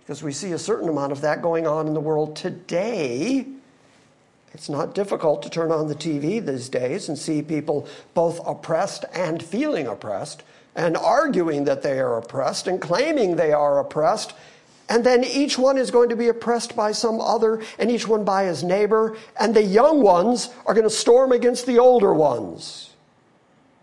Because 0.00 0.22
we 0.22 0.32
see 0.32 0.52
a 0.52 0.58
certain 0.58 0.88
amount 0.88 1.12
of 1.12 1.20
that 1.20 1.42
going 1.42 1.66
on 1.66 1.86
in 1.86 1.92
the 1.92 2.00
world 2.00 2.34
today. 2.34 3.46
It's 4.54 4.70
not 4.70 4.94
difficult 4.94 5.42
to 5.42 5.50
turn 5.50 5.70
on 5.70 5.88
the 5.88 5.94
TV 5.94 6.44
these 6.44 6.70
days 6.70 7.10
and 7.10 7.18
see 7.18 7.42
people 7.42 7.86
both 8.14 8.40
oppressed 8.46 9.04
and 9.12 9.42
feeling 9.42 9.86
oppressed, 9.86 10.42
and 10.74 10.96
arguing 10.96 11.64
that 11.64 11.82
they 11.82 12.00
are 12.00 12.16
oppressed 12.16 12.66
and 12.66 12.80
claiming 12.80 13.36
they 13.36 13.52
are 13.52 13.78
oppressed. 13.78 14.32
And 14.88 15.04
then 15.04 15.22
each 15.22 15.58
one 15.58 15.76
is 15.76 15.90
going 15.90 16.08
to 16.08 16.16
be 16.16 16.28
oppressed 16.28 16.74
by 16.74 16.92
some 16.92 17.20
other, 17.20 17.62
and 17.78 17.90
each 17.90 18.08
one 18.08 18.24
by 18.24 18.44
his 18.44 18.64
neighbor. 18.64 19.16
And 19.38 19.54
the 19.54 19.62
young 19.62 20.02
ones 20.02 20.50
are 20.64 20.74
going 20.74 20.88
to 20.88 20.90
storm 20.90 21.32
against 21.32 21.66
the 21.66 21.78
older 21.78 22.14
ones. 22.14 22.94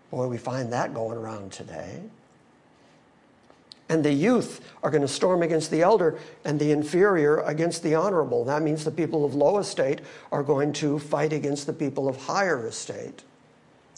Boy, 0.09 0.27
we 0.27 0.37
find 0.37 0.73
that 0.73 0.93
going 0.93 1.17
around 1.17 1.51
today. 1.51 2.01
And 3.87 4.03
the 4.03 4.13
youth 4.13 4.67
are 4.81 4.89
going 4.89 5.03
to 5.03 5.07
storm 5.07 5.43
against 5.43 5.69
the 5.69 5.83
elder, 5.83 6.17
and 6.43 6.59
the 6.59 6.71
inferior 6.71 7.37
against 7.41 7.83
the 7.83 7.93
honorable. 7.93 8.43
That 8.45 8.63
means 8.63 8.83
the 8.83 8.89
people 8.89 9.25
of 9.25 9.35
low 9.35 9.59
estate 9.59 10.01
are 10.31 10.41
going 10.41 10.73
to 10.73 10.97
fight 10.97 11.33
against 11.33 11.67
the 11.67 11.73
people 11.73 12.07
of 12.07 12.15
higher 12.15 12.65
estate. 12.65 13.23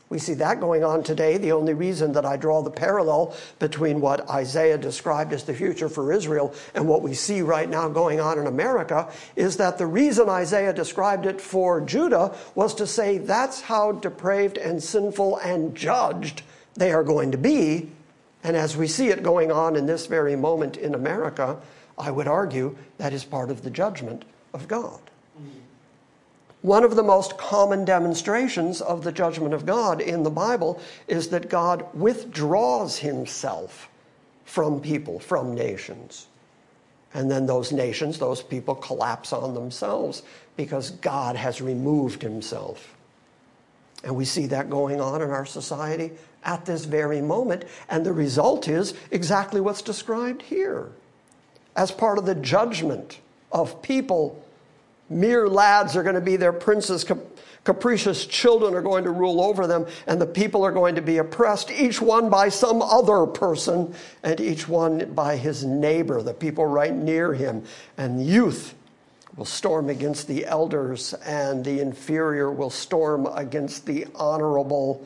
We 0.09 0.19
see 0.19 0.35
that 0.35 0.59
going 0.61 0.83
on 0.83 1.03
today. 1.03 1.37
The 1.37 1.51
only 1.51 1.73
reason 1.73 2.13
that 2.13 2.25
I 2.25 2.37
draw 2.37 2.61
the 2.61 2.71
parallel 2.71 3.35
between 3.59 3.99
what 3.99 4.29
Isaiah 4.29 4.77
described 4.77 5.33
as 5.33 5.43
the 5.43 5.53
future 5.53 5.89
for 5.89 6.13
Israel 6.13 6.53
and 6.73 6.87
what 6.87 7.01
we 7.01 7.13
see 7.13 7.41
right 7.41 7.69
now 7.69 7.89
going 7.89 8.21
on 8.21 8.39
in 8.39 8.47
America 8.47 9.11
is 9.35 9.57
that 9.57 9.77
the 9.77 9.85
reason 9.85 10.29
Isaiah 10.29 10.73
described 10.73 11.25
it 11.25 11.41
for 11.41 11.81
Judah 11.81 12.35
was 12.55 12.73
to 12.75 12.87
say 12.87 13.17
that's 13.17 13.61
how 13.61 13.91
depraved 13.91 14.57
and 14.57 14.81
sinful 14.81 15.37
and 15.37 15.75
judged 15.75 16.43
they 16.75 16.91
are 16.91 17.03
going 17.03 17.31
to 17.31 17.37
be 17.37 17.89
and 18.43 18.55
as 18.55 18.77
we 18.77 18.87
see 18.87 19.09
it 19.09 19.23
going 19.23 19.51
on 19.51 19.75
in 19.75 19.85
this 19.85 20.05
very 20.05 20.35
moment 20.35 20.77
in 20.77 20.95
America, 20.95 21.57
I 21.97 22.11
would 22.11 22.27
argue 22.27 22.77
that 22.97 23.11
is 23.11 23.25
part 23.25 23.49
of 23.49 23.63
the 23.63 23.69
judgment 23.69 24.23
of 24.53 24.67
God. 24.67 25.01
One 26.67 26.83
of 26.83 26.97
the 26.97 27.03
most 27.03 27.37
common 27.37 27.85
demonstrations 27.85 28.81
of 28.81 29.01
the 29.01 29.11
judgment 29.13 29.53
of 29.53 29.65
God 29.65 30.01
in 30.01 30.23
the 30.23 30.29
Bible 30.29 30.81
is 31.07 31.29
that 31.29 31.49
God 31.49 31.85
withdraws 31.93 32.97
himself 32.97 33.87
from 34.43 34.81
people, 34.81 35.17
from 35.17 35.55
nations. 35.55 36.27
And 37.13 37.31
then 37.31 37.45
those 37.45 37.71
nations, 37.71 38.19
those 38.19 38.43
people 38.43 38.75
collapse 38.75 39.31
on 39.31 39.53
themselves 39.53 40.23
because 40.57 40.91
God 40.91 41.37
has 41.37 41.61
removed 41.61 42.21
himself. 42.21 42.97
And 44.03 44.17
we 44.17 44.25
see 44.25 44.47
that 44.47 44.69
going 44.69 44.99
on 44.99 45.21
in 45.21 45.29
our 45.29 45.45
society 45.45 46.11
at 46.43 46.65
this 46.65 46.83
very 46.83 47.21
moment. 47.21 47.63
And 47.87 48.05
the 48.05 48.11
result 48.11 48.67
is 48.67 48.93
exactly 49.11 49.61
what's 49.61 49.81
described 49.81 50.41
here. 50.41 50.89
As 51.77 51.91
part 51.91 52.17
of 52.17 52.25
the 52.25 52.35
judgment 52.35 53.21
of 53.53 53.81
people, 53.81 54.43
mere 55.09 55.47
lads 55.47 55.95
are 55.95 56.03
going 56.03 56.15
to 56.15 56.21
be 56.21 56.35
their 56.35 56.53
princes, 56.53 57.05
capricious 57.63 58.25
children 58.25 58.73
are 58.73 58.81
going 58.81 59.03
to 59.03 59.11
rule 59.11 59.41
over 59.41 59.67
them, 59.67 59.85
and 60.05 60.21
the 60.21 60.25
people 60.25 60.63
are 60.63 60.71
going 60.71 60.95
to 60.95 61.01
be 61.01 61.17
oppressed, 61.17 61.71
each 61.71 62.01
one 62.01 62.29
by 62.29 62.49
some 62.49 62.81
other 62.81 63.25
person, 63.25 63.93
and 64.23 64.39
each 64.39 64.67
one 64.67 65.13
by 65.13 65.35
his 65.35 65.63
neighbor, 65.63 66.21
the 66.21 66.33
people 66.33 66.65
right 66.65 66.93
near 66.93 67.33
him. 67.33 67.63
And 67.97 68.25
youth 68.25 68.73
will 69.35 69.45
storm 69.45 69.89
against 69.89 70.27
the 70.27 70.45
elders, 70.45 71.13
and 71.13 71.63
the 71.63 71.79
inferior 71.79 72.51
will 72.51 72.69
storm 72.69 73.27
against 73.27 73.85
the 73.85 74.07
honorable 74.15 75.05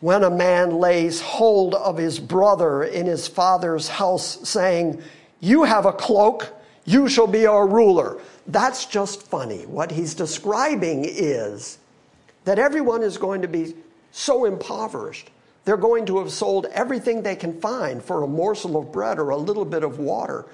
when 0.00 0.22
a 0.22 0.30
man 0.30 0.78
lays 0.78 1.20
hold 1.20 1.74
of 1.74 1.96
his 1.96 2.20
brother 2.20 2.84
in 2.84 3.06
his 3.06 3.26
father's 3.26 3.88
house, 3.88 4.48
saying, 4.48 5.02
You 5.40 5.64
have 5.64 5.86
a 5.86 5.92
cloak, 5.92 6.54
you 6.84 7.08
shall 7.08 7.26
be 7.26 7.46
our 7.46 7.66
ruler. 7.66 8.20
That's 8.48 8.86
just 8.86 9.22
funny. 9.22 9.66
What 9.66 9.92
he's 9.92 10.14
describing 10.14 11.04
is 11.06 11.78
that 12.44 12.58
everyone 12.58 13.02
is 13.02 13.18
going 13.18 13.42
to 13.42 13.48
be 13.48 13.74
so 14.10 14.46
impoverished. 14.46 15.30
They're 15.64 15.76
going 15.76 16.06
to 16.06 16.18
have 16.18 16.32
sold 16.32 16.66
everything 16.72 17.22
they 17.22 17.36
can 17.36 17.60
find 17.60 18.02
for 18.02 18.22
a 18.22 18.26
morsel 18.26 18.76
of 18.78 18.90
bread 18.90 19.18
or 19.18 19.30
a 19.30 19.36
little 19.36 19.66
bit 19.66 19.84
of 19.84 19.98
water. 19.98 20.46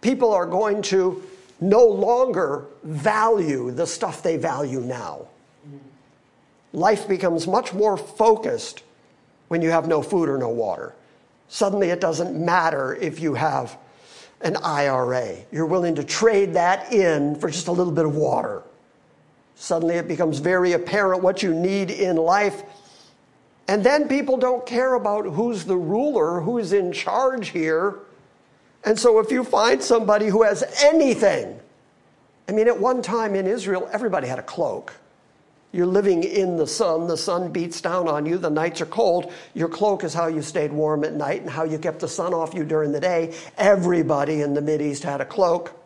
People 0.00 0.32
are 0.32 0.46
going 0.46 0.82
to 0.82 1.22
no 1.60 1.84
longer 1.84 2.66
value 2.84 3.70
the 3.70 3.86
stuff 3.86 4.22
they 4.22 4.36
value 4.36 4.80
now 4.80 5.26
life 6.72 7.06
becomes 7.06 7.46
much 7.46 7.72
more 7.72 7.96
focused 7.96 8.82
when 9.48 9.62
you 9.62 9.70
have 9.70 9.86
no 9.86 10.02
food 10.02 10.28
or 10.28 10.38
no 10.38 10.48
water. 10.48 10.94
Suddenly, 11.48 11.90
it 11.90 12.00
doesn't 12.00 12.34
matter 12.34 12.94
if 12.96 13.20
you 13.20 13.34
have 13.34 13.76
an 14.42 14.56
IRA. 14.56 15.36
You're 15.50 15.66
willing 15.66 15.94
to 15.96 16.04
trade 16.04 16.54
that 16.54 16.92
in 16.92 17.36
for 17.36 17.50
just 17.50 17.68
a 17.68 17.72
little 17.72 17.92
bit 17.92 18.04
of 18.04 18.16
water. 18.16 18.62
Suddenly, 19.54 19.96
it 19.96 20.08
becomes 20.08 20.38
very 20.38 20.72
apparent 20.72 21.22
what 21.22 21.42
you 21.42 21.54
need 21.54 21.90
in 21.90 22.16
life. 22.16 22.62
And 23.68 23.84
then 23.84 24.08
people 24.08 24.36
don't 24.36 24.66
care 24.66 24.94
about 24.94 25.24
who's 25.24 25.64
the 25.64 25.76
ruler, 25.76 26.40
who's 26.40 26.72
in 26.72 26.92
charge 26.92 27.48
here. 27.48 28.00
And 28.84 28.98
so, 28.98 29.20
if 29.20 29.30
you 29.30 29.44
find 29.44 29.80
somebody 29.80 30.26
who 30.26 30.42
has 30.42 30.64
anything, 30.82 31.60
I 32.48 32.52
mean, 32.52 32.66
at 32.66 32.78
one 32.78 33.02
time 33.02 33.36
in 33.36 33.46
Israel, 33.46 33.88
everybody 33.92 34.26
had 34.26 34.40
a 34.40 34.42
cloak. 34.42 34.94
You're 35.72 35.86
living 35.86 36.22
in 36.22 36.56
the 36.56 36.66
sun. 36.66 37.06
The 37.06 37.16
sun 37.16 37.50
beats 37.50 37.80
down 37.80 38.06
on 38.06 38.26
you. 38.26 38.36
The 38.36 38.50
nights 38.50 38.82
are 38.82 38.86
cold. 38.86 39.32
Your 39.54 39.68
cloak 39.68 40.04
is 40.04 40.12
how 40.12 40.26
you 40.26 40.42
stayed 40.42 40.70
warm 40.70 41.02
at 41.02 41.14
night 41.14 41.40
and 41.40 41.50
how 41.50 41.64
you 41.64 41.78
kept 41.78 42.00
the 42.00 42.08
sun 42.08 42.34
off 42.34 42.52
you 42.52 42.64
during 42.64 42.92
the 42.92 43.00
day. 43.00 43.34
Everybody 43.56 44.42
in 44.42 44.52
the 44.52 44.82
East 44.82 45.02
had 45.02 45.22
a 45.22 45.24
cloak. 45.24 45.78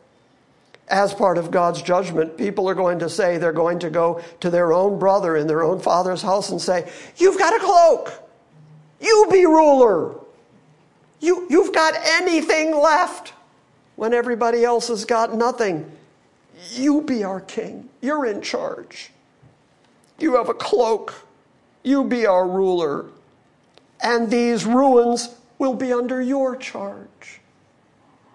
As 0.88 1.14
part 1.14 1.38
of 1.38 1.50
God's 1.50 1.82
judgment, 1.82 2.36
people 2.36 2.68
are 2.68 2.74
going 2.74 2.98
to 3.00 3.08
say 3.08 3.38
they're 3.38 3.52
going 3.52 3.78
to 3.80 3.90
go 3.90 4.22
to 4.40 4.50
their 4.50 4.72
own 4.72 4.98
brother 4.98 5.36
in 5.36 5.46
their 5.46 5.62
own 5.62 5.80
father's 5.80 6.22
house 6.22 6.50
and 6.50 6.60
say, 6.60 6.90
You've 7.16 7.38
got 7.38 7.54
a 7.54 7.64
cloak. 7.64 8.12
You 9.00 9.26
be 9.30 9.46
ruler. 9.46 10.14
You, 11.20 11.46
you've 11.48 11.74
got 11.74 11.94
anything 12.04 12.76
left 12.76 13.32
when 13.96 14.14
everybody 14.14 14.64
else 14.64 14.88
has 14.88 15.04
got 15.04 15.34
nothing. 15.34 15.90
You 16.72 17.02
be 17.02 17.24
our 17.24 17.40
king. 17.40 17.88
You're 18.00 18.26
in 18.26 18.42
charge. 18.42 19.10
You 20.18 20.36
have 20.36 20.48
a 20.48 20.54
cloak. 20.54 21.14
You 21.82 22.04
be 22.04 22.26
our 22.26 22.48
ruler. 22.48 23.06
And 24.02 24.30
these 24.30 24.64
ruins 24.64 25.34
will 25.58 25.74
be 25.74 25.92
under 25.92 26.20
your 26.20 26.56
charge. 26.56 27.40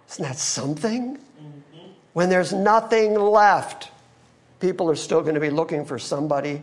Isn't 0.09 0.23
that 0.23 0.37
something? 0.37 1.17
Mm-hmm. 1.17 1.87
When 2.13 2.29
there's 2.29 2.53
nothing 2.53 3.15
left, 3.15 3.91
people 4.59 4.89
are 4.89 4.95
still 4.95 5.21
going 5.21 5.35
to 5.35 5.41
be 5.41 5.49
looking 5.49 5.85
for 5.85 5.99
somebody 5.99 6.61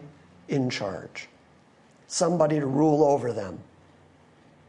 in 0.49 0.69
charge, 0.69 1.29
somebody 2.07 2.59
to 2.61 2.67
rule 2.67 3.05
over 3.05 3.33
them 3.33 3.59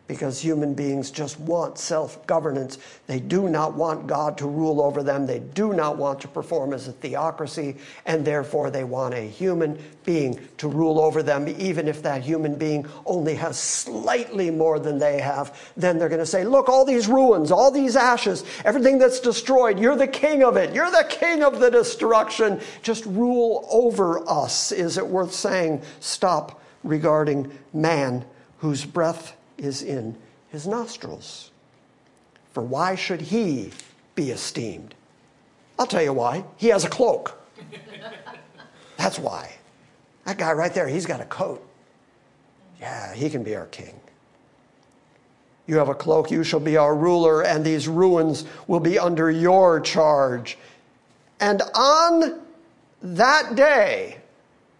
because 0.09 0.39
human 0.39 0.73
beings 0.73 1.11
just 1.11 1.39
want 1.39 1.77
self 1.77 2.25
governance. 2.25 2.79
They 3.05 3.19
do 3.19 3.47
not 3.47 3.75
want 3.75 4.07
God 4.07 4.39
to 4.39 4.47
rule 4.47 4.81
over 4.81 5.03
them. 5.03 5.27
They 5.27 5.37
do 5.37 5.71
not 5.71 5.97
want 5.97 6.19
to 6.21 6.27
perform 6.27 6.73
as 6.73 6.87
a 6.87 6.91
theocracy, 6.93 7.77
and 8.07 8.25
therefore 8.25 8.71
they 8.71 8.83
want 8.83 9.13
a 9.13 9.21
human 9.21 9.79
being 10.05 10.39
to 10.57 10.67
rule 10.67 10.99
over 10.99 11.21
them, 11.21 11.47
even 11.47 11.87
if 11.87 12.01
that 12.01 12.23
human 12.23 12.55
being 12.55 12.87
only 13.05 13.35
has 13.35 13.59
slightly 13.59 14.49
more 14.49 14.79
than 14.79 14.97
they 14.97 15.21
have. 15.21 15.71
Then 15.77 15.99
they're 15.99 16.09
going 16.09 16.17
to 16.17 16.25
say, 16.25 16.43
Look, 16.43 16.69
all 16.69 16.85
these 16.85 17.07
ruins, 17.07 17.51
all 17.51 17.69
these 17.69 17.95
ashes, 17.95 18.43
everything 18.65 18.97
that's 18.97 19.19
destroyed, 19.19 19.77
you're 19.77 19.95
the 19.95 20.07
king 20.07 20.43
of 20.43 20.57
it. 20.57 20.73
You're 20.73 20.89
the 20.89 21.05
king 21.07 21.43
of 21.43 21.59
the 21.59 21.69
destruction. 21.69 22.59
Just 22.81 23.05
rule 23.05 23.67
over 23.69 24.27
us. 24.27 24.71
Is 24.71 24.97
it 24.97 25.05
worth 25.05 25.35
saying, 25.35 25.83
Stop 25.99 26.59
regarding 26.83 27.51
man 27.73 28.25
whose 28.57 28.83
breath 28.83 29.35
is 29.59 29.81
in 29.81 30.15
his 30.49 30.67
nostrils. 30.67 31.51
For 32.53 32.63
why 32.63 32.95
should 32.95 33.21
he 33.21 33.71
be 34.15 34.31
esteemed? 34.31 34.95
I'll 35.77 35.87
tell 35.87 36.01
you 36.01 36.13
why. 36.13 36.43
He 36.57 36.67
has 36.67 36.83
a 36.83 36.89
cloak. 36.89 37.39
That's 38.97 39.19
why. 39.19 39.53
That 40.25 40.37
guy 40.37 40.51
right 40.51 40.73
there, 40.73 40.87
he's 40.87 41.05
got 41.05 41.21
a 41.21 41.25
coat. 41.25 41.65
Yeah, 42.79 43.13
he 43.13 43.29
can 43.29 43.43
be 43.43 43.55
our 43.55 43.67
king. 43.67 43.99
You 45.67 45.77
have 45.77 45.89
a 45.89 45.95
cloak, 45.95 46.31
you 46.31 46.43
shall 46.43 46.59
be 46.59 46.77
our 46.77 46.95
ruler, 46.95 47.43
and 47.43 47.63
these 47.63 47.87
ruins 47.87 48.45
will 48.67 48.79
be 48.79 48.97
under 48.97 49.29
your 49.29 49.79
charge. 49.79 50.57
And 51.39 51.61
on 51.75 52.41
that 53.01 53.55
day, 53.55 54.18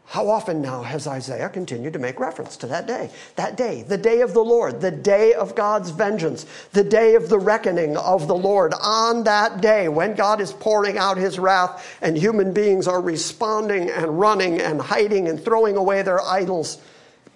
how 0.10 0.28
often 0.28 0.60
now 0.60 0.82
has 0.82 1.06
Isaiah 1.06 1.50
continued 1.50 1.94
to 1.94 2.00
make 2.00 2.20
reference 2.20 2.58
to 2.58 2.68
that 2.68 2.88
day? 2.88 3.12
That 3.36 3.56
day, 3.56 3.84
the 3.84 3.96
day 3.96 4.22
of 4.22 4.34
the 4.34 4.44
Lord, 4.44 4.82
the 4.82 4.90
day 4.90 5.34
of 5.34 5.54
God's 5.54 5.92
vengeance, 5.92 6.48
the 6.74 6.84
day 6.84 7.14
of 7.14 7.30
the 7.30 7.38
reckoning 7.38 7.96
of 7.96 8.28
the 8.28 8.36
Lord. 8.36 8.74
On 8.82 9.24
that 9.26 9.62
day, 9.62 9.88
when 9.88 10.16
God 10.16 10.42
is 10.42 10.52
pouring 10.52 10.98
out 10.98 11.18
his 11.18 11.38
wrath 11.38 11.96
and 12.02 12.18
human 12.18 12.54
beings 12.54 12.88
are 12.88 13.00
responding 13.00 13.92
and 13.92 14.20
running 14.20 14.60
and 14.60 14.82
hiding 14.82 15.28
and 15.28 15.40
throwing 15.40 15.78
away 15.78 16.02
their 16.02 16.22
idols 16.22 16.80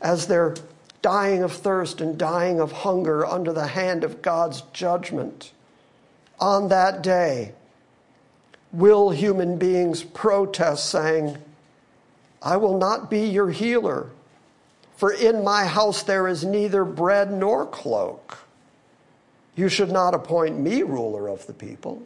as 0.01 0.25
they're 0.25 0.55
dying 1.03 1.43
of 1.43 1.53
thirst 1.53 2.01
and 2.01 2.17
dying 2.17 2.59
of 2.59 2.71
hunger 2.71 3.23
under 3.23 3.53
the 3.53 3.67
hand 3.67 4.03
of 4.03 4.23
God's 4.23 4.61
judgment. 4.73 5.51
On 6.39 6.69
that 6.69 7.03
day, 7.03 7.51
will 8.71 9.11
human 9.11 9.59
beings 9.59 10.01
protest, 10.01 10.89
saying, 10.89 11.37
I 12.43 12.57
will 12.57 12.77
not 12.77 13.09
be 13.09 13.21
your 13.27 13.49
healer, 13.49 14.09
for 14.97 15.11
in 15.13 15.43
my 15.43 15.65
house 15.65 16.03
there 16.03 16.27
is 16.27 16.43
neither 16.43 16.83
bread 16.83 17.31
nor 17.31 17.65
cloak. 17.65 18.39
You 19.55 19.69
should 19.69 19.91
not 19.91 20.13
appoint 20.13 20.59
me 20.59 20.81
ruler 20.83 21.29
of 21.29 21.45
the 21.47 21.53
people. 21.53 22.03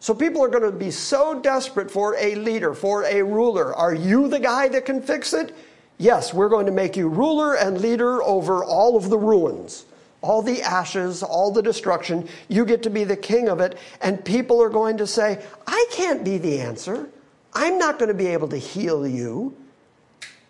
So 0.00 0.12
people 0.12 0.44
are 0.44 0.48
going 0.48 0.70
to 0.70 0.72
be 0.72 0.90
so 0.90 1.40
desperate 1.40 1.90
for 1.90 2.14
a 2.16 2.34
leader, 2.34 2.74
for 2.74 3.04
a 3.04 3.22
ruler. 3.22 3.74
Are 3.74 3.94
you 3.94 4.28
the 4.28 4.38
guy 4.38 4.68
that 4.68 4.84
can 4.84 5.00
fix 5.00 5.32
it? 5.32 5.54
Yes, 5.96 6.34
we're 6.34 6.48
going 6.48 6.66
to 6.66 6.72
make 6.72 6.96
you 6.96 7.08
ruler 7.08 7.54
and 7.54 7.80
leader 7.80 8.22
over 8.22 8.64
all 8.64 8.96
of 8.96 9.08
the 9.08 9.16
ruins, 9.16 9.86
all 10.20 10.42
the 10.42 10.60
ashes, 10.60 11.22
all 11.22 11.50
the 11.52 11.62
destruction. 11.62 12.28
You 12.48 12.66
get 12.66 12.82
to 12.82 12.90
be 12.90 13.04
the 13.04 13.16
king 13.16 13.48
of 13.48 13.60
it. 13.60 13.78
And 14.02 14.22
people 14.24 14.60
are 14.62 14.68
going 14.68 14.98
to 14.98 15.06
say, 15.06 15.42
I 15.66 15.86
can't 15.92 16.24
be 16.24 16.36
the 16.36 16.60
answer. 16.60 17.08
I'm 17.54 17.78
not 17.78 17.98
going 17.98 18.08
to 18.08 18.14
be 18.14 18.26
able 18.26 18.48
to 18.48 18.58
heal 18.58 19.06
you. 19.06 19.56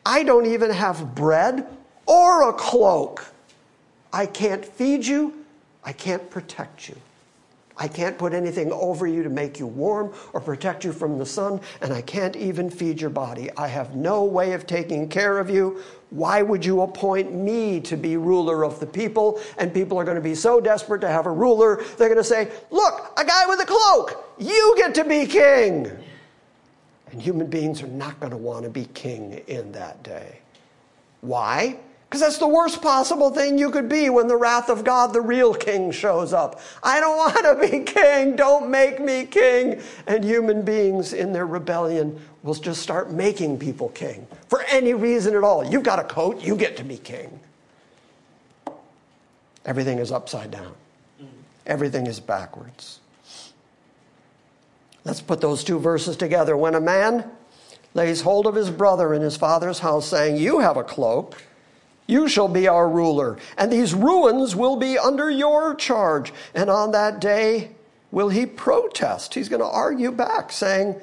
I 0.06 0.22
don't 0.22 0.46
even 0.46 0.70
have 0.70 1.14
bread 1.14 1.66
or 2.06 2.48
a 2.48 2.52
cloak. 2.52 3.26
I 4.12 4.26
can't 4.26 4.64
feed 4.64 5.06
you. 5.06 5.44
I 5.82 5.92
can't 5.92 6.28
protect 6.30 6.88
you. 6.88 6.96
I 7.76 7.88
can't 7.88 8.16
put 8.16 8.32
anything 8.32 8.70
over 8.70 9.06
you 9.06 9.24
to 9.24 9.28
make 9.28 9.58
you 9.58 9.66
warm 9.66 10.12
or 10.32 10.40
protect 10.40 10.84
you 10.84 10.92
from 10.92 11.18
the 11.18 11.26
sun, 11.26 11.60
and 11.80 11.92
I 11.92 12.02
can't 12.02 12.36
even 12.36 12.70
feed 12.70 13.00
your 13.00 13.10
body. 13.10 13.50
I 13.56 13.66
have 13.66 13.96
no 13.96 14.22
way 14.22 14.52
of 14.52 14.64
taking 14.66 15.08
care 15.08 15.38
of 15.38 15.50
you. 15.50 15.82
Why 16.10 16.40
would 16.42 16.64
you 16.64 16.82
appoint 16.82 17.34
me 17.34 17.80
to 17.80 17.96
be 17.96 18.16
ruler 18.16 18.64
of 18.64 18.78
the 18.78 18.86
people? 18.86 19.40
And 19.58 19.74
people 19.74 19.98
are 19.98 20.04
going 20.04 20.14
to 20.14 20.20
be 20.22 20.36
so 20.36 20.60
desperate 20.60 21.00
to 21.00 21.08
have 21.08 21.26
a 21.26 21.32
ruler, 21.32 21.82
they're 21.98 22.08
going 22.08 22.16
to 22.16 22.24
say, 22.24 22.52
Look, 22.70 23.12
a 23.16 23.24
guy 23.24 23.46
with 23.46 23.60
a 23.60 23.66
cloak, 23.66 24.24
you 24.38 24.74
get 24.76 24.94
to 24.94 25.04
be 25.04 25.26
king. 25.26 25.90
And 27.14 27.22
human 27.22 27.46
beings 27.46 27.80
are 27.80 27.86
not 27.86 28.18
going 28.18 28.32
to 28.32 28.36
want 28.36 28.64
to 28.64 28.68
be 28.68 28.86
king 28.86 29.40
in 29.46 29.70
that 29.70 30.02
day. 30.02 30.40
Why? 31.20 31.78
Because 32.08 32.20
that's 32.20 32.38
the 32.38 32.48
worst 32.48 32.82
possible 32.82 33.30
thing 33.30 33.56
you 33.56 33.70
could 33.70 33.88
be 33.88 34.10
when 34.10 34.26
the 34.26 34.36
wrath 34.36 34.68
of 34.68 34.82
God, 34.82 35.12
the 35.12 35.20
real 35.20 35.54
king, 35.54 35.92
shows 35.92 36.32
up. 36.32 36.60
I 36.82 36.98
don't 36.98 37.16
want 37.16 37.36
to 37.36 37.70
be 37.70 37.84
king. 37.84 38.34
Don't 38.34 38.68
make 38.68 38.98
me 38.98 39.26
king. 39.26 39.80
And 40.08 40.24
human 40.24 40.62
beings 40.62 41.12
in 41.12 41.32
their 41.32 41.46
rebellion 41.46 42.20
will 42.42 42.54
just 42.54 42.82
start 42.82 43.12
making 43.12 43.60
people 43.60 43.90
king 43.90 44.26
for 44.48 44.64
any 44.64 44.92
reason 44.92 45.36
at 45.36 45.44
all. 45.44 45.64
You've 45.64 45.84
got 45.84 46.00
a 46.00 46.04
coat, 46.04 46.42
you 46.42 46.56
get 46.56 46.76
to 46.78 46.82
be 46.82 46.96
king. 46.96 47.38
Everything 49.64 50.00
is 50.00 50.10
upside 50.10 50.50
down, 50.50 50.74
mm. 51.22 51.28
everything 51.64 52.08
is 52.08 52.18
backwards. 52.18 52.98
Let's 55.04 55.20
put 55.20 55.40
those 55.40 55.64
two 55.64 55.78
verses 55.78 56.16
together. 56.16 56.56
When 56.56 56.74
a 56.74 56.80
man 56.80 57.30
lays 57.92 58.22
hold 58.22 58.46
of 58.46 58.54
his 58.54 58.70
brother 58.70 59.12
in 59.12 59.22
his 59.22 59.36
father's 59.36 59.80
house, 59.80 60.06
saying, 60.06 60.36
You 60.36 60.60
have 60.60 60.76
a 60.76 60.84
cloak, 60.84 61.42
you 62.06 62.28
shall 62.28 62.48
be 62.48 62.68
our 62.68 62.88
ruler, 62.88 63.38
and 63.56 63.72
these 63.72 63.94
ruins 63.94 64.56
will 64.56 64.76
be 64.76 64.98
under 64.98 65.30
your 65.30 65.74
charge. 65.74 66.32
And 66.54 66.70
on 66.70 66.92
that 66.92 67.20
day 67.20 67.70
will 68.10 68.30
he 68.30 68.46
protest. 68.46 69.34
He's 69.34 69.48
going 69.48 69.62
to 69.62 69.66
argue 69.66 70.10
back, 70.10 70.52
saying, 70.52 70.96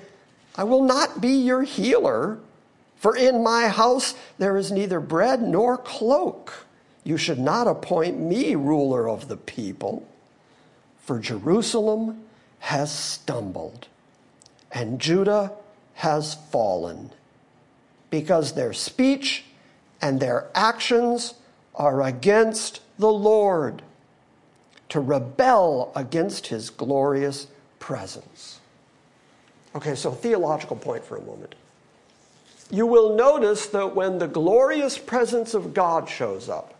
I 0.55 0.63
will 0.63 0.83
not 0.83 1.21
be 1.21 1.33
your 1.33 1.63
healer, 1.63 2.39
for 2.97 3.15
in 3.15 3.43
my 3.43 3.67
house 3.67 4.15
there 4.37 4.57
is 4.57 4.71
neither 4.71 4.99
bread 4.99 5.41
nor 5.41 5.77
cloak. 5.77 6.65
You 7.03 7.17
should 7.17 7.39
not 7.39 7.67
appoint 7.67 8.19
me 8.19 8.55
ruler 8.55 9.09
of 9.09 9.27
the 9.27 9.37
people, 9.37 10.07
for 11.03 11.19
Jerusalem 11.19 12.23
has 12.61 12.91
stumbled 12.91 13.87
and 14.71 14.99
Judah 14.99 15.51
has 15.95 16.35
fallen 16.51 17.11
because 18.09 18.53
their 18.53 18.73
speech 18.73 19.43
and 20.01 20.19
their 20.19 20.49
actions 20.55 21.33
are 21.75 22.01
against 22.03 22.81
the 22.97 23.11
Lord 23.11 23.81
to 24.89 24.99
rebel 24.99 25.91
against 25.95 26.47
his 26.47 26.69
glorious 26.69 27.47
presence. 27.79 28.59
Okay, 29.75 29.95
so 29.95 30.11
theological 30.11 30.75
point 30.75 31.03
for 31.03 31.17
a 31.17 31.21
moment. 31.21 31.55
You 32.69 32.85
will 32.85 33.15
notice 33.15 33.67
that 33.67 33.95
when 33.95 34.17
the 34.17 34.27
glorious 34.27 34.97
presence 34.97 35.53
of 35.53 35.73
God 35.73 36.09
shows 36.09 36.49
up, 36.49 36.73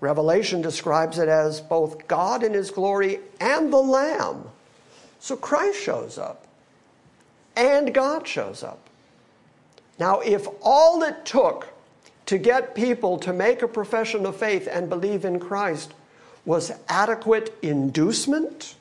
Revelation 0.00 0.62
describes 0.62 1.18
it 1.18 1.28
as 1.28 1.60
both 1.60 2.06
God 2.06 2.44
in 2.44 2.52
his 2.52 2.70
glory 2.70 3.18
and 3.40 3.72
the 3.72 3.78
Lamb. 3.78 4.44
So 5.20 5.36
Christ 5.36 5.80
shows 5.80 6.18
up 6.18 6.46
and 7.56 7.92
God 7.92 8.26
shows 8.26 8.62
up. 8.62 8.88
Now, 9.98 10.20
if 10.20 10.46
all 10.62 11.02
it 11.02 11.24
took 11.24 11.68
to 12.26 12.38
get 12.38 12.74
people 12.74 13.18
to 13.18 13.32
make 13.32 13.62
a 13.62 13.68
profession 13.68 14.26
of 14.26 14.36
faith 14.36 14.68
and 14.70 14.88
believe 14.88 15.24
in 15.24 15.40
Christ 15.40 15.92
was 16.44 16.72
adequate 16.88 17.52
inducement, 17.62 18.76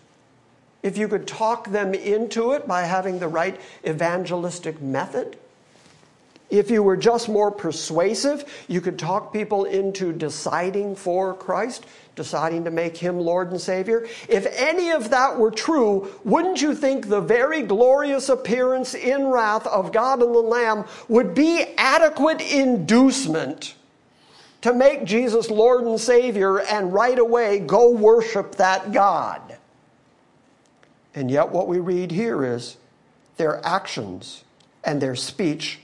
if 0.84 0.98
you 0.98 1.08
could 1.08 1.28
talk 1.28 1.72
them 1.72 1.94
into 1.94 2.52
it 2.52 2.68
by 2.68 2.84
having 2.84 3.20
the 3.20 3.28
right 3.28 3.60
evangelistic 3.86 4.82
method, 4.82 5.38
if 6.50 6.72
you 6.72 6.82
were 6.82 6.95
just 6.95 7.28
more 7.28 7.52
persuasive, 7.52 8.45
you 8.68 8.80
could 8.80 8.98
talk 8.98 9.34
people 9.34 9.66
into 9.66 10.14
deciding 10.14 10.95
for 10.95 11.34
Christ, 11.34 11.86
deciding 12.16 12.64
to 12.64 12.72
make 12.72 12.95
him 12.95 13.20
Lord 13.20 13.52
and 13.52 13.60
Savior. 13.60 14.08
If 14.30 14.48
any 14.56 14.91
of 14.91 15.10
that 15.10 15.38
were 15.38 15.52
true, 15.52 16.10
wouldn't 16.24 16.62
you 16.62 16.74
think 16.74 17.10
the 17.10 17.20
very 17.20 17.64
glorious 17.64 18.30
appearance 18.30 18.93
in 18.93 19.28
wrath 19.28 19.68
of 19.68 19.91
God 19.91 20.22
and 20.22 20.34
the 20.34 20.39
Lamb 20.39 20.86
would 21.10 21.34
be 21.34 21.66
adequate 21.78 22.41
inducement 22.41 23.76
to 24.62 24.74
make 24.74 25.04
Jesus 25.04 25.50
Lord 25.50 25.84
and 25.84 26.00
Savior 26.00 26.62
and 26.62 26.93
right 26.93 27.20
away 27.20 27.60
go 27.60 27.91
worship 27.91 28.56
that 28.56 28.93
God? 28.93 29.58
And 31.14 31.30
yet, 31.30 31.50
what 31.50 31.68
we 31.68 31.80
read 31.80 32.12
here 32.12 32.45
is 32.45 32.78
their 33.36 33.66
actions 33.66 34.43
and 34.84 35.02
their 35.02 35.16
speech 35.16 35.80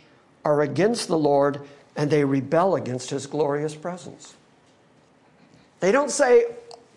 are 0.45 0.61
against 0.61 1.07
the 1.07 1.17
Lord 1.17 1.61
and 1.95 2.09
they 2.09 2.23
rebel 2.23 2.75
against 2.75 3.09
his 3.09 3.27
glorious 3.27 3.75
presence. 3.75 4.35
They 5.79 5.91
don't 5.91 6.11
say, 6.11 6.45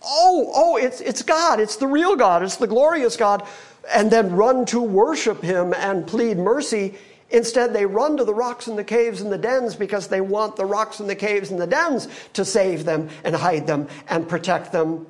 oh, 0.02 0.50
oh, 0.54 0.76
it's, 0.76 1.00
it's 1.00 1.22
God, 1.22 1.60
it's 1.60 1.76
the 1.76 1.86
real 1.86 2.16
God, 2.16 2.42
it's 2.42 2.56
the 2.56 2.66
glorious 2.66 3.16
God, 3.16 3.46
and 3.92 4.10
then 4.10 4.32
run 4.32 4.64
to 4.66 4.80
worship 4.80 5.42
him 5.42 5.74
and 5.74 6.06
plead 6.06 6.38
mercy. 6.38 6.94
Instead, 7.30 7.72
they 7.72 7.84
run 7.84 8.16
to 8.16 8.24
the 8.24 8.34
rocks 8.34 8.68
and 8.68 8.78
the 8.78 8.84
caves 8.84 9.20
and 9.20 9.32
the 9.32 9.38
dens 9.38 9.74
because 9.74 10.08
they 10.08 10.20
want 10.20 10.56
the 10.56 10.64
rocks 10.64 11.00
and 11.00 11.10
the 11.10 11.16
caves 11.16 11.50
and 11.50 11.60
the 11.60 11.66
dens 11.66 12.08
to 12.32 12.44
save 12.44 12.84
them 12.84 13.08
and 13.24 13.34
hide 13.34 13.66
them 13.66 13.88
and 14.08 14.28
protect 14.28 14.72
them. 14.72 15.06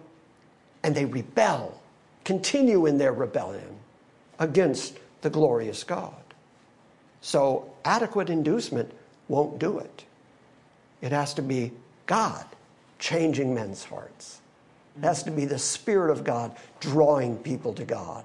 And 0.82 0.94
they 0.94 1.04
rebel, 1.04 1.78
continue 2.24 2.86
in 2.86 2.96
their 2.96 3.12
rebellion 3.12 3.76
against 4.38 4.98
the 5.20 5.30
glorious 5.30 5.84
God. 5.84 6.14
So 7.20 7.70
adequate 7.86 8.28
inducement 8.28 8.92
won't 9.28 9.58
do 9.58 9.78
it. 9.78 10.04
It 11.00 11.12
has 11.12 11.32
to 11.34 11.42
be 11.42 11.72
God 12.06 12.44
changing 12.98 13.54
men's 13.54 13.84
hearts. 13.84 14.40
It 14.98 15.04
has 15.04 15.22
to 15.24 15.30
be 15.30 15.44
the 15.44 15.58
Spirit 15.58 16.10
of 16.10 16.24
God 16.24 16.56
drawing 16.80 17.36
people 17.36 17.72
to 17.74 17.84
God. 17.84 18.24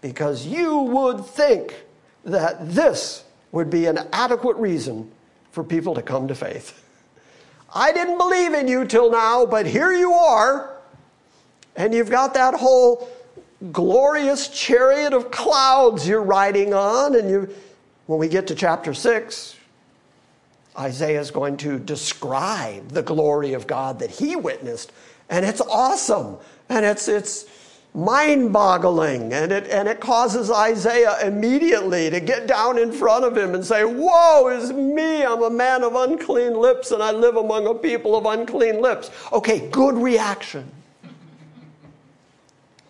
Because 0.00 0.46
you 0.46 0.78
would 0.78 1.24
think 1.24 1.84
that 2.24 2.74
this 2.74 3.24
would 3.52 3.70
be 3.70 3.86
an 3.86 4.00
adequate 4.12 4.56
reason 4.56 5.10
for 5.52 5.62
people 5.62 5.94
to 5.94 6.02
come 6.02 6.28
to 6.28 6.34
faith. 6.34 6.78
I 7.74 7.92
didn't 7.92 8.18
believe 8.18 8.52
in 8.54 8.68
you 8.68 8.84
till 8.84 9.10
now, 9.10 9.46
but 9.46 9.66
here 9.66 9.92
you 9.92 10.12
are. 10.12 10.76
And 11.76 11.94
you've 11.94 12.10
got 12.10 12.34
that 12.34 12.54
whole 12.54 13.08
glorious 13.70 14.48
chariot 14.48 15.14
of 15.14 15.30
clouds 15.30 16.06
you're 16.06 16.22
riding 16.22 16.74
on, 16.74 17.14
and 17.14 17.30
you 17.30 17.54
when 18.06 18.18
we 18.18 18.28
get 18.28 18.46
to 18.48 18.54
chapter 18.54 18.94
6, 18.94 19.56
Isaiah 20.78 21.20
is 21.20 21.30
going 21.30 21.56
to 21.58 21.78
describe 21.78 22.88
the 22.88 23.02
glory 23.02 23.52
of 23.52 23.66
God 23.66 23.98
that 23.98 24.10
he 24.10 24.36
witnessed, 24.36 24.92
and 25.28 25.44
it's 25.44 25.60
awesome. 25.60 26.36
And 26.68 26.84
it's, 26.84 27.08
it's, 27.08 27.46
mind 27.94 28.52
boggling. 28.52 29.32
And 29.32 29.52
it, 29.52 29.68
and 29.68 29.88
it 29.88 30.00
causes 30.00 30.50
Isaiah 30.50 31.18
immediately 31.26 32.10
to 32.10 32.20
get 32.20 32.46
down 32.46 32.78
in 32.78 32.92
front 32.92 33.24
of 33.24 33.36
him 33.36 33.54
and 33.54 33.64
say, 33.64 33.84
Woe 33.84 34.48
is 34.48 34.72
me! 34.72 35.24
I'm 35.24 35.42
a 35.42 35.50
man 35.50 35.82
of 35.82 35.94
unclean 35.94 36.54
lips 36.54 36.90
and 36.90 37.02
I 37.02 37.12
live 37.12 37.36
among 37.36 37.66
a 37.66 37.74
people 37.74 38.16
of 38.16 38.26
unclean 38.26 38.80
lips. 38.80 39.10
Okay, 39.32 39.68
good 39.68 39.96
reaction. 39.96 40.70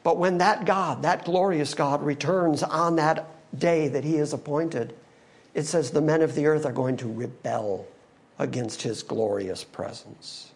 But 0.05 0.19
when 0.19 0.39
that 0.39 0.65
God, 0.65 1.03
that 1.03 1.25
glorious 1.25 1.75
God, 1.75 2.03
returns 2.03 2.63
on 2.63 2.97
that 2.97 3.27
day 3.57 3.89
that 3.89 4.03
he 4.03 4.17
is 4.17 4.33
appointed, 4.33 4.95
it 5.55 5.65
says 5.65 5.91
the 5.91 6.01
men 6.01 6.23
of 6.23 6.35
the 6.35 6.47
earth 6.47 6.65
are 6.65 6.73
going 6.73 6.97
to 6.99 7.13
rebel 7.13 7.87
against 8.39 8.83
his 8.83 9.03
glorious 9.03 9.65
presence. 9.65 10.53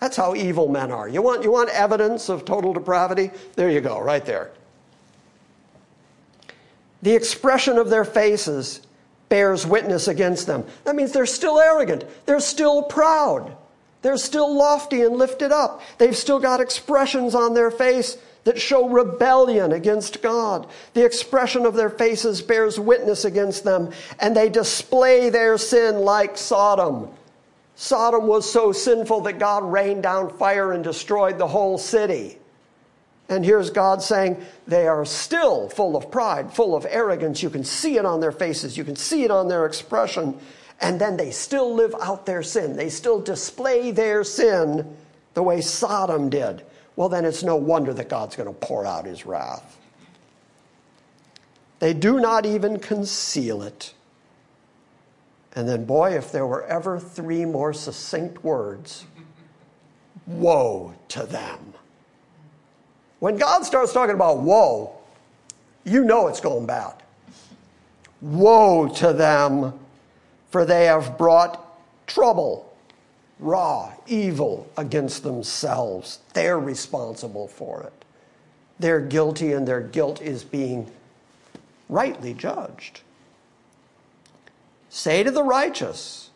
That's 0.00 0.16
how 0.16 0.34
evil 0.34 0.68
men 0.68 0.92
are. 0.92 1.08
You 1.08 1.22
want, 1.22 1.42
you 1.42 1.50
want 1.50 1.70
evidence 1.70 2.28
of 2.28 2.44
total 2.44 2.72
depravity? 2.72 3.30
There 3.56 3.70
you 3.70 3.80
go, 3.80 4.00
right 4.00 4.24
there. 4.24 4.50
The 7.02 7.14
expression 7.14 7.78
of 7.78 7.90
their 7.90 8.04
faces 8.04 8.80
bears 9.28 9.66
witness 9.66 10.08
against 10.08 10.46
them. 10.46 10.64
That 10.84 10.96
means 10.96 11.12
they're 11.12 11.26
still 11.26 11.60
arrogant, 11.60 12.04
they're 12.26 12.40
still 12.40 12.82
proud, 12.82 13.56
they're 14.02 14.16
still 14.16 14.54
lofty 14.54 15.02
and 15.02 15.16
lifted 15.16 15.52
up. 15.52 15.82
They've 15.98 16.16
still 16.16 16.38
got 16.38 16.60
expressions 16.60 17.34
on 17.34 17.54
their 17.54 17.70
face 17.70 18.16
that 18.48 18.58
show 18.58 18.88
rebellion 18.88 19.72
against 19.72 20.22
God. 20.22 20.66
The 20.94 21.04
expression 21.04 21.66
of 21.66 21.74
their 21.74 21.90
faces 21.90 22.40
bears 22.40 22.80
witness 22.80 23.26
against 23.26 23.62
them, 23.62 23.92
and 24.18 24.34
they 24.34 24.48
display 24.48 25.28
their 25.28 25.58
sin 25.58 25.98
like 25.98 26.38
Sodom. 26.38 27.10
Sodom 27.76 28.26
was 28.26 28.50
so 28.50 28.72
sinful 28.72 29.20
that 29.20 29.38
God 29.38 29.70
rained 29.70 30.02
down 30.02 30.34
fire 30.38 30.72
and 30.72 30.82
destroyed 30.82 31.36
the 31.36 31.46
whole 31.46 31.76
city. 31.76 32.38
And 33.28 33.44
here's 33.44 33.68
God 33.68 34.00
saying, 34.00 34.42
they 34.66 34.88
are 34.88 35.04
still 35.04 35.68
full 35.68 35.94
of 35.94 36.10
pride, 36.10 36.50
full 36.50 36.74
of 36.74 36.86
arrogance. 36.88 37.42
You 37.42 37.50
can 37.50 37.64
see 37.64 37.98
it 37.98 38.06
on 38.06 38.18
their 38.18 38.32
faces, 38.32 38.78
you 38.78 38.84
can 38.84 38.96
see 38.96 39.24
it 39.24 39.30
on 39.30 39.48
their 39.48 39.66
expression. 39.66 40.38
And 40.80 40.98
then 40.98 41.18
they 41.18 41.32
still 41.32 41.74
live 41.74 41.94
out 42.00 42.24
their 42.24 42.42
sin. 42.42 42.76
They 42.76 42.88
still 42.88 43.20
display 43.20 43.90
their 43.90 44.24
sin 44.24 44.96
the 45.34 45.42
way 45.42 45.60
Sodom 45.60 46.30
did 46.30 46.64
well, 46.98 47.08
then 47.08 47.24
it's 47.24 47.44
no 47.44 47.54
wonder 47.54 47.94
that 47.94 48.08
God's 48.08 48.34
going 48.34 48.52
to 48.52 48.52
pour 48.52 48.84
out 48.84 49.06
his 49.06 49.24
wrath. 49.24 49.78
They 51.78 51.94
do 51.94 52.18
not 52.18 52.44
even 52.44 52.80
conceal 52.80 53.62
it. 53.62 53.94
And 55.54 55.68
then, 55.68 55.84
boy, 55.84 56.16
if 56.16 56.32
there 56.32 56.44
were 56.44 56.64
ever 56.64 56.98
three 56.98 57.44
more 57.44 57.72
succinct 57.72 58.42
words, 58.42 59.04
woe 60.26 60.92
to 61.10 61.22
them. 61.22 61.72
When 63.20 63.36
God 63.36 63.64
starts 63.64 63.92
talking 63.92 64.16
about 64.16 64.40
woe, 64.40 64.98
you 65.84 66.02
know 66.02 66.26
it's 66.26 66.40
going 66.40 66.66
bad. 66.66 66.94
Woe 68.20 68.88
to 68.96 69.12
them, 69.12 69.78
for 70.50 70.64
they 70.64 70.86
have 70.86 71.16
brought 71.16 71.64
trouble 72.08 72.67
raw 73.38 73.92
evil 74.06 74.68
against 74.76 75.22
themselves. 75.22 76.20
They're 76.34 76.58
responsible 76.58 77.48
for 77.48 77.82
it. 77.82 78.04
They're 78.78 79.00
guilty, 79.00 79.52
and 79.52 79.66
their 79.66 79.80
guilt 79.80 80.20
is 80.20 80.44
being 80.44 80.90
rightly 81.88 82.34
judged. 82.34 83.00
Say 84.88 85.22
to 85.22 85.30
the 85.30 85.42
righteous 85.42 86.30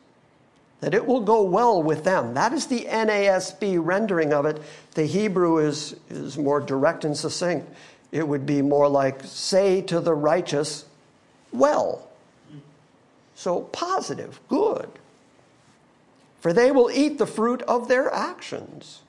that 0.81 0.95
it 0.95 1.07
will 1.07 1.21
go 1.21 1.43
well 1.43 1.83
with 1.83 2.03
them. 2.05 2.35
That 2.35 2.53
is 2.53 2.67
the 2.67 2.87
NASB 2.89 3.79
rendering 3.81 4.33
of 4.33 4.47
it. 4.47 4.61
The 4.95 5.05
Hebrew 5.05 5.59
is, 5.59 5.97
is 6.11 6.37
more 6.37 6.61
direct 6.61 7.05
and 7.05 7.17
succinct. 7.17 7.69
It 8.11 8.27
would 8.27 8.45
be 8.45 8.61
more 8.61 8.89
like, 8.89 9.23
say 9.25 9.81
to 9.83 10.01
the 10.01 10.15
righteous, 10.15 10.85
well. 11.53 12.09
So 13.35 13.63
positive, 13.63 14.41
good 14.49 14.89
for 16.43 16.53
they 16.53 16.72
will 16.72 16.90
eat 16.90 17.18
the 17.18 17.26
fruit 17.26 17.62
of 17.62 17.86
their 17.86 18.12
actions. 18.12 19.03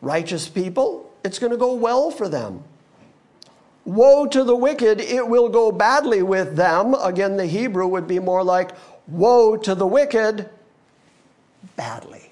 Righteous 0.00 0.48
people, 0.48 1.12
it's 1.24 1.40
going 1.40 1.50
to 1.50 1.58
go 1.58 1.74
well 1.74 2.12
for 2.12 2.28
them. 2.28 2.62
Woe 3.84 4.24
to 4.26 4.44
the 4.44 4.54
wicked, 4.54 5.00
it 5.00 5.26
will 5.26 5.48
go 5.48 5.72
badly 5.72 6.22
with 6.22 6.54
them. 6.54 6.94
Again, 6.94 7.36
the 7.36 7.46
Hebrew 7.46 7.88
would 7.88 8.06
be 8.06 8.20
more 8.20 8.44
like, 8.44 8.70
Woe 9.08 9.56
to 9.56 9.74
the 9.74 9.88
wicked, 9.88 10.48
badly. 11.74 12.30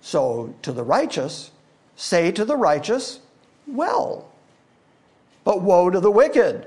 So 0.00 0.52
to 0.62 0.72
the 0.72 0.82
righteous, 0.82 1.52
say 1.94 2.32
to 2.32 2.44
the 2.44 2.56
righteous, 2.56 3.20
Well. 3.68 4.28
But 5.44 5.62
woe 5.62 5.90
to 5.90 6.00
the 6.00 6.10
wicked, 6.10 6.66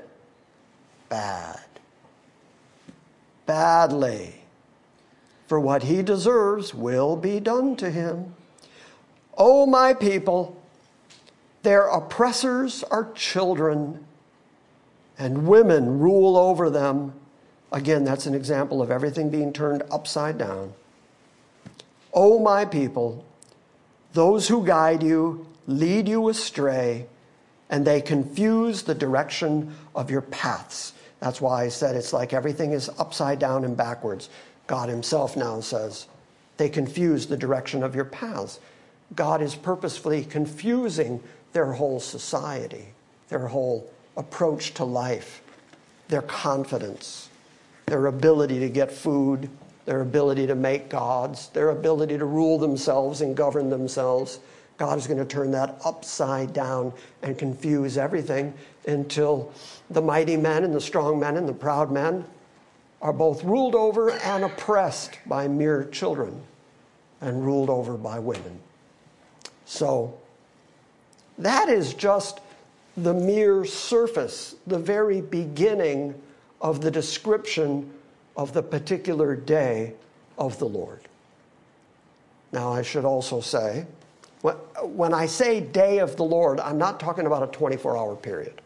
bad. 1.10 1.60
Badly 3.46 4.39
for 5.50 5.60
what 5.60 5.82
he 5.82 6.04
deserves 6.04 6.76
will 6.76 7.16
be 7.16 7.40
done 7.40 7.76
to 7.76 7.90
him. 7.90 8.36
O 9.36 9.66
my 9.66 9.96
people, 9.96 10.62
their 11.64 11.88
oppressors 11.88 12.84
are 12.84 13.12
children, 13.14 14.06
and 15.18 15.48
women 15.48 15.98
rule 16.00 16.38
over 16.38 16.70
them. 16.70 17.14
Again, 17.72 18.04
that's 18.04 18.28
an 18.28 18.36
example 18.36 18.80
of 18.80 18.92
everything 18.92 19.32
being 19.32 19.52
turned 19.52 19.82
upside 19.90 20.38
down. 20.38 20.72
O 22.14 22.38
my 22.38 22.64
people, 22.64 23.26
those 24.14 24.48
who 24.48 24.64
guide 24.64 25.02
you 25.02 25.48
lead 25.66 26.08
you 26.08 26.30
astray, 26.30 27.08
and 27.72 27.86
they 27.86 28.02
confuse 28.02 28.84
the 28.84 28.96
direction 28.96 29.76
of 29.96 30.12
your 30.12 30.22
paths. 30.22 30.94
That's 31.20 31.42
why 31.42 31.64
I 31.64 31.70
said 31.70 31.96
it's 31.96 32.14
like 32.14 32.34
everything 32.34 32.72
is 32.72 32.90
upside 33.00 33.40
down 33.40 33.66
and 33.66 33.76
backwards. 33.76 34.30
God 34.70 34.88
Himself 34.88 35.36
now 35.36 35.62
says, 35.62 36.06
they 36.58 36.70
confuse 36.70 37.26
the 37.26 37.36
direction 37.36 37.82
of 37.82 37.96
your 37.96 38.06
paths. 38.06 38.60
God 39.16 39.42
is 39.42 39.56
purposefully 39.56 40.24
confusing 40.24 41.24
their 41.54 41.74
whole 41.74 42.00
society, 42.00 42.90
their 43.30 43.48
whole 43.48 43.92
approach 44.16 44.76
to 44.76 44.86
life, 44.86 45.42
their 46.08 46.22
confidence, 46.22 47.30
their 47.88 48.06
ability 48.06 48.60
to 48.60 48.70
get 48.70 48.92
food, 48.92 49.50
their 49.86 50.02
ability 50.02 50.46
to 50.46 50.54
make 50.54 50.88
gods, 50.88 51.48
their 51.48 51.70
ability 51.70 52.20
to 52.20 52.26
rule 52.26 52.60
themselves 52.60 53.22
and 53.22 53.36
govern 53.36 53.72
themselves. 53.72 54.40
God 54.78 55.00
is 55.00 55.08
going 55.08 55.18
to 55.18 55.26
turn 55.26 55.50
that 55.50 55.82
upside 55.84 56.54
down 56.54 56.94
and 57.24 57.40
confuse 57.40 57.98
everything 57.98 58.54
until 58.86 59.52
the 59.90 60.02
mighty 60.02 60.38
men 60.38 60.64
and 60.64 60.76
the 60.76 60.80
strong 60.80 61.20
men 61.20 61.38
and 61.38 61.50
the 61.50 61.54
proud 61.54 61.92
men 61.92 62.24
are 63.02 63.14
both 63.14 63.44
ruled 63.44 63.76
over 63.76 64.12
and 64.12 64.44
oppressed 64.44 65.18
by 65.26 65.48
mere 65.48 65.86
children 65.86 66.42
and 67.22 67.46
ruled 67.46 67.70
over 67.70 67.98
by 67.98 68.20
women. 68.20 68.60
So 69.66 70.18
that 71.38 71.70
is 71.70 71.94
just 71.94 72.42
the 72.98 73.14
mere 73.14 73.64
surface, 73.66 74.56
the 74.68 74.80
very 74.80 75.22
beginning 75.22 76.14
of 76.62 76.82
the 76.82 76.92
description 76.92 77.90
of 78.36 78.54
the 78.54 78.64
particular 78.64 79.36
day 79.36 79.94
of 80.38 80.60
the 80.60 80.66
Lord. 80.66 81.02
Now, 82.52 82.74
I 82.74 82.82
should 82.82 83.06
also 83.06 83.42
say, 83.42 83.86
when 84.82 85.14
I 85.14 85.26
say 85.26 85.60
day 85.60 86.00
of 86.00 86.16
the 86.16 86.24
Lord, 86.24 86.60
I'm 86.60 86.78
not 86.78 87.00
talking 87.00 87.26
about 87.26 87.44
a 87.44 87.48
24 87.48 87.98
hour 87.98 88.16
period 88.16 88.62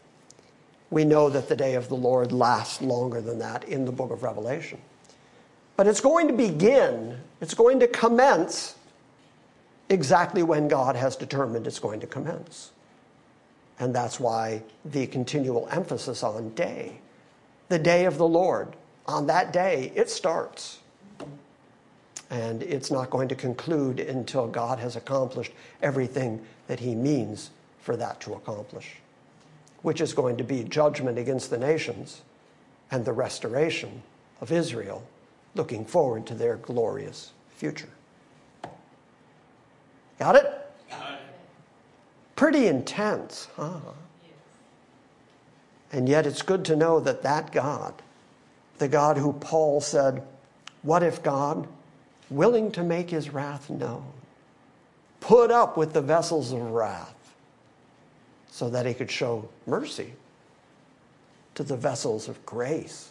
we 0.94 1.04
know 1.04 1.28
that 1.28 1.48
the 1.48 1.56
day 1.56 1.74
of 1.74 1.88
the 1.88 1.96
Lord 1.96 2.30
lasts 2.30 2.80
longer 2.80 3.20
than 3.20 3.40
that 3.40 3.64
in 3.64 3.84
the 3.84 3.90
book 3.90 4.12
of 4.12 4.22
Revelation. 4.22 4.78
But 5.76 5.88
it's 5.88 6.00
going 6.00 6.28
to 6.28 6.32
begin, 6.32 7.18
it's 7.40 7.52
going 7.52 7.80
to 7.80 7.88
commence 7.88 8.76
exactly 9.88 10.44
when 10.44 10.68
God 10.68 10.94
has 10.94 11.16
determined 11.16 11.66
it's 11.66 11.80
going 11.80 11.98
to 11.98 12.06
commence. 12.06 12.70
And 13.80 13.92
that's 13.92 14.20
why 14.20 14.62
the 14.84 15.08
continual 15.08 15.68
emphasis 15.72 16.22
on 16.22 16.50
day. 16.50 17.00
The 17.70 17.78
day 17.80 18.04
of 18.04 18.16
the 18.16 18.28
Lord. 18.28 18.76
On 19.06 19.26
that 19.26 19.52
day, 19.52 19.90
it 19.96 20.08
starts. 20.08 20.78
And 22.30 22.62
it's 22.62 22.92
not 22.92 23.10
going 23.10 23.26
to 23.28 23.34
conclude 23.34 23.98
until 23.98 24.46
God 24.46 24.78
has 24.78 24.94
accomplished 24.94 25.50
everything 25.82 26.40
that 26.68 26.78
He 26.78 26.94
means 26.94 27.50
for 27.80 27.96
that 27.96 28.20
to 28.20 28.34
accomplish 28.34 28.98
which 29.84 30.00
is 30.00 30.14
going 30.14 30.38
to 30.38 30.44
be 30.44 30.64
judgment 30.64 31.18
against 31.18 31.50
the 31.50 31.58
nations 31.58 32.22
and 32.90 33.04
the 33.04 33.12
restoration 33.12 34.02
of 34.40 34.50
Israel, 34.50 35.06
looking 35.54 35.84
forward 35.84 36.24
to 36.26 36.34
their 36.34 36.56
glorious 36.56 37.32
future. 37.54 37.90
Got 40.18 40.36
it? 40.36 40.46
Pretty 42.34 42.66
intense, 42.66 43.48
huh? 43.56 43.78
And 45.92 46.08
yet 46.08 46.26
it's 46.26 46.40
good 46.40 46.64
to 46.64 46.76
know 46.76 46.98
that 47.00 47.22
that 47.22 47.52
God, 47.52 47.92
the 48.78 48.88
God 48.88 49.18
who 49.18 49.34
Paul 49.34 49.82
said, 49.82 50.22
What 50.80 51.02
if 51.02 51.22
God, 51.22 51.68
willing 52.30 52.72
to 52.72 52.82
make 52.82 53.10
his 53.10 53.28
wrath 53.28 53.68
known, 53.68 54.14
put 55.20 55.50
up 55.50 55.76
with 55.76 55.92
the 55.92 56.00
vessels 56.00 56.52
of 56.52 56.70
wrath 56.70 57.13
so 58.54 58.70
that 58.70 58.86
he 58.86 58.94
could 58.94 59.10
show 59.10 59.48
mercy 59.66 60.12
to 61.56 61.64
the 61.64 61.76
vessels 61.76 62.28
of 62.28 62.46
grace 62.46 63.10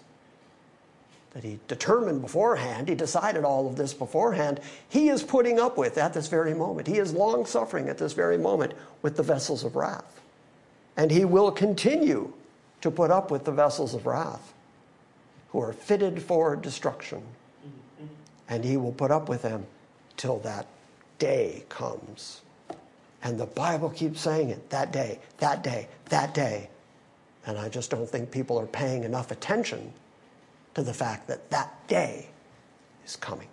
that 1.33 1.43
he 1.43 1.59
determined 1.67 2.21
beforehand, 2.21 2.87
he 2.87 2.95
decided 2.95 3.43
all 3.43 3.67
of 3.67 3.75
this 3.75 3.93
beforehand, 3.93 4.61
he 4.87 5.09
is 5.09 5.21
putting 5.21 5.59
up 5.59 5.77
with 5.77 5.97
at 5.97 6.13
this 6.13 6.27
very 6.27 6.53
moment. 6.53 6.87
He 6.87 6.97
is 6.97 7.11
long 7.11 7.45
suffering 7.45 7.89
at 7.89 7.97
this 7.97 8.13
very 8.13 8.37
moment 8.37 8.71
with 9.01 9.17
the 9.17 9.23
vessels 9.23 9.65
of 9.65 9.75
wrath. 9.75 10.21
And 10.95 11.11
he 11.11 11.25
will 11.25 11.51
continue 11.51 12.31
to 12.79 12.89
put 12.89 13.11
up 13.11 13.29
with 13.29 13.43
the 13.43 13.51
vessels 13.51 13.93
of 13.93 14.05
wrath 14.05 14.53
who 15.49 15.59
are 15.59 15.73
fitted 15.73 16.23
for 16.23 16.55
destruction. 16.55 17.19
Mm-hmm. 17.19 18.13
And 18.47 18.63
he 18.63 18.77
will 18.77 18.93
put 18.93 19.11
up 19.11 19.27
with 19.27 19.41
them 19.41 19.65
till 20.15 20.39
that 20.39 20.67
day 21.19 21.65
comes. 21.67 22.42
And 23.23 23.39
the 23.39 23.45
Bible 23.45 23.89
keeps 23.89 24.21
saying 24.21 24.49
it 24.49 24.69
that 24.69 24.91
day, 24.91 25.19
that 25.37 25.63
day, 25.63 25.87
that 26.09 26.33
day. 26.33 26.69
And 27.45 27.57
I 27.57 27.69
just 27.69 27.89
don't 27.89 28.09
think 28.09 28.31
people 28.31 28.59
are 28.59 28.67
paying 28.67 29.03
enough 29.03 29.31
attention 29.31 29.93
to 30.75 30.83
the 30.83 30.93
fact 30.93 31.27
that 31.27 31.49
that 31.49 31.87
day 31.87 32.27
is 33.05 33.15
coming. 33.15 33.47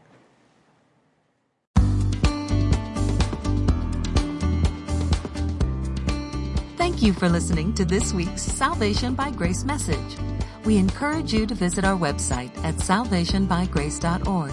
Thank 6.77 7.03
you 7.03 7.13
for 7.13 7.29
listening 7.29 7.73
to 7.75 7.85
this 7.85 8.13
week's 8.13 8.43
Salvation 8.43 9.15
by 9.15 9.31
Grace 9.31 9.65
message. 9.65 10.17
We 10.65 10.77
encourage 10.77 11.33
you 11.33 11.47
to 11.47 11.55
visit 11.55 11.85
our 11.85 11.97
website 11.97 12.55
at 12.63 12.75
salvationbygrace.org, 12.75 14.53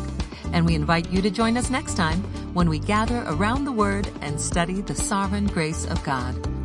and 0.53 0.65
we 0.65 0.75
invite 0.75 1.09
you 1.11 1.21
to 1.21 1.29
join 1.29 1.57
us 1.57 1.69
next 1.69 1.95
time 1.95 2.23
when 2.53 2.69
we 2.69 2.79
gather 2.79 3.23
around 3.27 3.65
the 3.65 3.71
Word 3.71 4.09
and 4.21 4.39
study 4.39 4.81
the 4.81 4.95
sovereign 4.95 5.47
grace 5.47 5.85
of 5.85 6.03
God. 6.03 6.56